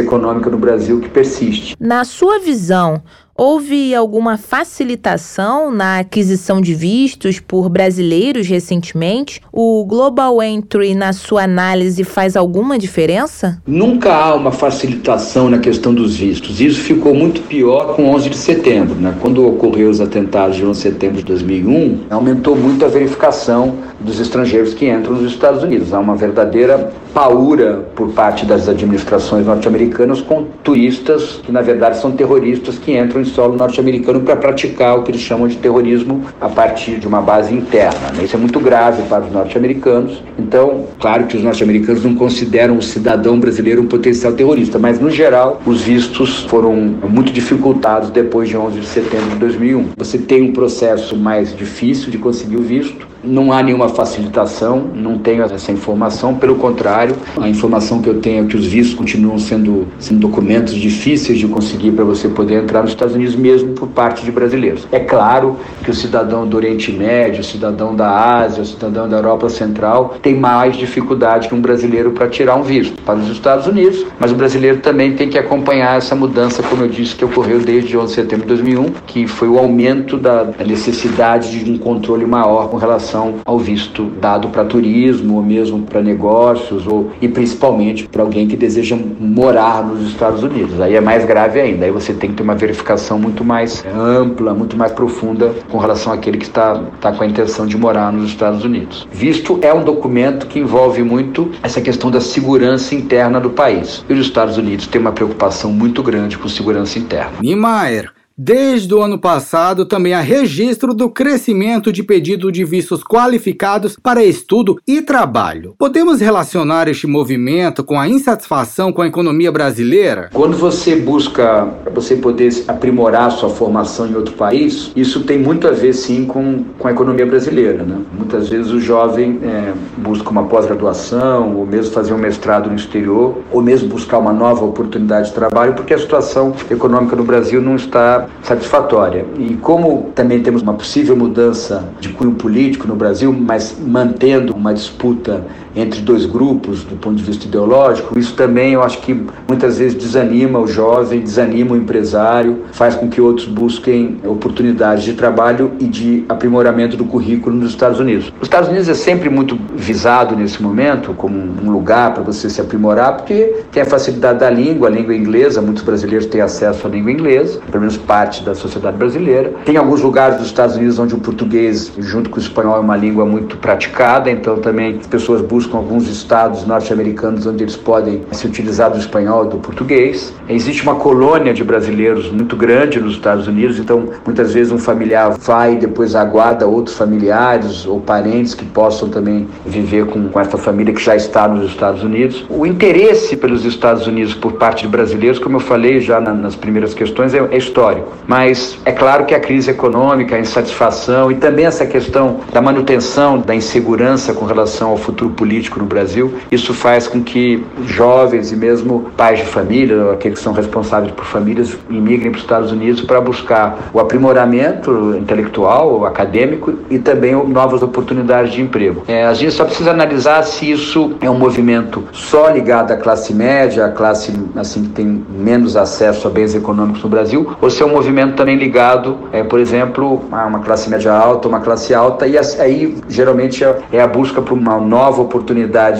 econômica 0.00 0.50
no 0.50 0.58
Brasil 0.58 1.00
que 1.00 1.08
persiste. 1.08 1.74
Na 1.80 2.04
sua 2.04 2.38
visão, 2.38 3.02
Houve 3.42 3.94
alguma 3.94 4.36
facilitação 4.36 5.70
na 5.70 6.00
aquisição 6.00 6.60
de 6.60 6.74
vistos 6.74 7.40
por 7.40 7.70
brasileiros 7.70 8.46
recentemente? 8.46 9.40
O 9.50 9.82
Global 9.86 10.42
Entry, 10.42 10.94
na 10.94 11.14
sua 11.14 11.44
análise, 11.44 12.04
faz 12.04 12.36
alguma 12.36 12.78
diferença? 12.78 13.58
Nunca 13.66 14.14
há 14.14 14.34
uma 14.34 14.52
facilitação 14.52 15.48
na 15.48 15.56
questão 15.56 15.94
dos 15.94 16.16
vistos. 16.16 16.60
Isso 16.60 16.80
ficou 16.80 17.14
muito 17.14 17.40
pior 17.40 17.96
com 17.96 18.10
11 18.10 18.28
de 18.28 18.36
setembro. 18.36 18.96
Né? 18.96 19.16
Quando 19.22 19.48
ocorreu 19.48 19.88
os 19.88 20.02
atentados 20.02 20.58
de 20.58 20.66
11 20.66 20.76
de 20.76 20.82
setembro 20.82 21.16
de 21.16 21.24
2001, 21.24 22.08
aumentou 22.10 22.54
muito 22.54 22.84
a 22.84 22.88
verificação 22.88 23.76
dos 23.98 24.20
estrangeiros 24.20 24.74
que 24.74 24.86
entram 24.86 25.14
nos 25.14 25.32
Estados 25.32 25.62
Unidos. 25.62 25.94
Há 25.94 25.98
uma 25.98 26.14
verdadeira 26.14 26.92
paura 27.14 27.88
por 27.94 28.10
parte 28.10 28.44
das 28.44 28.68
administrações 28.68 29.46
norte-americanas 29.46 30.20
com 30.20 30.44
turistas 30.62 31.40
que, 31.42 31.50
na 31.50 31.62
verdade, 31.62 31.98
são 31.98 32.12
terroristas 32.12 32.78
que 32.78 32.96
entram 32.96 33.22
em 33.22 33.29
solo 33.30 33.56
norte-americano 33.56 34.20
para 34.20 34.36
praticar 34.36 34.98
o 34.98 35.02
que 35.02 35.10
eles 35.10 35.20
chamam 35.20 35.48
de 35.48 35.56
terrorismo 35.56 36.22
a 36.40 36.48
partir 36.48 36.98
de 36.98 37.06
uma 37.06 37.20
base 37.20 37.54
interna. 37.54 38.12
Né? 38.14 38.24
Isso 38.24 38.36
é 38.36 38.38
muito 38.38 38.60
grave 38.60 39.02
para 39.04 39.24
os 39.24 39.32
norte-americanos. 39.32 40.22
Então, 40.38 40.86
claro 40.98 41.26
que 41.26 41.36
os 41.36 41.42
norte-americanos 41.42 42.04
não 42.04 42.14
consideram 42.14 42.76
o 42.76 42.82
cidadão 42.82 43.38
brasileiro 43.38 43.82
um 43.82 43.86
potencial 43.86 44.32
terrorista, 44.32 44.78
mas, 44.78 45.00
no 45.00 45.10
geral, 45.10 45.60
os 45.66 45.82
vistos 45.82 46.44
foram 46.44 46.74
muito 46.74 47.32
dificultados 47.32 48.10
depois 48.10 48.48
de 48.48 48.56
11 48.56 48.80
de 48.80 48.86
setembro 48.86 49.30
de 49.30 49.36
2001. 49.36 49.90
Você 49.96 50.18
tem 50.18 50.42
um 50.42 50.52
processo 50.52 51.16
mais 51.16 51.56
difícil 51.56 52.10
de 52.10 52.18
conseguir 52.18 52.56
o 52.56 52.62
visto, 52.62 53.09
não 53.22 53.52
há 53.52 53.62
nenhuma 53.62 53.88
facilitação, 53.88 54.90
não 54.94 55.18
tenho 55.18 55.42
essa 55.42 55.72
informação, 55.72 56.34
pelo 56.34 56.56
contrário, 56.56 57.16
a 57.40 57.48
informação 57.48 58.00
que 58.00 58.08
eu 58.08 58.20
tenho 58.20 58.44
é 58.44 58.46
que 58.46 58.56
os 58.56 58.66
vistos 58.66 58.94
continuam 58.94 59.38
sendo, 59.38 59.86
sendo 59.98 60.20
documentos 60.20 60.74
difíceis 60.74 61.38
de 61.38 61.46
conseguir 61.46 61.92
para 61.92 62.04
você 62.04 62.28
poder 62.28 62.62
entrar 62.62 62.82
nos 62.82 62.90
Estados 62.90 63.14
Unidos, 63.14 63.34
mesmo 63.36 63.72
por 63.74 63.88
parte 63.88 64.24
de 64.24 64.32
brasileiros. 64.32 64.86
É 64.90 65.00
claro 65.00 65.56
que 65.84 65.90
o 65.90 65.94
cidadão 65.94 66.46
do 66.46 66.56
Oriente 66.56 66.92
Médio, 66.92 67.40
o 67.40 67.44
cidadão 67.44 67.94
da 67.94 68.38
Ásia, 68.38 68.62
o 68.62 68.66
cidadão 68.66 69.08
da 69.08 69.16
Europa 69.16 69.48
Central 69.48 70.16
tem 70.22 70.34
mais 70.34 70.76
dificuldade 70.76 71.48
que 71.48 71.54
um 71.54 71.60
brasileiro 71.60 72.12
para 72.12 72.28
tirar 72.28 72.56
um 72.56 72.62
visto 72.62 73.00
para 73.02 73.18
os 73.18 73.28
Estados 73.28 73.66
Unidos, 73.66 74.04
mas 74.18 74.32
o 74.32 74.34
brasileiro 74.34 74.78
também 74.78 75.14
tem 75.14 75.28
que 75.28 75.38
acompanhar 75.38 75.96
essa 75.96 76.14
mudança, 76.14 76.62
como 76.62 76.84
eu 76.84 76.88
disse, 76.88 77.14
que 77.14 77.24
ocorreu 77.24 77.60
desde 77.60 77.96
11 77.96 78.06
de 78.06 78.14
setembro 78.14 78.46
de 78.46 78.48
2001, 78.48 78.84
que 79.06 79.26
foi 79.26 79.48
o 79.48 79.58
aumento 79.58 80.16
da 80.16 80.46
necessidade 80.64 81.64
de 81.64 81.70
um 81.70 81.78
controle 81.78 82.24
maior 82.24 82.68
com 82.68 82.76
relação 82.76 83.09
relação 83.10 83.34
ao 83.44 83.58
visto 83.58 84.04
dado 84.20 84.48
para 84.48 84.64
turismo 84.64 85.36
ou 85.36 85.42
mesmo 85.42 85.82
para 85.82 86.00
negócios 86.00 86.86
ou 86.86 87.10
e 87.20 87.28
principalmente 87.28 88.08
para 88.08 88.22
alguém 88.22 88.46
que 88.46 88.56
deseja 88.56 88.96
morar 88.96 89.84
nos 89.84 90.08
Estados 90.08 90.42
Unidos. 90.42 90.80
Aí 90.80 90.94
é 90.94 91.00
mais 91.00 91.24
grave 91.24 91.60
ainda. 91.60 91.84
Aí 91.84 91.90
você 91.90 92.12
tem 92.12 92.30
que 92.30 92.36
ter 92.36 92.42
uma 92.42 92.54
verificação 92.54 93.18
muito 93.18 93.44
mais 93.44 93.84
ampla, 93.94 94.54
muito 94.54 94.76
mais 94.76 94.92
profunda 94.92 95.52
com 95.70 95.78
relação 95.78 96.12
àquele 96.12 96.38
que 96.38 96.44
está 96.44 96.80
tá 97.00 97.12
com 97.12 97.22
a 97.22 97.26
intenção 97.26 97.66
de 97.66 97.76
morar 97.76 98.12
nos 98.12 98.30
Estados 98.30 98.64
Unidos. 98.64 99.06
Visto 99.10 99.58
é 99.62 99.74
um 99.74 99.82
documento 99.82 100.46
que 100.46 100.58
envolve 100.58 101.02
muito 101.02 101.50
essa 101.62 101.80
questão 101.80 102.10
da 102.10 102.20
segurança 102.20 102.94
interna 102.94 103.40
do 103.40 103.50
país. 103.50 104.04
E 104.08 104.12
os 104.12 104.20
Estados 104.20 104.56
Unidos 104.56 104.86
têm 104.86 105.00
uma 105.00 105.12
preocupação 105.12 105.72
muito 105.72 106.02
grande 106.02 106.38
com 106.38 106.48
segurança 106.48 106.98
interna. 106.98 107.32
Niemeyer, 107.40 108.12
Desde 108.42 108.94
o 108.94 109.02
ano 109.02 109.18
passado, 109.18 109.84
também 109.84 110.14
há 110.14 110.20
registro 110.22 110.94
do 110.94 111.10
crescimento 111.10 111.92
de 111.92 112.02
pedido 112.02 112.50
de 112.50 112.64
vistos 112.64 113.04
qualificados 113.04 113.98
para 114.02 114.24
estudo 114.24 114.78
e 114.88 115.02
trabalho. 115.02 115.74
Podemos 115.78 116.22
relacionar 116.22 116.88
este 116.88 117.06
movimento 117.06 117.84
com 117.84 118.00
a 118.00 118.08
insatisfação 118.08 118.94
com 118.94 119.02
a 119.02 119.06
economia 119.06 119.52
brasileira? 119.52 120.30
Quando 120.32 120.56
você 120.56 120.96
busca 120.96 121.68
você 121.92 122.16
poder 122.16 122.50
aprimorar 122.66 123.30
sua 123.30 123.50
formação 123.50 124.06
em 124.06 124.14
outro 124.14 124.32
país, 124.32 124.90
isso 124.96 125.22
tem 125.24 125.38
muito 125.38 125.68
a 125.68 125.72
ver 125.72 125.92
sim 125.92 126.24
com, 126.24 126.64
com 126.78 126.88
a 126.88 126.92
economia 126.92 127.26
brasileira. 127.26 127.82
Né? 127.82 127.98
Muitas 128.10 128.48
vezes 128.48 128.72
o 128.72 128.80
jovem 128.80 129.38
é, 129.42 129.74
busca 129.98 130.30
uma 130.30 130.44
pós-graduação, 130.44 131.58
ou 131.58 131.66
mesmo 131.66 131.92
fazer 131.92 132.14
um 132.14 132.18
mestrado 132.18 132.70
no 132.70 132.76
exterior, 132.76 133.36
ou 133.52 133.60
mesmo 133.60 133.86
buscar 133.90 134.16
uma 134.16 134.32
nova 134.32 134.64
oportunidade 134.64 135.28
de 135.28 135.34
trabalho, 135.34 135.74
porque 135.74 135.92
a 135.92 135.98
situação 135.98 136.54
econômica 136.70 137.14
no 137.14 137.24
Brasil 137.24 137.60
não 137.60 137.76
está 137.76 138.29
satisfatória. 138.42 139.24
E 139.38 139.54
como 139.56 140.10
também 140.14 140.42
temos 140.42 140.62
uma 140.62 140.74
possível 140.74 141.16
mudança 141.16 141.88
de 142.00 142.08
cunho 142.10 142.32
político 142.32 142.86
no 142.86 142.94
Brasil, 142.94 143.32
mas 143.32 143.76
mantendo 143.78 144.54
uma 144.54 144.72
disputa 144.72 145.44
entre 145.74 146.00
dois 146.00 146.26
grupos 146.26 146.84
do 146.84 146.96
ponto 146.96 147.16
de 147.16 147.22
vista 147.22 147.46
ideológico, 147.46 148.18
isso 148.18 148.34
também 148.34 148.74
eu 148.74 148.82
acho 148.82 149.00
que 149.00 149.14
muitas 149.48 149.78
vezes 149.78 149.94
desanima 149.94 150.58
o 150.58 150.66
jovem, 150.66 151.20
desanima 151.20 151.72
o 151.72 151.76
empresário, 151.76 152.64
faz 152.72 152.94
com 152.94 153.08
que 153.08 153.20
outros 153.20 153.46
busquem 153.46 154.18
oportunidades 154.24 155.04
de 155.04 155.14
trabalho 155.14 155.72
e 155.78 155.84
de 155.84 156.24
aprimoramento 156.28 156.96
do 156.96 157.04
currículo 157.04 157.56
nos 157.56 157.70
Estados 157.70 158.00
Unidos. 158.00 158.32
Os 158.40 158.46
Estados 158.46 158.68
Unidos 158.68 158.88
é 158.88 158.94
sempre 158.94 159.28
muito 159.28 159.58
visado 159.74 160.36
nesse 160.36 160.62
momento 160.62 161.14
como 161.14 161.36
um 161.36 161.70
lugar 161.70 162.14
para 162.14 162.22
você 162.22 162.48
se 162.50 162.60
aprimorar, 162.60 163.16
porque 163.16 163.62
tem 163.70 163.82
a 163.82 163.86
facilidade 163.86 164.40
da 164.40 164.50
língua, 164.50 164.88
a 164.88 164.90
língua 164.90 165.14
inglesa, 165.14 165.60
muitos 165.60 165.82
brasileiros 165.82 166.26
têm 166.26 166.40
acesso 166.40 166.86
à 166.86 166.90
língua 166.90 167.12
inglesa, 167.12 167.60
pelo 167.70 167.80
menos 167.80 167.96
parte 167.96 168.42
da 168.42 168.54
sociedade 168.54 168.96
brasileira. 168.96 169.52
Tem 169.64 169.76
alguns 169.76 170.00
lugares 170.00 170.38
dos 170.38 170.46
Estados 170.46 170.76
Unidos 170.76 170.98
onde 170.98 171.14
o 171.14 171.18
português, 171.18 171.92
junto 171.98 172.30
com 172.30 172.36
o 172.36 172.40
espanhol, 172.40 172.76
é 172.76 172.80
uma 172.80 172.96
língua 172.96 173.24
muito 173.24 173.56
praticada, 173.56 174.30
então 174.30 174.58
também 174.58 174.98
as 175.00 175.06
pessoas 175.06 175.40
buscam 175.40 175.59
alguns 175.72 176.08
estados 176.08 176.64
norte-americanos 176.66 177.46
onde 177.46 177.64
eles 177.64 177.76
podem 177.76 178.22
se 178.32 178.46
utilizar 178.46 178.90
do 178.90 178.98
espanhol 178.98 179.46
e 179.46 179.48
do 179.48 179.56
português. 179.58 180.32
Existe 180.48 180.82
uma 180.82 180.96
colônia 180.96 181.52
de 181.52 181.62
brasileiros 181.62 182.30
muito 182.30 182.56
grande 182.56 183.00
nos 183.00 183.14
Estados 183.14 183.46
Unidos, 183.46 183.78
então 183.78 184.08
muitas 184.24 184.54
vezes 184.54 184.72
um 184.72 184.78
familiar 184.78 185.30
vai 185.30 185.74
e 185.74 185.76
depois 185.76 186.14
aguarda 186.14 186.66
outros 186.66 186.96
familiares 186.96 187.86
ou 187.86 188.00
parentes 188.00 188.54
que 188.54 188.64
possam 188.64 189.08
também 189.08 189.48
viver 189.66 190.06
com, 190.06 190.28
com 190.28 190.40
essa 190.40 190.56
família 190.56 190.94
que 190.94 191.02
já 191.02 191.14
está 191.14 191.46
nos 191.46 191.70
Estados 191.70 192.02
Unidos. 192.02 192.44
O 192.48 192.66
interesse 192.66 193.36
pelos 193.36 193.64
Estados 193.64 194.06
Unidos 194.06 194.34
por 194.34 194.52
parte 194.52 194.82
de 194.82 194.88
brasileiros, 194.88 195.38
como 195.38 195.56
eu 195.56 195.60
falei 195.60 196.00
já 196.00 196.20
na, 196.20 196.32
nas 196.32 196.56
primeiras 196.56 196.94
questões, 196.94 197.34
é, 197.34 197.38
é 197.50 197.56
histórico. 197.56 198.12
Mas 198.26 198.78
é 198.84 198.92
claro 198.92 199.24
que 199.26 199.34
a 199.34 199.40
crise 199.40 199.70
econômica, 199.70 200.36
a 200.36 200.40
insatisfação 200.40 201.30
e 201.30 201.34
também 201.34 201.66
essa 201.66 201.86
questão 201.86 202.40
da 202.52 202.60
manutenção 202.60 203.38
da 203.38 203.54
insegurança 203.54 204.32
com 204.32 204.44
relação 204.44 204.90
ao 204.90 204.96
futuro 204.96 205.30
político 205.30 205.49
no 205.78 205.84
Brasil, 205.84 206.32
isso 206.50 206.72
faz 206.72 207.08
com 207.08 207.22
que 207.22 207.64
jovens 207.86 208.52
e 208.52 208.56
mesmo 208.56 209.10
pais 209.16 209.40
de 209.40 209.46
família, 209.46 210.12
aqueles 210.12 210.38
que 210.38 210.44
são 210.44 210.52
responsáveis 210.52 211.12
por 211.12 211.24
famílias, 211.24 211.76
imigrem 211.88 212.30
para 212.30 212.38
os 212.38 212.44
Estados 212.44 212.72
Unidos 212.72 213.00
para 213.02 213.20
buscar 213.20 213.90
o 213.92 213.98
aprimoramento 213.98 215.16
intelectual, 215.18 216.06
acadêmico 216.06 216.74
e 216.88 216.98
também 216.98 217.34
novas 217.48 217.82
oportunidades 217.82 218.52
de 218.52 218.62
emprego. 218.62 219.02
É, 219.08 219.26
a 219.26 219.34
gente 219.34 219.52
só 219.52 219.64
precisa 219.64 219.90
analisar 219.90 220.42
se 220.44 220.70
isso 220.70 221.14
é 221.20 221.28
um 221.28 221.38
movimento 221.38 222.04
só 222.12 222.48
ligado 222.50 222.92
à 222.92 222.96
classe 222.96 223.34
média, 223.34 223.86
à 223.86 223.90
classe 223.90 224.32
assim 224.56 224.84
que 224.84 224.90
tem 224.90 225.24
menos 225.30 225.76
acesso 225.76 226.28
a 226.28 226.30
bens 226.30 226.54
econômicos 226.54 227.02
no 227.02 227.08
Brasil, 227.08 227.56
ou 227.60 227.70
se 227.70 227.82
é 227.82 227.86
um 227.86 227.90
movimento 227.90 228.36
também 228.36 228.56
ligado, 228.56 229.18
é, 229.32 229.42
por 229.42 229.58
exemplo, 229.58 230.22
a 230.30 230.46
uma 230.46 230.60
classe 230.60 230.88
média 230.88 231.12
alta, 231.12 231.48
uma 231.48 231.60
classe 231.60 231.94
alta, 231.94 232.26
e 232.26 232.38
aí 232.38 232.96
geralmente 233.08 233.64
é, 233.64 233.78
é 233.92 234.00
a 234.00 234.06
busca 234.06 234.40
por 234.40 234.56
uma 234.56 234.78
nova 234.78 235.22
oportunidade 235.22 235.39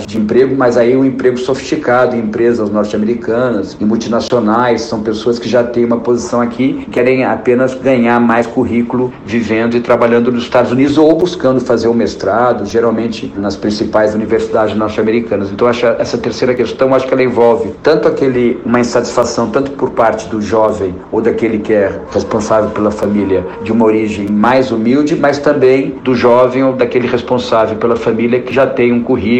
de 0.05 0.17
emprego, 0.17 0.55
mas 0.55 0.77
aí 0.77 0.95
um 0.95 1.03
emprego 1.03 1.37
sofisticado 1.37 2.15
em 2.15 2.19
empresas 2.19 2.69
norte-americanas, 2.69 3.77
em 3.79 3.85
multinacionais, 3.85 4.81
são 4.81 5.01
pessoas 5.01 5.39
que 5.39 5.49
já 5.49 5.63
têm 5.63 5.85
uma 5.85 5.99
posição 5.99 6.41
aqui, 6.41 6.87
querem 6.91 7.25
apenas 7.25 7.73
ganhar 7.73 8.19
mais 8.19 8.47
currículo 8.47 9.13
vivendo 9.25 9.75
e 9.75 9.81
trabalhando 9.81 10.31
nos 10.31 10.43
Estados 10.43 10.71
Unidos 10.71 10.97
ou 10.97 11.15
buscando 11.15 11.59
fazer 11.59 11.87
o 11.87 11.91
um 11.91 11.93
mestrado, 11.93 12.65
geralmente 12.65 13.33
nas 13.37 13.55
principais 13.55 14.15
universidades 14.15 14.75
norte-americanas. 14.75 15.51
Então, 15.51 15.67
acho 15.67 15.85
essa 15.85 16.17
terceira 16.17 16.53
questão, 16.53 16.93
acho 16.93 17.07
que 17.07 17.13
ela 17.13 17.23
envolve 17.23 17.73
tanto 17.83 18.07
aquele 18.07 18.59
uma 18.65 18.79
insatisfação 18.79 19.49
tanto 19.49 19.71
por 19.71 19.91
parte 19.91 20.27
do 20.29 20.41
jovem 20.41 20.95
ou 21.11 21.21
daquele 21.21 21.59
que 21.59 21.73
é 21.73 21.99
responsável 22.11 22.69
pela 22.69 22.91
família 22.91 23.45
de 23.63 23.71
uma 23.71 23.85
origem 23.85 24.27
mais 24.27 24.71
humilde, 24.71 25.15
mas 25.15 25.39
também 25.39 25.95
do 26.03 26.15
jovem 26.15 26.63
ou 26.63 26.73
daquele 26.73 27.07
responsável 27.07 27.77
pela 27.77 27.95
família 27.95 28.39
que 28.41 28.53
já 28.53 28.65
tem 28.67 28.91
um 28.91 29.01
currículo, 29.01 29.30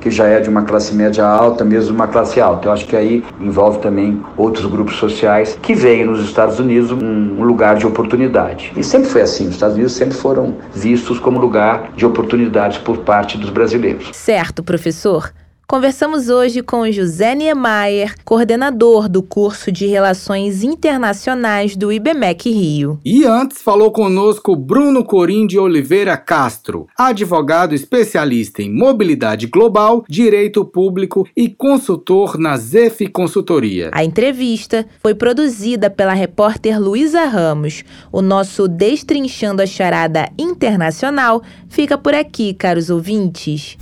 que 0.00 0.10
já 0.10 0.26
é 0.26 0.40
de 0.40 0.48
uma 0.48 0.62
classe 0.62 0.94
média 0.94 1.24
alta, 1.24 1.64
mesmo 1.64 1.94
uma 1.94 2.06
classe 2.06 2.40
alta. 2.40 2.68
Eu 2.68 2.72
acho 2.72 2.86
que 2.86 2.94
aí 2.94 3.24
envolve 3.40 3.78
também 3.78 4.22
outros 4.36 4.66
grupos 4.66 4.96
sociais 4.96 5.58
que 5.60 5.74
veem 5.74 6.04
nos 6.04 6.20
Estados 6.20 6.58
Unidos 6.58 6.92
um 6.92 7.42
lugar 7.42 7.76
de 7.76 7.86
oportunidade. 7.86 8.72
E 8.76 8.84
sempre 8.84 9.08
foi 9.08 9.22
assim, 9.22 9.48
os 9.48 9.54
Estados 9.54 9.74
Unidos 9.74 9.92
sempre 9.94 10.16
foram 10.16 10.56
vistos 10.74 11.18
como 11.18 11.40
lugar 11.40 11.92
de 11.96 12.04
oportunidades 12.04 12.78
por 12.78 12.98
parte 12.98 13.38
dos 13.38 13.50
brasileiros. 13.50 14.10
Certo, 14.12 14.62
professor. 14.62 15.32
Conversamos 15.70 16.30
hoje 16.30 16.62
com 16.62 16.90
José 16.90 17.34
Niemeyer, 17.34 18.14
coordenador 18.24 19.06
do 19.06 19.22
curso 19.22 19.70
de 19.70 19.86
Relações 19.86 20.62
Internacionais 20.62 21.76
do 21.76 21.92
IBMEC 21.92 22.50
Rio. 22.50 22.98
E 23.04 23.26
antes 23.26 23.60
falou 23.60 23.92
conosco 23.92 24.56
Bruno 24.56 25.04
Corim 25.04 25.46
de 25.46 25.58
Oliveira 25.58 26.16
Castro, 26.16 26.86
advogado 26.96 27.74
especialista 27.74 28.62
em 28.62 28.74
mobilidade 28.74 29.46
global, 29.46 30.06
direito 30.08 30.64
público 30.64 31.28
e 31.36 31.50
consultor 31.50 32.38
na 32.38 32.56
ZEF 32.56 33.06
Consultoria. 33.08 33.90
A 33.92 34.02
entrevista 34.02 34.86
foi 35.02 35.14
produzida 35.14 35.90
pela 35.90 36.14
repórter 36.14 36.80
Luísa 36.80 37.26
Ramos. 37.26 37.84
O 38.10 38.22
nosso 38.22 38.66
Destrinchando 38.68 39.60
a 39.60 39.66
Charada 39.66 40.30
Internacional 40.38 41.42
fica 41.68 41.98
por 41.98 42.14
aqui, 42.14 42.54
caros 42.54 42.88
ouvintes. 42.88 43.76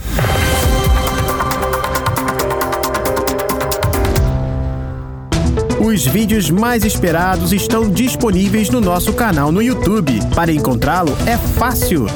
Os 5.80 6.06
vídeos 6.06 6.50
mais 6.50 6.84
esperados 6.84 7.52
estão 7.52 7.90
disponíveis 7.90 8.70
no 8.70 8.80
nosso 8.80 9.12
canal 9.12 9.50
no 9.52 9.60
YouTube. 9.60 10.18
Para 10.34 10.50
encontrá-lo 10.50 11.14
é 11.26 11.36
fácil. 11.36 12.06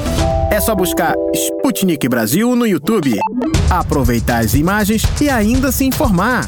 É 0.49 0.59
só 0.59 0.73
buscar 0.73 1.13
Sputnik 1.33 2.09
Brasil 2.09 2.55
no 2.55 2.65
YouTube, 2.65 3.19
aproveitar 3.69 4.39
as 4.39 4.55
imagens 4.55 5.03
e 5.21 5.29
ainda 5.29 5.71
se 5.71 5.85
informar. 5.85 6.47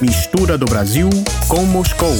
Mistura 0.00 0.56
do 0.56 0.66
Brasil 0.66 1.10
com 1.48 1.64
Moscou. 1.64 2.14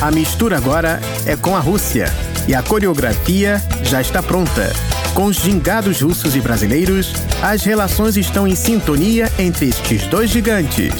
A 0.00 0.12
mistura 0.12 0.56
agora 0.56 1.00
é 1.26 1.36
com 1.36 1.56
a 1.56 1.60
Rússia 1.60 2.06
e 2.46 2.54
a 2.54 2.62
coreografia 2.62 3.62
já 3.82 4.00
está 4.00 4.22
pronta. 4.22 4.72
Com 5.14 5.26
os 5.26 5.36
gingados 5.36 6.00
russos 6.00 6.34
e 6.34 6.40
brasileiros, 6.40 7.12
as 7.42 7.62
relações 7.62 8.16
estão 8.16 8.46
em 8.46 8.54
sintonia 8.54 9.30
entre 9.38 9.68
estes 9.68 10.06
dois 10.06 10.30
gigantes. 10.30 10.92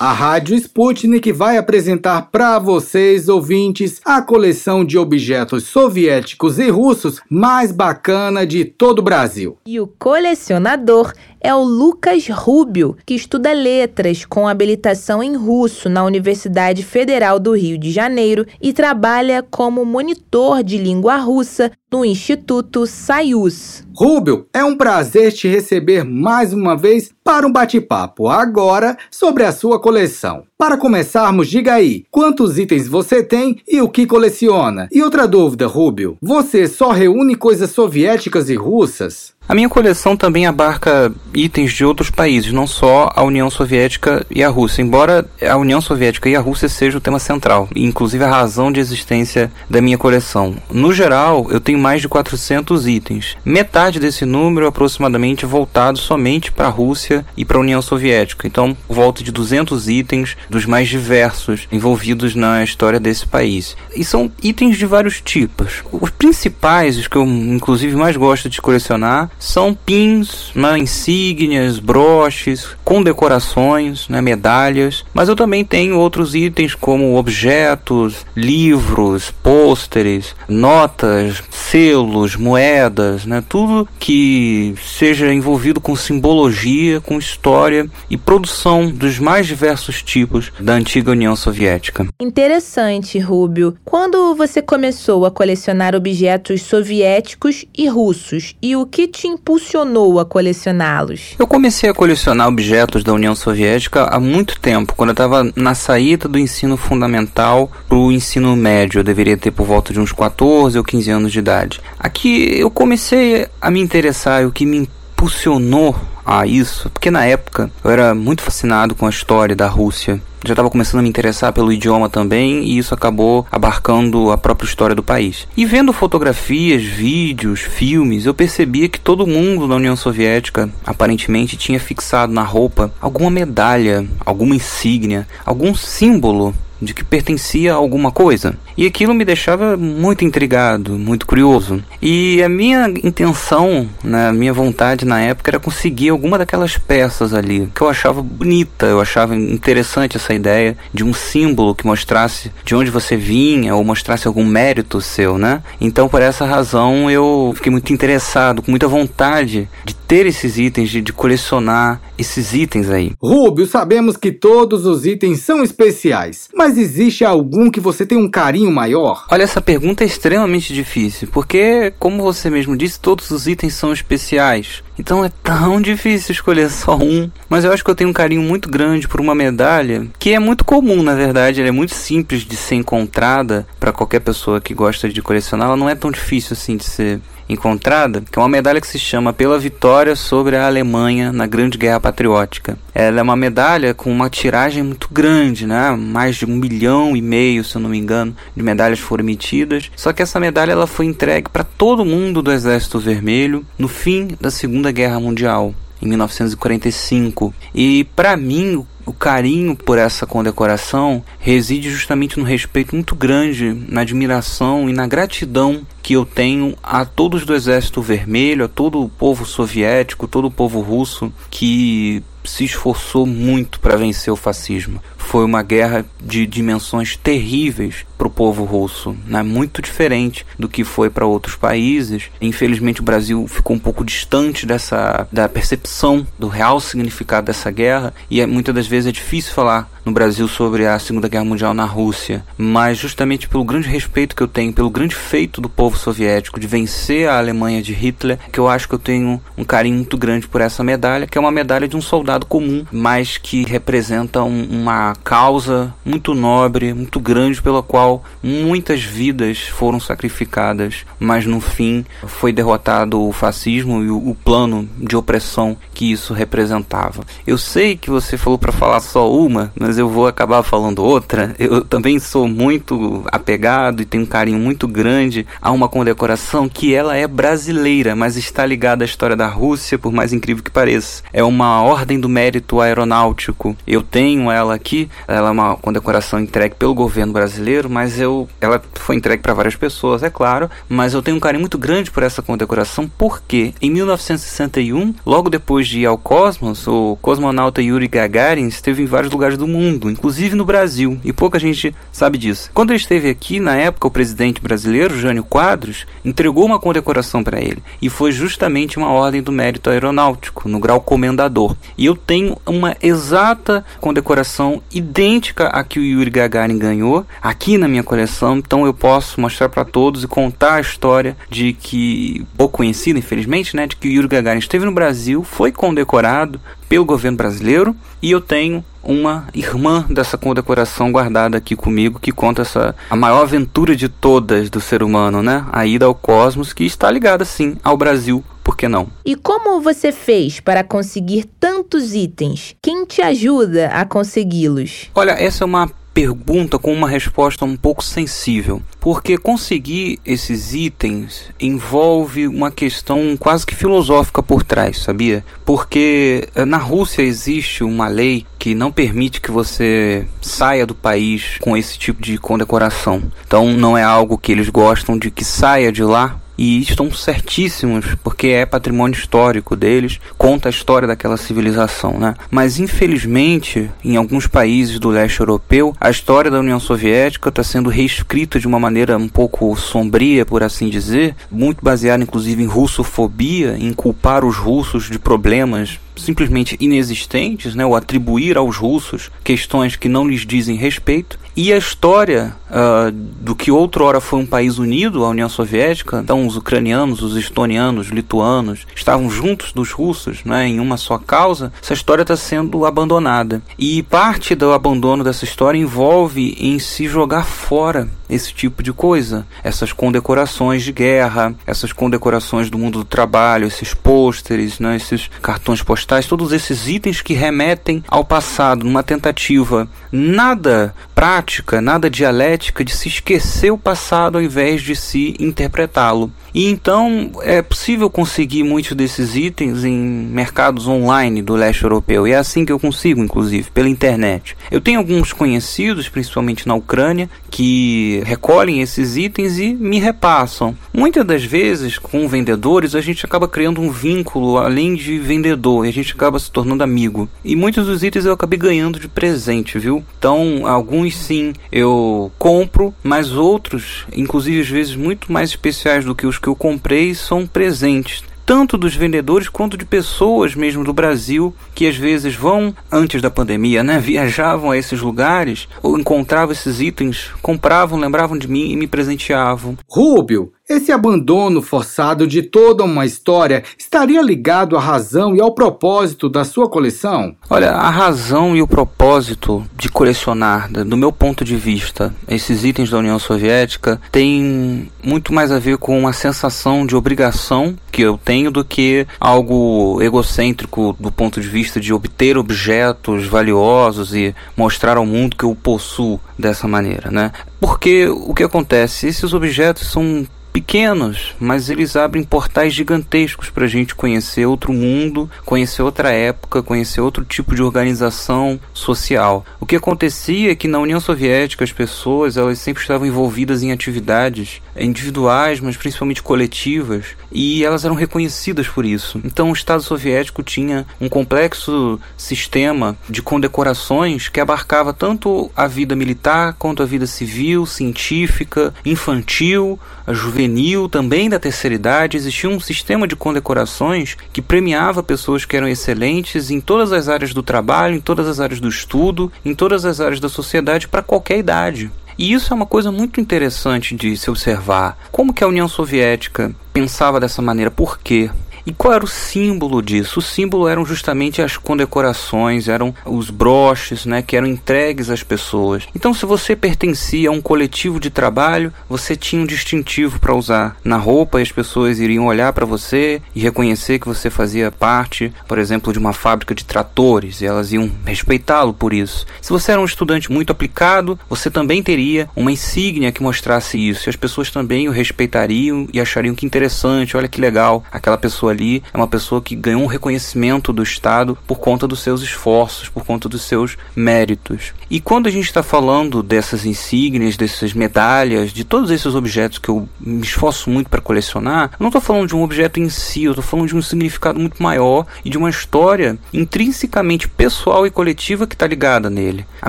A 0.00 0.12
Rádio 0.12 0.54
Sputnik 0.54 1.32
vai 1.32 1.56
apresentar 1.56 2.30
para 2.30 2.60
vocês, 2.60 3.28
ouvintes, 3.28 4.00
a 4.04 4.22
coleção 4.22 4.84
de 4.84 4.96
objetos 4.96 5.64
soviéticos 5.64 6.56
e 6.60 6.70
russos 6.70 7.20
mais 7.28 7.72
bacana 7.72 8.46
de 8.46 8.64
todo 8.64 9.00
o 9.00 9.02
Brasil. 9.02 9.58
E 9.66 9.80
o 9.80 9.88
colecionador 9.88 11.12
é 11.40 11.54
o 11.54 11.62
Lucas 11.62 12.28
Rubio, 12.28 12.96
que 13.06 13.14
estuda 13.14 13.52
letras 13.52 14.24
com 14.24 14.48
habilitação 14.48 15.22
em 15.22 15.36
russo 15.36 15.88
na 15.88 16.04
Universidade 16.04 16.82
Federal 16.82 17.38
do 17.38 17.52
Rio 17.56 17.78
de 17.78 17.90
Janeiro 17.90 18.46
e 18.60 18.72
trabalha 18.72 19.42
como 19.42 19.84
monitor 19.84 20.62
de 20.62 20.78
língua 20.78 21.16
russa 21.16 21.70
no 21.90 22.04
Instituto 22.04 22.86
Sayus. 22.86 23.84
Rubio, 23.96 24.46
é 24.52 24.64
um 24.64 24.76
prazer 24.76 25.32
te 25.32 25.48
receber 25.48 26.04
mais 26.04 26.52
uma 26.52 26.76
vez 26.76 27.12
para 27.22 27.46
um 27.46 27.52
bate-papo 27.52 28.28
agora 28.28 28.96
sobre 29.10 29.44
a 29.44 29.52
sua 29.52 29.80
coleção. 29.80 30.47
Para 30.58 30.76
começarmos, 30.76 31.46
diga 31.46 31.74
aí, 31.74 32.04
quantos 32.10 32.58
itens 32.58 32.88
você 32.88 33.22
tem 33.22 33.60
e 33.66 33.80
o 33.80 33.88
que 33.88 34.04
coleciona? 34.04 34.88
E 34.90 35.04
outra 35.04 35.24
dúvida, 35.24 35.68
Rubio, 35.68 36.18
você 36.20 36.66
só 36.66 36.90
reúne 36.90 37.36
coisas 37.36 37.70
soviéticas 37.70 38.50
e 38.50 38.56
russas? 38.56 39.38
A 39.48 39.54
minha 39.54 39.68
coleção 39.68 40.14
também 40.14 40.46
abarca 40.46 41.10
itens 41.32 41.72
de 41.72 41.82
outros 41.82 42.10
países, 42.10 42.52
não 42.52 42.66
só 42.66 43.10
a 43.14 43.22
União 43.22 43.48
Soviética 43.48 44.26
e 44.30 44.44
a 44.44 44.48
Rússia, 44.50 44.82
embora 44.82 45.24
a 45.40 45.56
União 45.56 45.80
Soviética 45.80 46.28
e 46.28 46.36
a 46.36 46.40
Rússia 46.40 46.68
seja 46.68 46.98
o 46.98 47.00
tema 47.00 47.18
central, 47.18 47.66
inclusive 47.74 48.22
a 48.22 48.28
razão 48.28 48.70
de 48.70 48.78
existência 48.78 49.50
da 49.70 49.80
minha 49.80 49.96
coleção. 49.96 50.54
No 50.70 50.92
geral, 50.92 51.46
eu 51.50 51.60
tenho 51.60 51.78
mais 51.78 52.02
de 52.02 52.10
400 52.10 52.86
itens, 52.86 53.38
metade 53.42 53.98
desse 53.98 54.26
número 54.26 54.66
aproximadamente 54.66 55.46
voltado 55.46 55.96
somente 55.96 56.52
para 56.52 56.66
a 56.66 56.70
Rússia 56.70 57.24
e 57.34 57.42
para 57.42 57.56
a 57.56 57.62
União 57.62 57.80
Soviética, 57.80 58.46
então 58.46 58.76
volta 58.86 59.24
de 59.24 59.32
200 59.32 59.88
itens 59.88 60.36
dos 60.48 60.66
mais 60.66 60.88
diversos 60.88 61.68
envolvidos 61.70 62.34
na 62.34 62.62
história 62.62 63.00
desse 63.00 63.26
país. 63.26 63.76
E 63.94 64.04
são 64.04 64.30
itens 64.42 64.76
de 64.76 64.86
vários 64.86 65.20
tipos. 65.20 65.82
Os 65.92 66.10
principais, 66.10 66.98
os 66.98 67.08
que 67.08 67.16
eu 67.16 67.24
inclusive 67.24 67.96
mais 67.96 68.16
gosto 68.16 68.48
de 68.48 68.60
colecionar, 68.60 69.30
são 69.38 69.74
pins, 69.74 70.50
né, 70.54 70.78
insígnias, 70.78 71.78
broches, 71.78 72.68
condecorações, 72.84 74.08
né, 74.08 74.20
medalhas, 74.20 75.04
mas 75.12 75.28
eu 75.28 75.36
também 75.36 75.64
tenho 75.64 75.98
outros 75.98 76.34
itens 76.34 76.74
como 76.74 77.16
objetos, 77.16 78.26
livros, 78.36 79.30
pôsteres, 79.42 80.34
notas, 80.48 81.42
selos, 81.50 82.36
moedas, 82.36 83.24
né, 83.24 83.42
tudo 83.46 83.88
que 83.98 84.74
seja 84.82 85.32
envolvido 85.32 85.80
com 85.80 85.94
simbologia, 85.96 87.00
com 87.00 87.18
história 87.18 87.88
e 88.08 88.16
produção 88.16 88.90
dos 88.90 89.18
mais 89.18 89.46
diversos 89.46 90.02
tipos 90.02 90.37
da 90.60 90.74
antiga 90.74 91.10
União 91.10 91.34
Soviética. 91.34 92.06
Interessante, 92.20 93.18
Rubio. 93.18 93.76
Quando 93.84 94.34
você 94.34 94.62
começou 94.62 95.26
a 95.26 95.30
colecionar 95.30 95.94
objetos 95.94 96.62
soviéticos 96.62 97.64
e 97.76 97.88
russos 97.88 98.54
e 98.62 98.76
o 98.76 98.86
que 98.86 99.06
te 99.06 99.26
impulsionou 99.26 100.18
a 100.18 100.24
colecioná-los? 100.24 101.34
Eu 101.38 101.46
comecei 101.46 101.90
a 101.90 101.94
colecionar 101.94 102.48
objetos 102.48 103.02
da 103.02 103.12
União 103.12 103.34
Soviética 103.34 104.04
há 104.04 104.20
muito 104.20 104.58
tempo, 104.60 104.94
quando 104.96 105.10
eu 105.10 105.12
estava 105.12 105.52
na 105.56 105.74
saída 105.74 106.28
do 106.28 106.38
ensino 106.38 106.76
fundamental 106.76 107.70
para 107.88 107.98
o 107.98 108.12
ensino 108.12 108.54
médio. 108.56 109.00
Eu 109.00 109.04
deveria 109.04 109.36
ter 109.36 109.50
por 109.50 109.66
volta 109.66 109.92
de 109.92 110.00
uns 110.00 110.12
14 110.12 110.78
ou 110.78 110.84
15 110.84 111.10
anos 111.10 111.32
de 111.32 111.38
idade. 111.38 111.80
Aqui 111.98 112.58
eu 112.58 112.70
comecei 112.70 113.46
a 113.60 113.70
me 113.70 113.80
interessar, 113.80 114.46
o 114.46 114.52
que 114.52 114.66
me 114.66 114.78
impulsionou 114.78 115.96
a 116.24 116.46
isso, 116.46 116.90
porque 116.90 117.10
na 117.10 117.24
época 117.24 117.70
eu 117.82 117.90
era 117.90 118.14
muito 118.14 118.42
fascinado 118.42 118.94
com 118.94 119.06
a 119.06 119.10
história 119.10 119.56
da 119.56 119.66
Rússia 119.66 120.20
já 120.44 120.52
estava 120.52 120.70
começando 120.70 121.00
a 121.00 121.02
me 121.02 121.08
interessar 121.08 121.52
pelo 121.52 121.72
idioma 121.72 122.08
também 122.08 122.64
e 122.64 122.78
isso 122.78 122.94
acabou 122.94 123.46
abarcando 123.50 124.30
a 124.30 124.38
própria 124.38 124.66
história 124.66 124.94
do 124.94 125.02
país. 125.02 125.46
E 125.56 125.64
vendo 125.64 125.92
fotografias, 125.92 126.82
vídeos, 126.82 127.60
filmes, 127.60 128.26
eu 128.26 128.34
percebia 128.34 128.88
que 128.88 129.00
todo 129.00 129.26
mundo 129.26 129.66
na 129.66 129.76
União 129.76 129.96
Soviética 129.96 130.68
aparentemente 130.86 131.56
tinha 131.56 131.80
fixado 131.80 132.32
na 132.32 132.42
roupa 132.42 132.92
alguma 133.00 133.30
medalha, 133.30 134.06
alguma 134.24 134.54
insígnia, 134.54 135.26
algum 135.44 135.74
símbolo 135.74 136.54
de 136.80 136.94
que 136.94 137.04
pertencia 137.04 137.72
a 137.72 137.76
alguma 137.76 138.10
coisa. 138.10 138.56
E 138.76 138.86
aquilo 138.86 139.14
me 139.14 139.24
deixava 139.24 139.76
muito 139.76 140.24
intrigado, 140.24 140.98
muito 140.98 141.26
curioso. 141.26 141.82
E 142.00 142.42
a 142.42 142.48
minha 142.48 142.88
intenção, 143.02 143.88
né, 144.02 144.28
a 144.28 144.32
minha 144.32 144.52
vontade 144.52 145.04
na 145.04 145.20
época 145.20 145.50
era 145.50 145.58
conseguir 145.58 146.10
alguma 146.10 146.38
daquelas 146.38 146.78
peças 146.78 147.34
ali, 147.34 147.68
que 147.74 147.80
eu 147.80 147.88
achava 147.88 148.22
bonita, 148.22 148.86
eu 148.86 149.00
achava 149.00 149.34
interessante 149.34 150.16
essa 150.16 150.32
ideia 150.32 150.76
de 150.92 151.04
um 151.04 151.12
símbolo 151.12 151.74
que 151.74 151.86
mostrasse 151.86 152.52
de 152.64 152.74
onde 152.74 152.90
você 152.90 153.16
vinha 153.16 153.74
ou 153.74 153.82
mostrasse 153.82 154.28
algum 154.28 154.44
mérito 154.44 155.00
seu, 155.00 155.38
né? 155.38 155.62
Então, 155.80 156.08
por 156.08 156.22
essa 156.22 156.44
razão, 156.44 157.10
eu 157.10 157.52
fiquei 157.56 157.72
muito 157.72 157.92
interessado, 157.92 158.62
com 158.62 158.70
muita 158.70 158.86
vontade 158.86 159.68
de 159.84 159.94
ter 159.94 160.26
esses 160.26 160.56
itens, 160.56 160.90
de, 160.90 161.00
de 161.02 161.12
colecionar 161.12 162.00
esses 162.16 162.54
itens 162.54 162.88
aí. 162.90 163.12
Rubio, 163.22 163.66
sabemos 163.66 164.16
que 164.16 164.32
todos 164.32 164.86
os 164.86 165.04
itens 165.04 165.40
são 165.40 165.62
especiais, 165.62 166.48
mas 166.54 166.67
existe 166.76 167.24
algum 167.24 167.70
que 167.70 167.80
você 167.80 168.04
tem 168.04 168.18
um 168.18 168.28
carinho 168.28 168.70
maior? 168.70 169.26
Olha, 169.30 169.42
essa 169.42 169.60
pergunta 169.60 170.04
é 170.04 170.06
extremamente 170.06 170.74
difícil, 170.74 171.28
porque, 171.32 171.92
como 171.98 172.22
você 172.22 172.50
mesmo 172.50 172.76
disse, 172.76 173.00
todos 173.00 173.30
os 173.30 173.46
itens 173.46 173.74
são 173.74 173.92
especiais. 173.92 174.82
Então 174.98 175.24
é 175.24 175.30
tão 175.42 175.80
difícil 175.82 176.32
escolher 176.32 176.68
só 176.70 176.96
um. 176.96 177.30
Mas 177.48 177.64
eu 177.64 177.72
acho 177.72 177.84
que 177.84 177.90
eu 177.90 177.94
tenho 177.94 178.10
um 178.10 178.14
carinho 178.14 178.42
muito 178.42 178.68
grande 178.68 179.06
por 179.06 179.20
uma 179.20 179.34
medalha 179.34 180.06
que 180.18 180.32
é 180.32 180.38
muito 180.38 180.64
comum, 180.64 181.02
na 181.02 181.14
verdade. 181.14 181.60
Ela 181.60 181.68
é 181.68 181.72
muito 181.72 181.94
simples 181.94 182.42
de 182.42 182.56
ser 182.56 182.74
encontrada 182.74 183.66
para 183.78 183.92
qualquer 183.92 184.20
pessoa 184.20 184.60
que 184.60 184.74
gosta 184.74 185.08
de 185.08 185.22
colecionar. 185.22 185.68
Ela 185.68 185.76
não 185.76 185.88
é 185.88 185.94
tão 185.94 186.10
difícil 186.10 186.54
assim 186.54 186.76
de 186.76 186.84
ser 186.84 187.20
encontrada, 187.48 188.22
que 188.30 188.38
é 188.38 188.42
uma 188.42 188.48
medalha 188.48 188.80
que 188.80 188.86
se 188.86 188.98
chama 188.98 189.32
Pela 189.32 189.58
Vitória 189.58 190.14
sobre 190.14 190.56
a 190.56 190.66
Alemanha 190.66 191.32
na 191.32 191.46
Grande 191.46 191.78
Guerra 191.78 192.00
Patriótica. 192.00 192.78
Ela 192.94 193.20
é 193.20 193.22
uma 193.22 193.36
medalha 193.36 193.94
com 193.94 194.10
uma 194.10 194.28
tiragem 194.28 194.82
muito 194.82 195.08
grande, 195.10 195.66
né? 195.66 195.90
mais 195.92 196.36
de 196.36 196.44
um 196.44 196.56
milhão 196.56 197.16
e 197.16 197.22
meio, 197.22 197.64
se 197.64 197.76
eu 197.76 197.80
não 197.80 197.90
me 197.90 197.98
engano, 197.98 198.36
de 198.54 198.62
medalhas 198.62 198.98
foram 198.98 199.24
emitidas. 199.24 199.90
Só 199.96 200.12
que 200.12 200.22
essa 200.22 200.40
medalha 200.40 200.72
ela 200.72 200.86
foi 200.86 201.06
entregue 201.06 201.48
para 201.48 201.64
todo 201.64 202.04
mundo 202.04 202.42
do 202.42 202.52
Exército 202.52 202.98
Vermelho 202.98 203.64
no 203.78 203.88
fim 203.88 204.36
da 204.40 204.50
Segunda 204.50 204.90
Guerra 204.92 205.20
Mundial 205.20 205.74
em 206.00 206.08
1945. 206.08 207.54
E 207.74 208.04
para 208.16 208.36
mim, 208.36 208.84
o 209.08 209.12
carinho 209.12 209.74
por 209.74 209.96
essa 209.96 210.26
condecoração 210.26 211.24
reside 211.38 211.90
justamente 211.90 212.38
no 212.38 212.44
respeito 212.44 212.94
muito 212.94 213.14
grande, 213.14 213.74
na 213.88 214.02
admiração 214.02 214.88
e 214.88 214.92
na 214.92 215.06
gratidão 215.06 215.86
que 216.02 216.12
eu 216.12 216.26
tenho 216.26 216.76
a 216.82 217.06
todos 217.06 217.46
do 217.46 217.54
Exército 217.54 218.02
Vermelho, 218.02 218.66
a 218.66 218.68
todo 218.68 219.02
o 219.02 219.08
povo 219.08 219.46
soviético, 219.46 220.28
todo 220.28 220.46
o 220.46 220.50
povo 220.50 220.80
russo 220.80 221.32
que 221.50 222.22
se 222.44 222.64
esforçou 222.64 223.26
muito 223.26 223.80
para 223.80 223.96
vencer 223.96 224.32
o 224.32 224.36
fascismo. 224.36 225.02
Foi 225.28 225.44
uma 225.44 225.62
guerra 225.62 226.06
de 226.18 226.46
dimensões 226.46 227.14
terríveis 227.14 228.06
para 228.16 228.26
o 228.26 228.30
povo 228.30 228.64
russo, 228.64 229.14
né? 229.26 229.42
muito 229.42 229.82
diferente 229.82 230.46
do 230.58 230.70
que 230.70 230.84
foi 230.84 231.10
para 231.10 231.26
outros 231.26 231.54
países. 231.54 232.30
Infelizmente, 232.40 233.02
o 233.02 233.04
Brasil 233.04 233.46
ficou 233.46 233.76
um 233.76 233.78
pouco 233.78 234.02
distante 234.02 234.64
dessa 234.64 235.28
da 235.30 235.46
percepção 235.46 236.26
do 236.38 236.48
real 236.48 236.80
significado 236.80 237.48
dessa 237.48 237.70
guerra 237.70 238.14
e 238.30 238.40
é, 238.40 238.46
muitas 238.46 238.74
das 238.74 238.86
vezes 238.86 239.10
é 239.10 239.12
difícil 239.12 239.52
falar 239.52 239.90
no 240.02 240.12
Brasil 240.12 240.48
sobre 240.48 240.86
a 240.86 240.98
Segunda 240.98 241.28
Guerra 241.28 241.44
Mundial 241.44 241.74
na 241.74 241.84
Rússia, 241.84 242.42
mas 242.56 242.96
justamente 242.96 243.46
pelo 243.46 243.62
grande 243.62 243.88
respeito 243.88 244.34
que 244.34 244.42
eu 244.42 244.48
tenho, 244.48 244.72
pelo 244.72 244.88
grande 244.88 245.14
feito 245.14 245.60
do 245.60 245.68
povo 245.68 245.98
soviético 245.98 246.58
de 246.58 246.66
vencer 246.66 247.28
a 247.28 247.36
Alemanha 247.36 247.82
de 247.82 247.92
Hitler, 247.92 248.38
que 248.50 248.58
eu 248.58 248.66
acho 248.66 248.88
que 248.88 248.94
eu 248.94 248.98
tenho 248.98 249.40
um 249.56 249.64
carinho 249.64 249.96
muito 249.96 250.16
grande 250.16 250.48
por 250.48 250.62
essa 250.62 250.82
medalha, 250.82 251.26
que 251.26 251.36
é 251.36 251.40
uma 251.40 251.50
medalha 251.50 251.86
de 251.86 251.96
um 251.96 252.00
soldado 252.00 252.46
comum, 252.46 252.86
mas 252.90 253.36
que 253.36 253.64
representa 253.64 254.42
um, 254.42 254.62
uma 254.64 255.14
causa 255.22 255.94
muito 256.04 256.34
nobre, 256.34 256.94
muito 256.94 257.20
grande, 257.20 257.60
pela 257.60 257.82
qual 257.82 258.24
muitas 258.42 259.02
vidas 259.02 259.60
foram 259.68 260.00
sacrificadas, 260.00 261.04
mas 261.18 261.44
no 261.44 261.60
fim 261.60 262.04
foi 262.26 262.52
derrotado 262.52 263.20
o 263.20 263.32
fascismo 263.32 264.02
e 264.02 264.10
o, 264.10 264.30
o 264.30 264.34
plano 264.34 264.88
de 264.96 265.16
opressão 265.16 265.76
que 265.92 266.10
isso 266.10 266.32
representava. 266.32 267.24
Eu 267.46 267.58
sei 267.58 267.96
que 267.96 268.10
você 268.10 268.36
falou 268.36 268.58
para 268.58 268.72
falar 268.72 269.00
só 269.00 269.30
uma, 269.30 269.72
mas 269.78 269.98
eu 269.98 270.08
vou 270.08 270.26
acabar 270.26 270.62
falando 270.62 271.04
outra. 271.04 271.54
Eu 271.58 271.84
também 271.84 272.18
sou 272.18 272.48
muito 272.48 273.24
apegado 273.30 274.02
e 274.02 274.04
tenho 274.04 274.24
um 274.24 274.26
carinho 274.26 274.58
muito 274.58 274.86
grande 274.86 275.46
a 275.60 275.70
uma 275.70 275.88
condecoração 275.88 276.68
que 276.68 276.94
ela 276.94 277.16
é 277.16 277.26
brasileira, 277.26 278.14
mas 278.14 278.36
está 278.36 278.64
ligada 278.64 279.04
à 279.04 279.06
história 279.06 279.36
da 279.36 279.46
Rússia, 279.46 279.98
por 279.98 280.12
mais 280.12 280.32
incrível 280.32 280.62
que 280.62 280.70
pareça. 280.70 281.22
É 281.32 281.42
uma 281.42 281.82
Ordem 281.82 282.18
do 282.18 282.28
Mérito 282.28 282.80
Aeronáutico. 282.80 283.76
Eu 283.86 284.02
tenho 284.02 284.50
ela 284.50 284.74
aqui, 284.74 285.07
ela 285.26 285.48
é 285.48 285.52
uma 285.52 285.76
condecoração 285.76 286.40
entregue 286.40 286.74
pelo 286.74 286.94
governo 286.94 287.32
brasileiro, 287.32 287.88
mas 287.88 288.18
eu 288.18 288.48
ela 288.60 288.80
foi 288.94 289.16
entregue 289.16 289.42
para 289.42 289.54
várias 289.54 289.76
pessoas, 289.76 290.22
é 290.22 290.30
claro, 290.30 290.70
mas 290.88 291.14
eu 291.14 291.22
tenho 291.22 291.36
um 291.36 291.40
carinho 291.40 291.60
muito 291.60 291.78
grande 291.78 292.10
por 292.10 292.22
essa 292.22 292.42
condecoração 292.42 293.10
porque 293.18 293.74
em 293.80 293.90
1961, 293.90 295.14
logo 295.24 295.50
depois 295.50 295.86
de 295.86 296.00
ir 296.00 296.06
ao 296.06 296.18
cosmos, 296.18 296.86
o 296.86 297.16
cosmonauta 297.20 297.82
Yuri 297.82 298.08
Gagarin 298.08 298.66
esteve 298.66 299.02
em 299.02 299.06
vários 299.06 299.32
lugares 299.32 299.56
do 299.56 299.66
mundo 299.66 300.08
inclusive 300.10 300.54
no 300.54 300.64
Brasil, 300.64 301.18
e 301.24 301.32
pouca 301.32 301.58
gente 301.58 301.94
sabe 302.12 302.38
disso. 302.38 302.70
Quando 302.74 302.90
ele 302.90 302.98
esteve 302.98 303.28
aqui, 303.28 303.60
na 303.60 303.76
época, 303.76 304.06
o 304.06 304.10
presidente 304.10 304.60
brasileiro, 304.60 305.18
Jânio 305.18 305.44
Quadros, 305.44 306.06
entregou 306.24 306.64
uma 306.64 306.78
condecoração 306.78 307.42
para 307.42 307.60
ele, 307.60 307.82
e 308.00 308.08
foi 308.08 308.32
justamente 308.32 308.98
uma 308.98 309.10
ordem 309.10 309.42
do 309.42 309.52
mérito 309.52 309.90
aeronáutico, 309.90 310.68
no 310.68 310.78
grau 310.78 311.00
comendador. 311.00 311.76
E 311.96 312.06
eu 312.06 312.16
tenho 312.16 312.56
uma 312.66 312.96
exata 313.02 313.84
condecoração 314.00 314.82
idêntica 314.98 315.68
à 315.68 315.82
que 315.82 315.98
o 315.98 316.02
Yuri 316.02 316.30
Gagarin 316.30 316.78
ganhou, 316.78 317.26
aqui 317.42 317.78
na 317.78 317.88
minha 317.88 318.02
coleção, 318.02 318.58
então 318.58 318.84
eu 318.86 318.94
posso 318.94 319.40
mostrar 319.40 319.68
para 319.68 319.84
todos 319.84 320.24
e 320.24 320.28
contar 320.28 320.74
a 320.74 320.80
história 320.80 321.36
de 321.50 321.72
que, 321.72 322.46
pouco 322.56 322.78
conhecida, 322.78 323.18
infelizmente, 323.18 323.74
né, 323.74 323.86
de 323.86 323.96
que 323.96 324.08
o 324.08 324.10
Yuri 324.10 324.28
Gagarin 324.28 324.58
esteve 324.58 324.84
no 324.84 324.92
Brasil, 324.92 325.42
foi 325.42 325.72
condecorado 325.72 326.60
pelo 326.88 327.04
governo 327.04 327.36
brasileiro, 327.36 327.94
e 328.20 328.30
eu 328.30 328.40
tenho 328.40 328.84
uma 329.02 329.46
irmã 329.54 330.04
dessa 330.10 330.36
condecoração 330.36 331.10
guardada 331.10 331.56
aqui 331.56 331.74
comigo 331.74 332.20
que 332.20 332.32
conta 332.32 332.62
essa 332.62 332.94
a 333.08 333.16
maior 333.16 333.42
aventura 333.42 333.96
de 333.96 334.08
todas 334.08 334.68
do 334.68 334.80
ser 334.80 335.02
humano, 335.02 335.42
né? 335.42 335.64
A 335.72 335.86
ida 335.86 336.04
ao 336.04 336.14
cosmos 336.14 336.72
que 336.72 336.84
está 336.84 337.10
ligada 337.10 337.44
sim 337.44 337.76
ao 337.82 337.96
Brasil 337.96 338.44
que 338.78 338.88
não? 338.88 339.08
E 339.24 339.34
como 339.34 339.80
você 339.80 340.12
fez 340.12 340.60
para 340.60 340.84
conseguir 340.84 341.44
tantos 341.58 342.14
itens? 342.14 342.76
Quem 342.80 343.04
te 343.04 343.20
ajuda 343.20 343.88
a 343.88 344.04
consegui-los? 344.04 345.10
Olha, 345.14 345.32
essa 345.32 345.64
é 345.64 345.66
uma 345.66 345.90
pergunta 346.14 346.80
com 346.80 346.92
uma 346.92 347.08
resposta 347.08 347.64
um 347.64 347.76
pouco 347.76 348.02
sensível, 348.02 348.82
porque 348.98 349.38
conseguir 349.38 350.18
esses 350.26 350.74
itens 350.74 351.44
envolve 351.60 352.48
uma 352.48 352.72
questão 352.72 353.36
quase 353.36 353.64
que 353.64 353.74
filosófica 353.74 354.42
por 354.42 354.64
trás, 354.64 354.98
sabia? 354.98 355.44
Porque 355.64 356.48
eh, 356.56 356.64
na 356.64 356.76
Rússia 356.76 357.22
existe 357.22 357.84
uma 357.84 358.08
lei 358.08 358.44
que 358.58 358.74
não 358.74 358.90
permite 358.90 359.40
que 359.40 359.52
você 359.52 360.26
saia 360.40 360.84
do 360.84 360.94
país 360.94 361.56
com 361.60 361.76
esse 361.76 361.96
tipo 361.96 362.20
de 362.20 362.36
condecoração. 362.36 363.22
Então 363.46 363.72
não 363.74 363.96
é 363.96 364.02
algo 364.02 364.36
que 364.36 364.50
eles 364.50 364.68
gostam 364.68 365.16
de 365.16 365.30
que 365.30 365.44
saia 365.44 365.92
de 365.92 366.02
lá 366.02 366.40
e 366.58 366.80
estão 366.80 367.10
certíssimos, 367.12 368.16
porque 368.22 368.48
é 368.48 368.66
patrimônio 368.66 369.16
histórico 369.16 369.76
deles, 369.76 370.20
conta 370.36 370.68
a 370.68 370.70
história 370.70 371.06
daquela 371.06 371.36
civilização, 371.36 372.18
né? 372.18 372.34
Mas 372.50 372.80
infelizmente, 372.80 373.88
em 374.04 374.16
alguns 374.16 374.48
países 374.48 374.98
do 374.98 375.08
leste 375.08 375.38
europeu, 375.38 375.94
a 376.00 376.10
história 376.10 376.50
da 376.50 376.58
União 376.58 376.80
Soviética 376.80 377.48
está 377.48 377.62
sendo 377.62 377.88
reescrita 377.88 378.58
de 378.58 378.66
uma 378.66 378.80
maneira 378.80 379.16
um 379.16 379.28
pouco 379.28 379.76
sombria, 379.76 380.44
por 380.44 380.62
assim 380.62 380.88
dizer, 380.88 381.36
muito 381.50 381.84
baseada 381.84 382.22
inclusive 382.22 382.62
em 382.62 382.66
russofobia, 382.66 383.76
em 383.78 383.92
culpar 383.92 384.44
os 384.44 384.56
russos 384.56 385.08
de 385.08 385.18
problemas 385.18 386.00
simplesmente 386.18 386.76
inexistentes, 386.80 387.74
né, 387.74 387.84
ou 387.84 387.94
atribuir 387.94 388.56
aos 388.56 388.76
russos 388.76 389.30
questões 389.42 389.96
que 389.96 390.08
não 390.08 390.28
lhes 390.28 390.46
dizem 390.46 390.76
respeito, 390.76 391.38
e 391.56 391.72
a 391.72 391.76
história 391.76 392.54
uh, 392.70 393.10
do 393.10 393.56
que 393.56 393.70
outrora 393.70 394.20
foi 394.20 394.38
um 394.38 394.46
país 394.46 394.78
unido, 394.78 395.24
a 395.24 395.30
União 395.30 395.48
Soviética, 395.48 396.20
então 396.22 396.46
os 396.46 396.56
ucranianos, 396.56 397.22
os 397.22 397.36
estonianos, 397.36 398.06
os 398.06 398.12
lituanos 398.12 398.86
estavam 398.94 399.28
juntos 399.28 399.72
dos 399.72 399.90
russos 399.90 400.44
né, 400.44 400.68
em 400.68 400.78
uma 400.78 400.96
só 400.96 401.18
causa, 401.18 401.72
essa 401.82 401.94
história 401.94 402.22
está 402.22 402.36
sendo 402.36 402.84
abandonada. 402.84 403.60
E 403.78 404.02
parte 404.04 404.54
do 404.54 404.72
abandono 404.72 405.24
dessa 405.24 405.44
história 405.44 405.78
envolve 405.78 406.56
em 406.60 406.78
se 406.78 407.08
jogar 407.08 407.44
fora 407.44 408.08
esse 408.28 408.52
tipo 408.52 408.82
de 408.82 408.92
coisa, 408.92 409.46
essas 409.62 409.92
condecorações 409.92 410.82
de 410.82 410.92
guerra, 410.92 411.54
essas 411.66 411.92
condecorações 411.92 412.70
do 412.70 412.78
mundo 412.78 413.00
do 413.00 413.04
trabalho, 413.04 413.66
esses 413.66 413.94
pôsteres, 413.94 414.78
né, 414.78 414.96
esses 414.96 415.30
cartões 415.42 415.82
postais, 415.82 416.26
todos 416.26 416.52
esses 416.52 416.88
itens 416.88 417.20
que 417.20 417.34
remetem 417.34 418.02
ao 418.08 418.24
passado, 418.24 418.84
numa 418.84 419.02
tentativa 419.02 419.88
nada 420.10 420.94
prática, 421.14 421.80
nada 421.80 422.08
dialética 422.08 422.84
de 422.84 422.92
se 422.92 423.08
esquecer 423.08 423.70
o 423.70 423.78
passado 423.78 424.36
ao 424.36 424.42
invés 424.42 424.82
de 424.82 424.94
se 424.94 425.34
interpretá-lo. 425.38 426.32
E 426.54 426.68
então 426.68 427.30
é 427.42 427.62
possível 427.62 428.08
conseguir 428.08 428.62
muitos 428.62 428.96
desses 428.96 429.36
itens 429.36 429.84
em 429.84 429.96
mercados 429.96 430.86
online 430.86 431.42
do 431.42 431.54
leste 431.54 431.82
europeu. 431.82 432.26
E 432.26 432.32
é 432.32 432.36
assim 432.36 432.64
que 432.64 432.72
eu 432.72 432.78
consigo, 432.78 433.22
inclusive, 433.22 433.70
pela 433.70 433.88
internet. 433.88 434.56
Eu 434.70 434.80
tenho 434.80 434.98
alguns 434.98 435.32
conhecidos, 435.32 436.08
principalmente 436.08 436.66
na 436.66 436.74
Ucrânia, 436.74 437.28
que 437.50 438.17
recolhem 438.24 438.80
esses 438.80 439.16
itens 439.16 439.58
e 439.58 439.74
me 439.74 439.98
repassam. 439.98 440.76
Muitas 440.92 441.24
das 441.24 441.44
vezes, 441.44 441.98
com 441.98 442.28
vendedores, 442.28 442.94
a 442.94 443.00
gente 443.00 443.24
acaba 443.24 443.48
criando 443.48 443.80
um 443.80 443.90
vínculo 443.90 444.58
além 444.58 444.94
de 444.94 445.18
vendedor 445.18 445.84
e 445.84 445.88
a 445.88 445.92
gente 445.92 446.12
acaba 446.12 446.38
se 446.38 446.50
tornando 446.50 446.82
amigo. 446.82 447.28
E 447.44 447.54
muitos 447.54 447.86
dos 447.86 448.02
itens 448.02 448.24
eu 448.24 448.32
acabei 448.32 448.58
ganhando 448.58 448.98
de 448.98 449.08
presente, 449.08 449.78
viu? 449.78 450.04
Então, 450.18 450.66
alguns 450.66 451.16
sim 451.16 451.52
eu 451.70 452.30
compro, 452.38 452.94
mas 453.02 453.32
outros, 453.32 454.06
inclusive 454.14 454.60
às 454.60 454.68
vezes 454.68 454.96
muito 454.96 455.32
mais 455.32 455.50
especiais 455.50 456.04
do 456.04 456.14
que 456.14 456.26
os 456.26 456.38
que 456.38 456.48
eu 456.48 456.56
comprei, 456.56 457.14
são 457.14 457.46
presentes 457.46 458.22
tanto 458.48 458.78
dos 458.78 458.96
vendedores 458.96 459.46
quanto 459.46 459.76
de 459.76 459.84
pessoas 459.84 460.54
mesmo 460.54 460.82
do 460.82 460.90
Brasil 460.90 461.54
que 461.74 461.86
às 461.86 461.98
vezes 461.98 462.34
vão 462.34 462.74
antes 462.90 463.20
da 463.20 463.28
pandemia, 463.28 463.84
né, 463.84 463.98
viajavam 463.98 464.70
a 464.70 464.78
esses 464.78 465.02
lugares 465.02 465.68
ou 465.82 465.98
encontravam 465.98 466.52
esses 466.52 466.80
itens, 466.80 467.30
compravam, 467.42 467.98
lembravam 467.98 468.38
de 468.38 468.48
mim 468.48 468.70
e 468.70 468.76
me 468.76 468.86
presenteavam. 468.86 469.76
Rúbio, 469.86 470.50
Esse 470.68 470.92
abandono 470.92 471.62
forçado 471.62 472.26
de 472.26 472.42
toda 472.42 472.84
uma 472.84 473.06
história 473.06 473.64
estaria 473.78 474.20
ligado 474.20 474.76
à 474.76 474.80
razão 474.80 475.34
e 475.34 475.40
ao 475.40 475.54
propósito 475.54 476.28
da 476.28 476.44
sua 476.44 476.68
coleção? 476.68 477.34
Olha, 477.48 477.70
a 477.70 477.88
razão 477.88 478.54
e 478.54 478.60
o 478.60 478.68
propósito 478.68 479.64
de 479.74 479.88
colecionar, 479.88 480.70
do 480.70 480.94
meu 480.94 481.10
ponto 481.10 481.42
de 481.42 481.56
vista, 481.56 482.14
esses 482.28 482.64
itens 482.64 482.90
da 482.90 482.98
União 482.98 483.18
Soviética 483.18 483.98
tem 484.12 484.90
muito 485.02 485.32
mais 485.32 485.50
a 485.50 485.58
ver 485.58 485.78
com 485.78 485.98
uma 485.98 486.12
sensação 486.12 486.84
de 486.84 486.94
obrigação 486.94 487.74
que 487.90 488.02
eu 488.02 488.20
tenho 488.22 488.50
do 488.50 488.62
que 488.62 489.06
algo 489.18 490.02
egocêntrico 490.02 490.94
do 491.00 491.10
ponto 491.10 491.40
de 491.40 491.48
vista 491.48 491.80
de 491.80 491.94
obter 491.94 492.36
objetos 492.36 493.26
valiosos 493.26 494.14
e 494.14 494.34
mostrar 494.54 494.98
ao 494.98 495.06
mundo 495.06 495.34
que 495.34 495.44
eu 495.44 495.54
possuo 495.54 496.20
dessa 496.38 496.68
maneira, 496.68 497.10
né? 497.10 497.32
Porque 497.58 498.06
o 498.06 498.34
que 498.34 498.44
acontece? 498.44 499.06
Esses 499.06 499.32
objetos 499.32 499.90
são 499.90 500.26
pequenos, 500.58 501.36
mas 501.38 501.70
eles 501.70 501.94
abrem 501.94 502.24
portais 502.24 502.74
gigantescos 502.74 503.48
para 503.48 503.64
a 503.64 503.68
gente 503.68 503.94
conhecer 503.94 504.44
outro 504.44 504.72
mundo, 504.72 505.30
conhecer 505.44 505.82
outra 505.82 506.10
época, 506.10 506.64
conhecer 506.64 507.00
outro 507.00 507.24
tipo 507.24 507.54
de 507.54 507.62
organização 507.62 508.58
social. 508.74 509.46
O 509.60 509.66
que 509.66 509.76
acontecia 509.76 510.50
é 510.50 510.56
que 510.56 510.66
na 510.66 510.80
União 510.80 510.98
Soviética 510.98 511.62
as 511.62 511.70
pessoas 511.70 512.36
elas 512.36 512.58
sempre 512.58 512.82
estavam 512.82 513.06
envolvidas 513.06 513.62
em 513.62 513.70
atividades 513.70 514.60
individuais, 514.80 515.60
mas 515.60 515.76
principalmente 515.76 516.22
coletivas, 516.22 517.06
e 517.30 517.64
elas 517.64 517.84
eram 517.84 517.94
reconhecidas 517.94 518.68
por 518.68 518.84
isso. 518.84 519.20
Então 519.24 519.50
o 519.50 519.52
Estado 519.52 519.82
soviético 519.82 520.42
tinha 520.42 520.86
um 521.00 521.08
complexo 521.08 522.00
sistema 522.16 522.96
de 523.08 523.22
condecorações 523.22 524.28
que 524.28 524.40
abarcava 524.40 524.92
tanto 524.92 525.50
a 525.56 525.66
vida 525.66 525.94
militar 525.94 526.54
quanto 526.58 526.82
a 526.82 526.86
vida 526.86 527.06
civil, 527.06 527.66
científica, 527.66 528.74
infantil, 528.84 529.78
juvenil, 530.08 530.88
também 530.88 531.28
da 531.28 531.38
terceira 531.38 531.74
idade. 531.74 532.16
Existia 532.16 532.48
um 532.48 532.60
sistema 532.60 533.06
de 533.06 533.16
condecorações 533.16 534.16
que 534.32 534.42
premiava 534.42 535.02
pessoas 535.02 535.44
que 535.44 535.56
eram 535.56 535.68
excelentes 535.68 536.50
em 536.50 536.60
todas 536.60 536.92
as 536.92 537.08
áreas 537.08 537.34
do 537.34 537.42
trabalho, 537.42 537.94
em 537.94 538.00
todas 538.00 538.26
as 538.26 538.40
áreas 538.40 538.60
do 538.60 538.68
estudo, 538.68 539.30
em 539.44 539.54
todas 539.54 539.84
as 539.84 540.00
áreas 540.00 540.20
da 540.20 540.28
sociedade 540.28 540.88
para 540.88 541.02
qualquer 541.02 541.38
idade. 541.38 541.90
E 542.18 542.32
isso 542.32 542.52
é 542.52 542.56
uma 542.56 542.66
coisa 542.66 542.90
muito 542.90 543.20
interessante 543.20 543.94
de 543.94 544.16
se 544.16 544.28
observar. 544.28 544.98
Como 545.12 545.32
que 545.32 545.44
a 545.44 545.46
União 545.46 545.68
Soviética 545.68 546.52
pensava 546.72 547.20
dessa 547.20 547.40
maneira? 547.40 547.70
Por 547.70 547.98
quê? 547.98 548.28
E 548.68 548.72
qual 548.76 548.92
era 548.92 549.04
o 549.04 549.08
símbolo 549.08 549.80
disso? 549.80 550.18
O 550.18 550.22
símbolo 550.22 550.68
eram 550.68 550.84
justamente 550.84 551.40
as 551.40 551.56
condecorações, 551.56 552.68
eram 552.68 552.94
os 553.06 553.30
broches, 553.30 554.04
né, 554.04 554.20
que 554.20 554.36
eram 554.36 554.46
entregues 554.46 555.08
às 555.08 555.22
pessoas. 555.22 555.84
Então, 555.96 556.12
se 556.12 556.26
você 556.26 556.54
pertencia 556.54 557.30
a 557.30 557.32
um 557.32 557.40
coletivo 557.40 557.98
de 557.98 558.10
trabalho, 558.10 558.70
você 558.86 559.16
tinha 559.16 559.40
um 559.40 559.46
distintivo 559.46 560.20
para 560.20 560.34
usar 560.34 560.76
na 560.84 560.98
roupa 560.98 561.38
e 561.38 561.42
as 561.42 561.50
pessoas 561.50 561.98
iriam 561.98 562.26
olhar 562.26 562.52
para 562.52 562.66
você 562.66 563.22
e 563.34 563.40
reconhecer 563.40 563.98
que 563.98 564.06
você 564.06 564.28
fazia 564.28 564.70
parte, 564.70 565.32
por 565.46 565.56
exemplo, 565.56 565.90
de 565.90 565.98
uma 565.98 566.12
fábrica 566.12 566.54
de 566.54 566.66
tratores 566.66 567.40
e 567.40 567.46
elas 567.46 567.72
iam 567.72 567.90
respeitá-lo 568.04 568.74
por 568.74 568.92
isso. 568.92 569.24
Se 569.40 569.48
você 569.48 569.72
era 569.72 569.80
um 569.80 569.86
estudante 569.86 570.30
muito 570.30 570.52
aplicado, 570.52 571.18
você 571.26 571.50
também 571.50 571.82
teria 571.82 572.28
uma 572.36 572.52
insígnia 572.52 573.12
que 573.12 573.22
mostrasse 573.22 573.78
isso 573.78 574.06
e 574.06 574.10
as 574.10 574.16
pessoas 574.16 574.50
também 574.50 574.90
o 574.90 574.92
respeitariam 574.92 575.88
e 575.90 575.98
achariam 575.98 576.34
que 576.34 576.44
interessante, 576.44 577.16
olha 577.16 577.28
que 577.28 577.40
legal, 577.40 577.82
aquela 577.90 578.18
pessoa 578.18 578.57
ali 578.58 578.82
é 578.92 578.96
uma 578.96 579.06
pessoa 579.06 579.40
que 579.40 579.54
ganhou 579.54 579.82
um 579.82 579.86
reconhecimento 579.86 580.72
do 580.72 580.82
Estado 580.82 581.38
por 581.46 581.58
conta 581.58 581.86
dos 581.86 582.00
seus 582.00 582.20
esforços, 582.20 582.88
por 582.88 583.04
conta 583.04 583.28
dos 583.28 583.42
seus 583.42 583.78
méritos. 583.94 584.74
E 584.90 585.00
quando 585.00 585.28
a 585.28 585.30
gente 585.30 585.46
está 585.46 585.62
falando 585.62 586.22
dessas 586.22 586.66
insígnias, 586.66 587.36
dessas 587.36 587.72
medalhas, 587.72 588.52
de 588.52 588.64
todos 588.64 588.90
esses 588.90 589.14
objetos 589.14 589.58
que 589.58 589.68
eu 589.68 589.88
me 590.00 590.22
esforço 590.22 590.68
muito 590.68 590.90
para 590.90 591.00
colecionar, 591.00 591.70
eu 591.72 591.76
não 591.78 591.88
estou 591.88 592.00
falando 592.00 592.26
de 592.26 592.34
um 592.34 592.42
objeto 592.42 592.80
em 592.80 592.88
si, 592.88 593.24
eu 593.24 593.32
estou 593.32 593.44
falando 593.44 593.68
de 593.68 593.76
um 593.76 593.82
significado 593.82 594.38
muito 594.40 594.62
maior 594.62 595.06
e 595.24 595.30
de 595.30 595.38
uma 595.38 595.50
história 595.50 596.18
intrinsecamente 596.32 597.28
pessoal 597.28 597.86
e 597.86 597.90
coletiva 597.90 598.46
que 598.46 598.54
está 598.54 598.66
ligada 598.66 599.08
nele. 599.08 599.46
A 599.62 599.68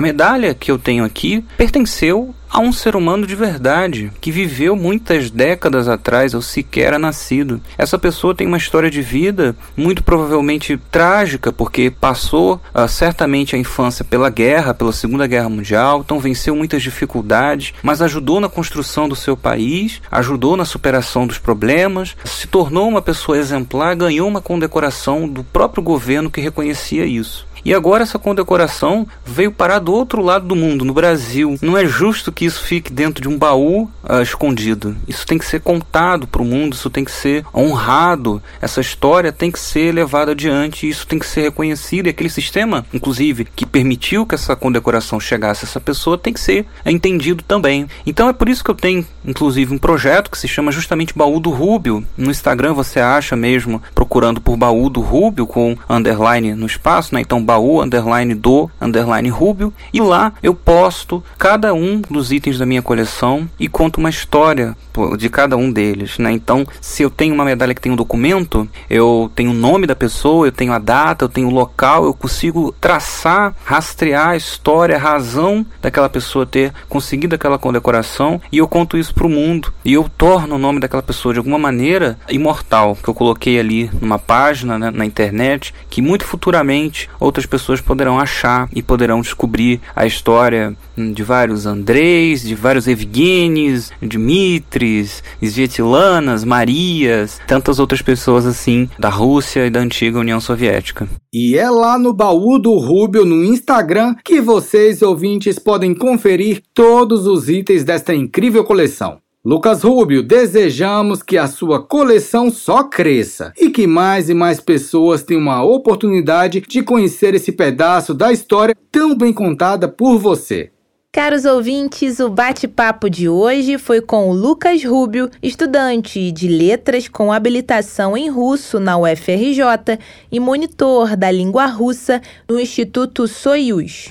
medalha 0.00 0.54
que 0.54 0.70
eu 0.70 0.78
tenho 0.78 1.04
aqui 1.04 1.44
pertenceu 1.56 2.34
a 2.50 2.58
um 2.60 2.72
ser 2.72 2.96
humano 2.96 3.26
de 3.26 3.36
verdade, 3.36 4.10
que 4.20 4.32
viveu 4.32 4.74
muitas 4.74 5.30
décadas 5.30 5.88
atrás 5.88 6.34
ou 6.34 6.42
sequer 6.42 6.88
era 6.90 6.98
nascido. 6.98 7.60
Essa 7.78 7.98
pessoa 7.98 8.34
tem 8.34 8.46
uma 8.46 8.56
história 8.56 8.90
de 8.90 9.00
vida 9.00 9.54
muito 9.76 10.02
provavelmente 10.02 10.76
trágica, 10.90 11.52
porque 11.52 11.90
passou 11.90 12.60
uh, 12.74 12.88
certamente 12.88 13.54
a 13.54 13.58
infância 13.58 14.04
pela 14.04 14.28
guerra, 14.28 14.74
pela 14.74 14.92
Segunda 14.92 15.26
Guerra 15.26 15.48
Mundial, 15.48 16.00
então 16.00 16.18
venceu 16.18 16.56
muitas 16.56 16.82
dificuldades, 16.82 17.72
mas 17.82 18.02
ajudou 18.02 18.40
na 18.40 18.48
construção 18.48 19.08
do 19.08 19.14
seu 19.14 19.36
país, 19.36 20.02
ajudou 20.10 20.56
na 20.56 20.64
superação 20.64 21.26
dos 21.26 21.38
problemas, 21.38 22.16
se 22.24 22.48
tornou 22.48 22.88
uma 22.88 23.02
pessoa 23.02 23.38
exemplar, 23.38 23.94
ganhou 23.94 24.26
uma 24.26 24.40
condecoração 24.40 25.28
do 25.28 25.44
próprio 25.44 25.82
governo 25.82 26.30
que 26.30 26.40
reconhecia 26.40 27.06
isso. 27.06 27.46
E 27.64 27.74
agora 27.74 28.02
essa 28.02 28.18
condecoração 28.18 29.06
veio 29.24 29.52
parar 29.52 29.78
do 29.78 29.92
outro 29.92 30.22
lado 30.22 30.46
do 30.46 30.56
mundo, 30.56 30.84
no 30.84 30.94
Brasil. 30.94 31.56
Não 31.60 31.76
é 31.76 31.86
justo 31.86 32.32
que 32.32 32.44
isso 32.44 32.62
fique 32.62 32.92
dentro 32.92 33.22
de 33.22 33.28
um 33.28 33.38
baú 33.38 33.90
uh, 34.02 34.22
escondido. 34.22 34.96
Isso 35.06 35.26
tem 35.26 35.38
que 35.38 35.46
ser 35.46 35.60
contado 35.60 36.26
para 36.26 36.42
o 36.42 36.44
mundo, 36.44 36.74
isso 36.74 36.90
tem 36.90 37.04
que 37.04 37.12
ser 37.12 37.44
honrado. 37.54 38.42
Essa 38.60 38.80
história 38.80 39.32
tem 39.32 39.50
que 39.50 39.58
ser 39.58 39.92
levada 39.92 40.32
adiante, 40.32 40.88
isso 40.88 41.06
tem 41.06 41.18
que 41.18 41.26
ser 41.26 41.42
reconhecido. 41.42 42.06
E 42.06 42.10
aquele 42.10 42.30
sistema, 42.30 42.84
inclusive, 42.92 43.46
que 43.54 43.66
permitiu 43.66 44.26
que 44.26 44.34
essa 44.34 44.56
condecoração 44.56 45.20
chegasse 45.20 45.64
a 45.64 45.68
essa 45.68 45.80
pessoa, 45.80 46.18
tem 46.18 46.32
que 46.32 46.40
ser 46.40 46.66
entendido 46.84 47.42
também. 47.42 47.86
Então 48.06 48.28
é 48.28 48.32
por 48.32 48.48
isso 48.48 48.64
que 48.64 48.70
eu 48.70 48.74
tenho, 48.74 49.06
inclusive, 49.24 49.74
um 49.74 49.78
projeto 49.78 50.30
que 50.30 50.38
se 50.38 50.48
chama 50.48 50.72
justamente 50.72 51.14
Baú 51.16 51.40
do 51.40 51.50
Rúbio. 51.50 52.04
No 52.16 52.30
Instagram 52.30 52.72
você 52.72 53.00
acha 53.00 53.36
mesmo, 53.36 53.82
procurando 53.94 54.40
por 54.40 54.56
Baú 54.56 54.88
do 54.88 55.00
Rúbio 55.00 55.46
com 55.46 55.76
underline 55.88 56.54
no 56.54 56.66
espaço, 56.66 57.14
né? 57.14 57.20
Então 57.20 57.42
baú 57.50 57.82
underline 57.82 58.32
do 58.32 58.70
underline 58.80 59.28
Rubio 59.28 59.72
e 59.92 60.00
lá 60.00 60.32
eu 60.40 60.54
posto 60.54 61.22
cada 61.36 61.74
um 61.74 62.00
dos 62.08 62.30
itens 62.30 62.56
da 62.56 62.64
minha 62.64 62.80
coleção 62.80 63.50
e 63.58 63.66
conto 63.66 63.98
uma 63.98 64.08
história 64.08 64.76
de 65.16 65.28
cada 65.28 65.56
um 65.56 65.72
deles, 65.72 66.18
né? 66.18 66.30
Então, 66.30 66.66
se 66.80 67.02
eu 67.02 67.10
tenho 67.10 67.34
uma 67.34 67.44
medalha 67.44 67.74
que 67.74 67.80
tem 67.80 67.92
um 67.92 67.96
documento, 67.96 68.68
eu 68.88 69.30
tenho 69.34 69.50
o 69.50 69.54
nome 69.54 69.86
da 69.86 69.96
pessoa, 69.96 70.46
eu 70.46 70.52
tenho 70.52 70.72
a 70.72 70.78
data, 70.78 71.24
eu 71.24 71.28
tenho 71.28 71.48
o 71.48 71.52
local, 71.52 72.04
eu 72.04 72.14
consigo 72.14 72.72
traçar, 72.80 73.54
rastrear 73.64 74.30
a 74.30 74.36
história, 74.36 74.96
a 74.96 74.98
razão 74.98 75.64
daquela 75.80 76.08
pessoa 76.08 76.44
ter 76.44 76.72
conseguido 76.88 77.34
aquela 77.34 77.58
condecoração 77.58 78.40
e 78.50 78.58
eu 78.58 78.68
conto 78.68 78.98
isso 78.98 79.14
para 79.14 79.26
o 79.26 79.30
mundo 79.30 79.72
e 79.84 79.94
eu 79.94 80.08
torno 80.08 80.56
o 80.56 80.58
nome 80.58 80.80
daquela 80.80 81.02
pessoa 81.02 81.32
de 81.32 81.38
alguma 81.38 81.58
maneira 81.58 82.18
imortal, 82.28 82.96
que 82.96 83.08
eu 83.08 83.14
coloquei 83.14 83.58
ali 83.58 83.90
numa 84.00 84.18
página 84.18 84.78
né, 84.78 84.90
na 84.90 85.06
internet, 85.06 85.74
que 85.88 86.02
muito 86.02 86.24
futuramente 86.24 87.08
outras 87.18 87.39
outras 87.40 87.46
pessoas 87.46 87.80
poderão 87.80 88.18
achar 88.18 88.68
e 88.74 88.82
poderão 88.82 89.20
descobrir 89.20 89.80
a 89.96 90.06
história 90.06 90.76
de 90.96 91.22
vários 91.22 91.64
Andrés, 91.64 92.42
de 92.42 92.54
vários 92.54 92.86
Evgenis, 92.86 93.90
Dmitris, 94.02 95.22
Svietlanas, 95.40 96.44
Marias, 96.44 97.40
tantas 97.46 97.78
outras 97.78 98.02
pessoas 98.02 98.44
assim 98.44 98.88
da 98.98 99.08
Rússia 99.08 99.66
e 99.66 99.70
da 99.70 99.80
antiga 99.80 100.18
União 100.18 100.40
Soviética. 100.40 101.08
E 101.32 101.56
é 101.56 101.70
lá 101.70 101.98
no 101.98 102.12
baú 102.12 102.58
do 102.58 102.76
Rubio 102.76 103.24
no 103.24 103.44
Instagram 103.44 104.14
que 104.24 104.40
vocês 104.40 105.00
ouvintes 105.00 105.58
podem 105.58 105.94
conferir 105.94 106.62
todos 106.74 107.26
os 107.26 107.48
itens 107.48 107.84
desta 107.84 108.14
incrível 108.14 108.64
coleção. 108.64 109.18
Lucas 109.42 109.82
Rubio, 109.82 110.22
desejamos 110.22 111.22
que 111.22 111.38
a 111.38 111.46
sua 111.46 111.82
coleção 111.82 112.50
só 112.50 112.84
cresça 112.84 113.54
e 113.58 113.70
que 113.70 113.86
mais 113.86 114.28
e 114.28 114.34
mais 114.34 114.60
pessoas 114.60 115.22
tenham 115.22 115.50
a 115.50 115.64
oportunidade 115.64 116.60
de 116.60 116.82
conhecer 116.82 117.34
esse 117.34 117.50
pedaço 117.50 118.12
da 118.12 118.30
história 118.30 118.76
tão 118.92 119.16
bem 119.16 119.32
contada 119.32 119.88
por 119.88 120.18
você. 120.18 120.70
Caros 121.10 121.46
ouvintes, 121.46 122.20
o 122.20 122.28
bate-papo 122.28 123.08
de 123.08 123.30
hoje 123.30 123.78
foi 123.78 124.02
com 124.02 124.28
o 124.28 124.34
Lucas 124.34 124.84
Rubio, 124.84 125.30
estudante 125.42 126.30
de 126.30 126.46
letras 126.46 127.08
com 127.08 127.32
habilitação 127.32 128.14
em 128.14 128.28
russo 128.28 128.78
na 128.78 128.98
UFRJ 128.98 129.98
e 130.30 130.38
monitor 130.38 131.16
da 131.16 131.30
língua 131.30 131.64
russa 131.64 132.20
no 132.46 132.60
Instituto 132.60 133.26
Soyuz. 133.26 134.10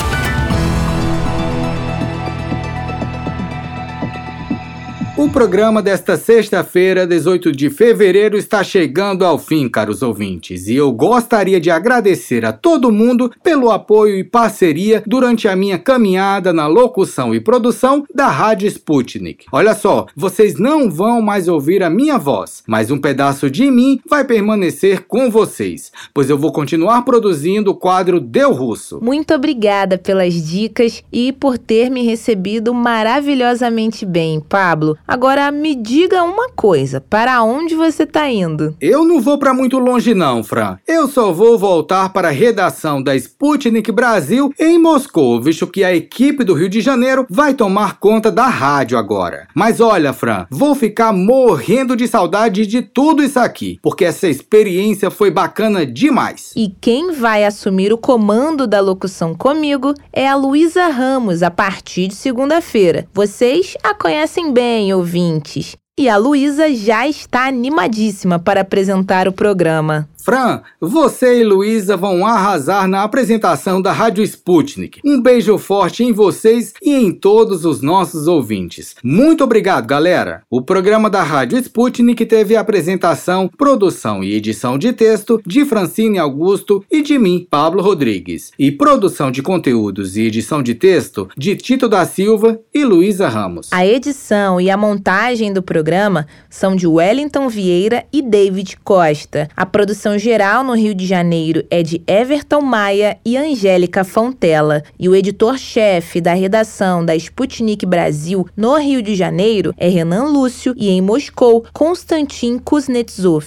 O 5.21 5.29
programa 5.29 5.83
desta 5.83 6.17
sexta-feira, 6.17 7.05
18 7.05 7.51
de 7.51 7.69
fevereiro, 7.69 8.35
está 8.35 8.63
chegando 8.63 9.23
ao 9.23 9.37
fim, 9.37 9.69
caros 9.69 10.01
ouvintes, 10.01 10.67
e 10.67 10.73
eu 10.73 10.91
gostaria 10.91 11.61
de 11.61 11.69
agradecer 11.69 12.43
a 12.43 12.51
todo 12.51 12.91
mundo 12.91 13.31
pelo 13.43 13.69
apoio 13.69 14.17
e 14.17 14.23
parceria 14.23 15.03
durante 15.05 15.47
a 15.47 15.55
minha 15.55 15.77
caminhada 15.77 16.51
na 16.51 16.65
locução 16.65 17.35
e 17.35 17.39
produção 17.39 18.03
da 18.15 18.29
Rádio 18.29 18.67
Sputnik. 18.67 19.45
Olha 19.51 19.75
só, 19.75 20.07
vocês 20.15 20.57
não 20.57 20.89
vão 20.89 21.21
mais 21.21 21.47
ouvir 21.47 21.83
a 21.83 21.89
minha 21.89 22.17
voz, 22.17 22.63
mas 22.65 22.89
um 22.89 22.97
pedaço 22.97 23.47
de 23.47 23.69
mim 23.69 24.01
vai 24.09 24.23
permanecer 24.23 25.05
com 25.07 25.29
vocês, 25.29 25.91
pois 26.15 26.31
eu 26.31 26.37
vou 26.37 26.51
continuar 26.51 27.03
produzindo 27.03 27.69
o 27.69 27.75
quadro 27.75 28.19
Deu 28.19 28.51
Russo. 28.53 28.99
Muito 29.03 29.35
obrigada 29.35 29.99
pelas 29.99 30.33
dicas 30.33 31.03
e 31.13 31.31
por 31.31 31.59
ter 31.59 31.91
me 31.91 32.03
recebido 32.03 32.73
maravilhosamente 32.73 34.03
bem, 34.03 34.41
Pablo. 34.41 34.97
Agora 35.11 35.51
me 35.51 35.75
diga 35.75 36.23
uma 36.23 36.47
coisa, 36.51 37.01
para 37.01 37.43
onde 37.43 37.75
você 37.75 38.03
está 38.03 38.29
indo? 38.29 38.73
Eu 38.79 39.03
não 39.03 39.19
vou 39.19 39.37
para 39.37 39.53
muito 39.53 39.77
longe 39.77 40.13
não, 40.13 40.41
Fran. 40.41 40.77
Eu 40.87 41.05
só 41.05 41.33
vou 41.33 41.59
voltar 41.59 42.13
para 42.13 42.29
a 42.29 42.31
redação 42.31 43.03
da 43.03 43.13
Sputnik 43.13 43.91
Brasil 43.91 44.53
em 44.57 44.79
Moscou, 44.79 45.41
visto 45.41 45.67
que 45.67 45.83
a 45.83 45.93
equipe 45.93 46.45
do 46.45 46.53
Rio 46.53 46.69
de 46.69 46.79
Janeiro 46.79 47.25
vai 47.29 47.53
tomar 47.53 47.99
conta 47.99 48.31
da 48.31 48.47
rádio 48.47 48.97
agora. 48.97 49.49
Mas 49.53 49.81
olha, 49.81 50.13
Fran, 50.13 50.47
vou 50.49 50.73
ficar 50.75 51.11
morrendo 51.11 51.93
de 51.93 52.07
saudade 52.07 52.65
de 52.65 52.81
tudo 52.81 53.21
isso 53.21 53.37
aqui, 53.37 53.79
porque 53.83 54.05
essa 54.05 54.29
experiência 54.29 55.11
foi 55.11 55.29
bacana 55.29 55.85
demais. 55.85 56.53
E 56.55 56.73
quem 56.79 57.11
vai 57.11 57.43
assumir 57.43 57.91
o 57.91 57.97
comando 57.97 58.65
da 58.65 58.79
locução 58.79 59.35
comigo 59.35 59.93
é 60.13 60.25
a 60.25 60.37
Luísa 60.37 60.87
Ramos 60.87 61.43
a 61.43 61.51
partir 61.51 62.07
de 62.07 62.15
segunda-feira. 62.15 63.05
Vocês 63.13 63.75
a 63.83 63.93
conhecem 63.93 64.53
bem, 64.53 64.90
ouvintes. 64.93 65.75
E 65.99 66.09
a 66.09 66.17
Luísa 66.17 66.73
já 66.73 67.07
está 67.07 67.47
animadíssima 67.47 68.39
para 68.39 68.61
apresentar 68.61 69.27
o 69.27 69.31
programa. 69.31 70.09
Fran, 70.23 70.61
você 70.79 71.39
e 71.39 71.43
Luísa 71.43 71.97
vão 71.97 72.25
arrasar 72.25 72.87
na 72.87 73.03
apresentação 73.03 73.81
da 73.81 73.91
Rádio 73.91 74.23
Sputnik. 74.23 74.99
Um 75.03 75.19
beijo 75.19 75.57
forte 75.57 76.03
em 76.03 76.13
vocês 76.13 76.73
e 76.81 76.93
em 76.93 77.11
todos 77.11 77.65
os 77.65 77.81
nossos 77.81 78.27
ouvintes. 78.27 78.95
Muito 79.03 79.43
obrigado, 79.43 79.87
galera! 79.87 80.43
O 80.49 80.61
programa 80.61 81.09
da 81.09 81.23
Rádio 81.23 81.57
Sputnik 81.57 82.25
teve 82.25 82.55
apresentação, 82.55 83.49
produção 83.57 84.23
e 84.23 84.35
edição 84.35 84.77
de 84.77 84.93
texto 84.93 85.41
de 85.45 85.65
Francine 85.65 86.19
Augusto 86.19 86.85
e 86.91 87.01
de 87.01 87.17
mim, 87.17 87.47
Pablo 87.49 87.81
Rodrigues. 87.81 88.51
E 88.59 88.71
produção 88.71 89.31
de 89.31 89.41
conteúdos 89.41 90.15
e 90.17 90.21
edição 90.21 90.61
de 90.61 90.75
texto 90.75 91.27
de 91.35 91.55
Tito 91.55 91.89
da 91.89 92.05
Silva 92.05 92.59
e 92.73 92.85
Luísa 92.85 93.27
Ramos. 93.27 93.69
A 93.71 93.85
edição 93.85 94.61
e 94.61 94.69
a 94.69 94.77
montagem 94.77 95.51
do 95.51 95.63
programa 95.63 96.27
são 96.49 96.75
de 96.75 96.85
Wellington 96.85 97.49
Vieira 97.49 98.05
e 98.13 98.21
David 98.21 98.77
Costa. 98.83 99.49
A 99.55 99.65
produção 99.65 100.10
geral 100.17 100.63
no 100.63 100.73
Rio 100.73 100.93
de 100.93 101.05
Janeiro 101.05 101.63
é 101.69 101.83
de 101.83 102.01
Everton 102.07 102.61
Maia 102.61 103.17
e 103.25 103.37
Angélica 103.37 104.03
Fontela. 104.03 104.83
E 104.99 105.07
o 105.07 105.15
editor-chefe 105.15 106.19
da 106.19 106.33
redação 106.33 107.05
da 107.05 107.15
Sputnik 107.15 107.85
Brasil 107.85 108.47
no 108.55 108.75
Rio 108.77 109.01
de 109.01 109.15
Janeiro 109.15 109.73
é 109.77 109.87
Renan 109.87 110.25
Lúcio 110.25 110.73
e 110.77 110.89
em 110.89 111.01
Moscou, 111.01 111.65
Konstantin 111.73 112.57
Kuznetsov. 112.57 113.45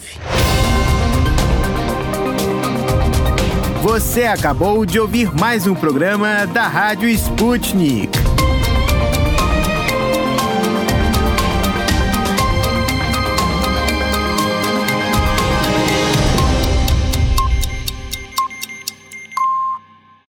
Você 3.82 4.24
acabou 4.24 4.86
de 4.86 4.98
ouvir 4.98 5.30
mais 5.38 5.66
um 5.66 5.74
programa 5.74 6.46
da 6.46 6.66
Rádio 6.66 7.08
Sputnik. 7.08 8.08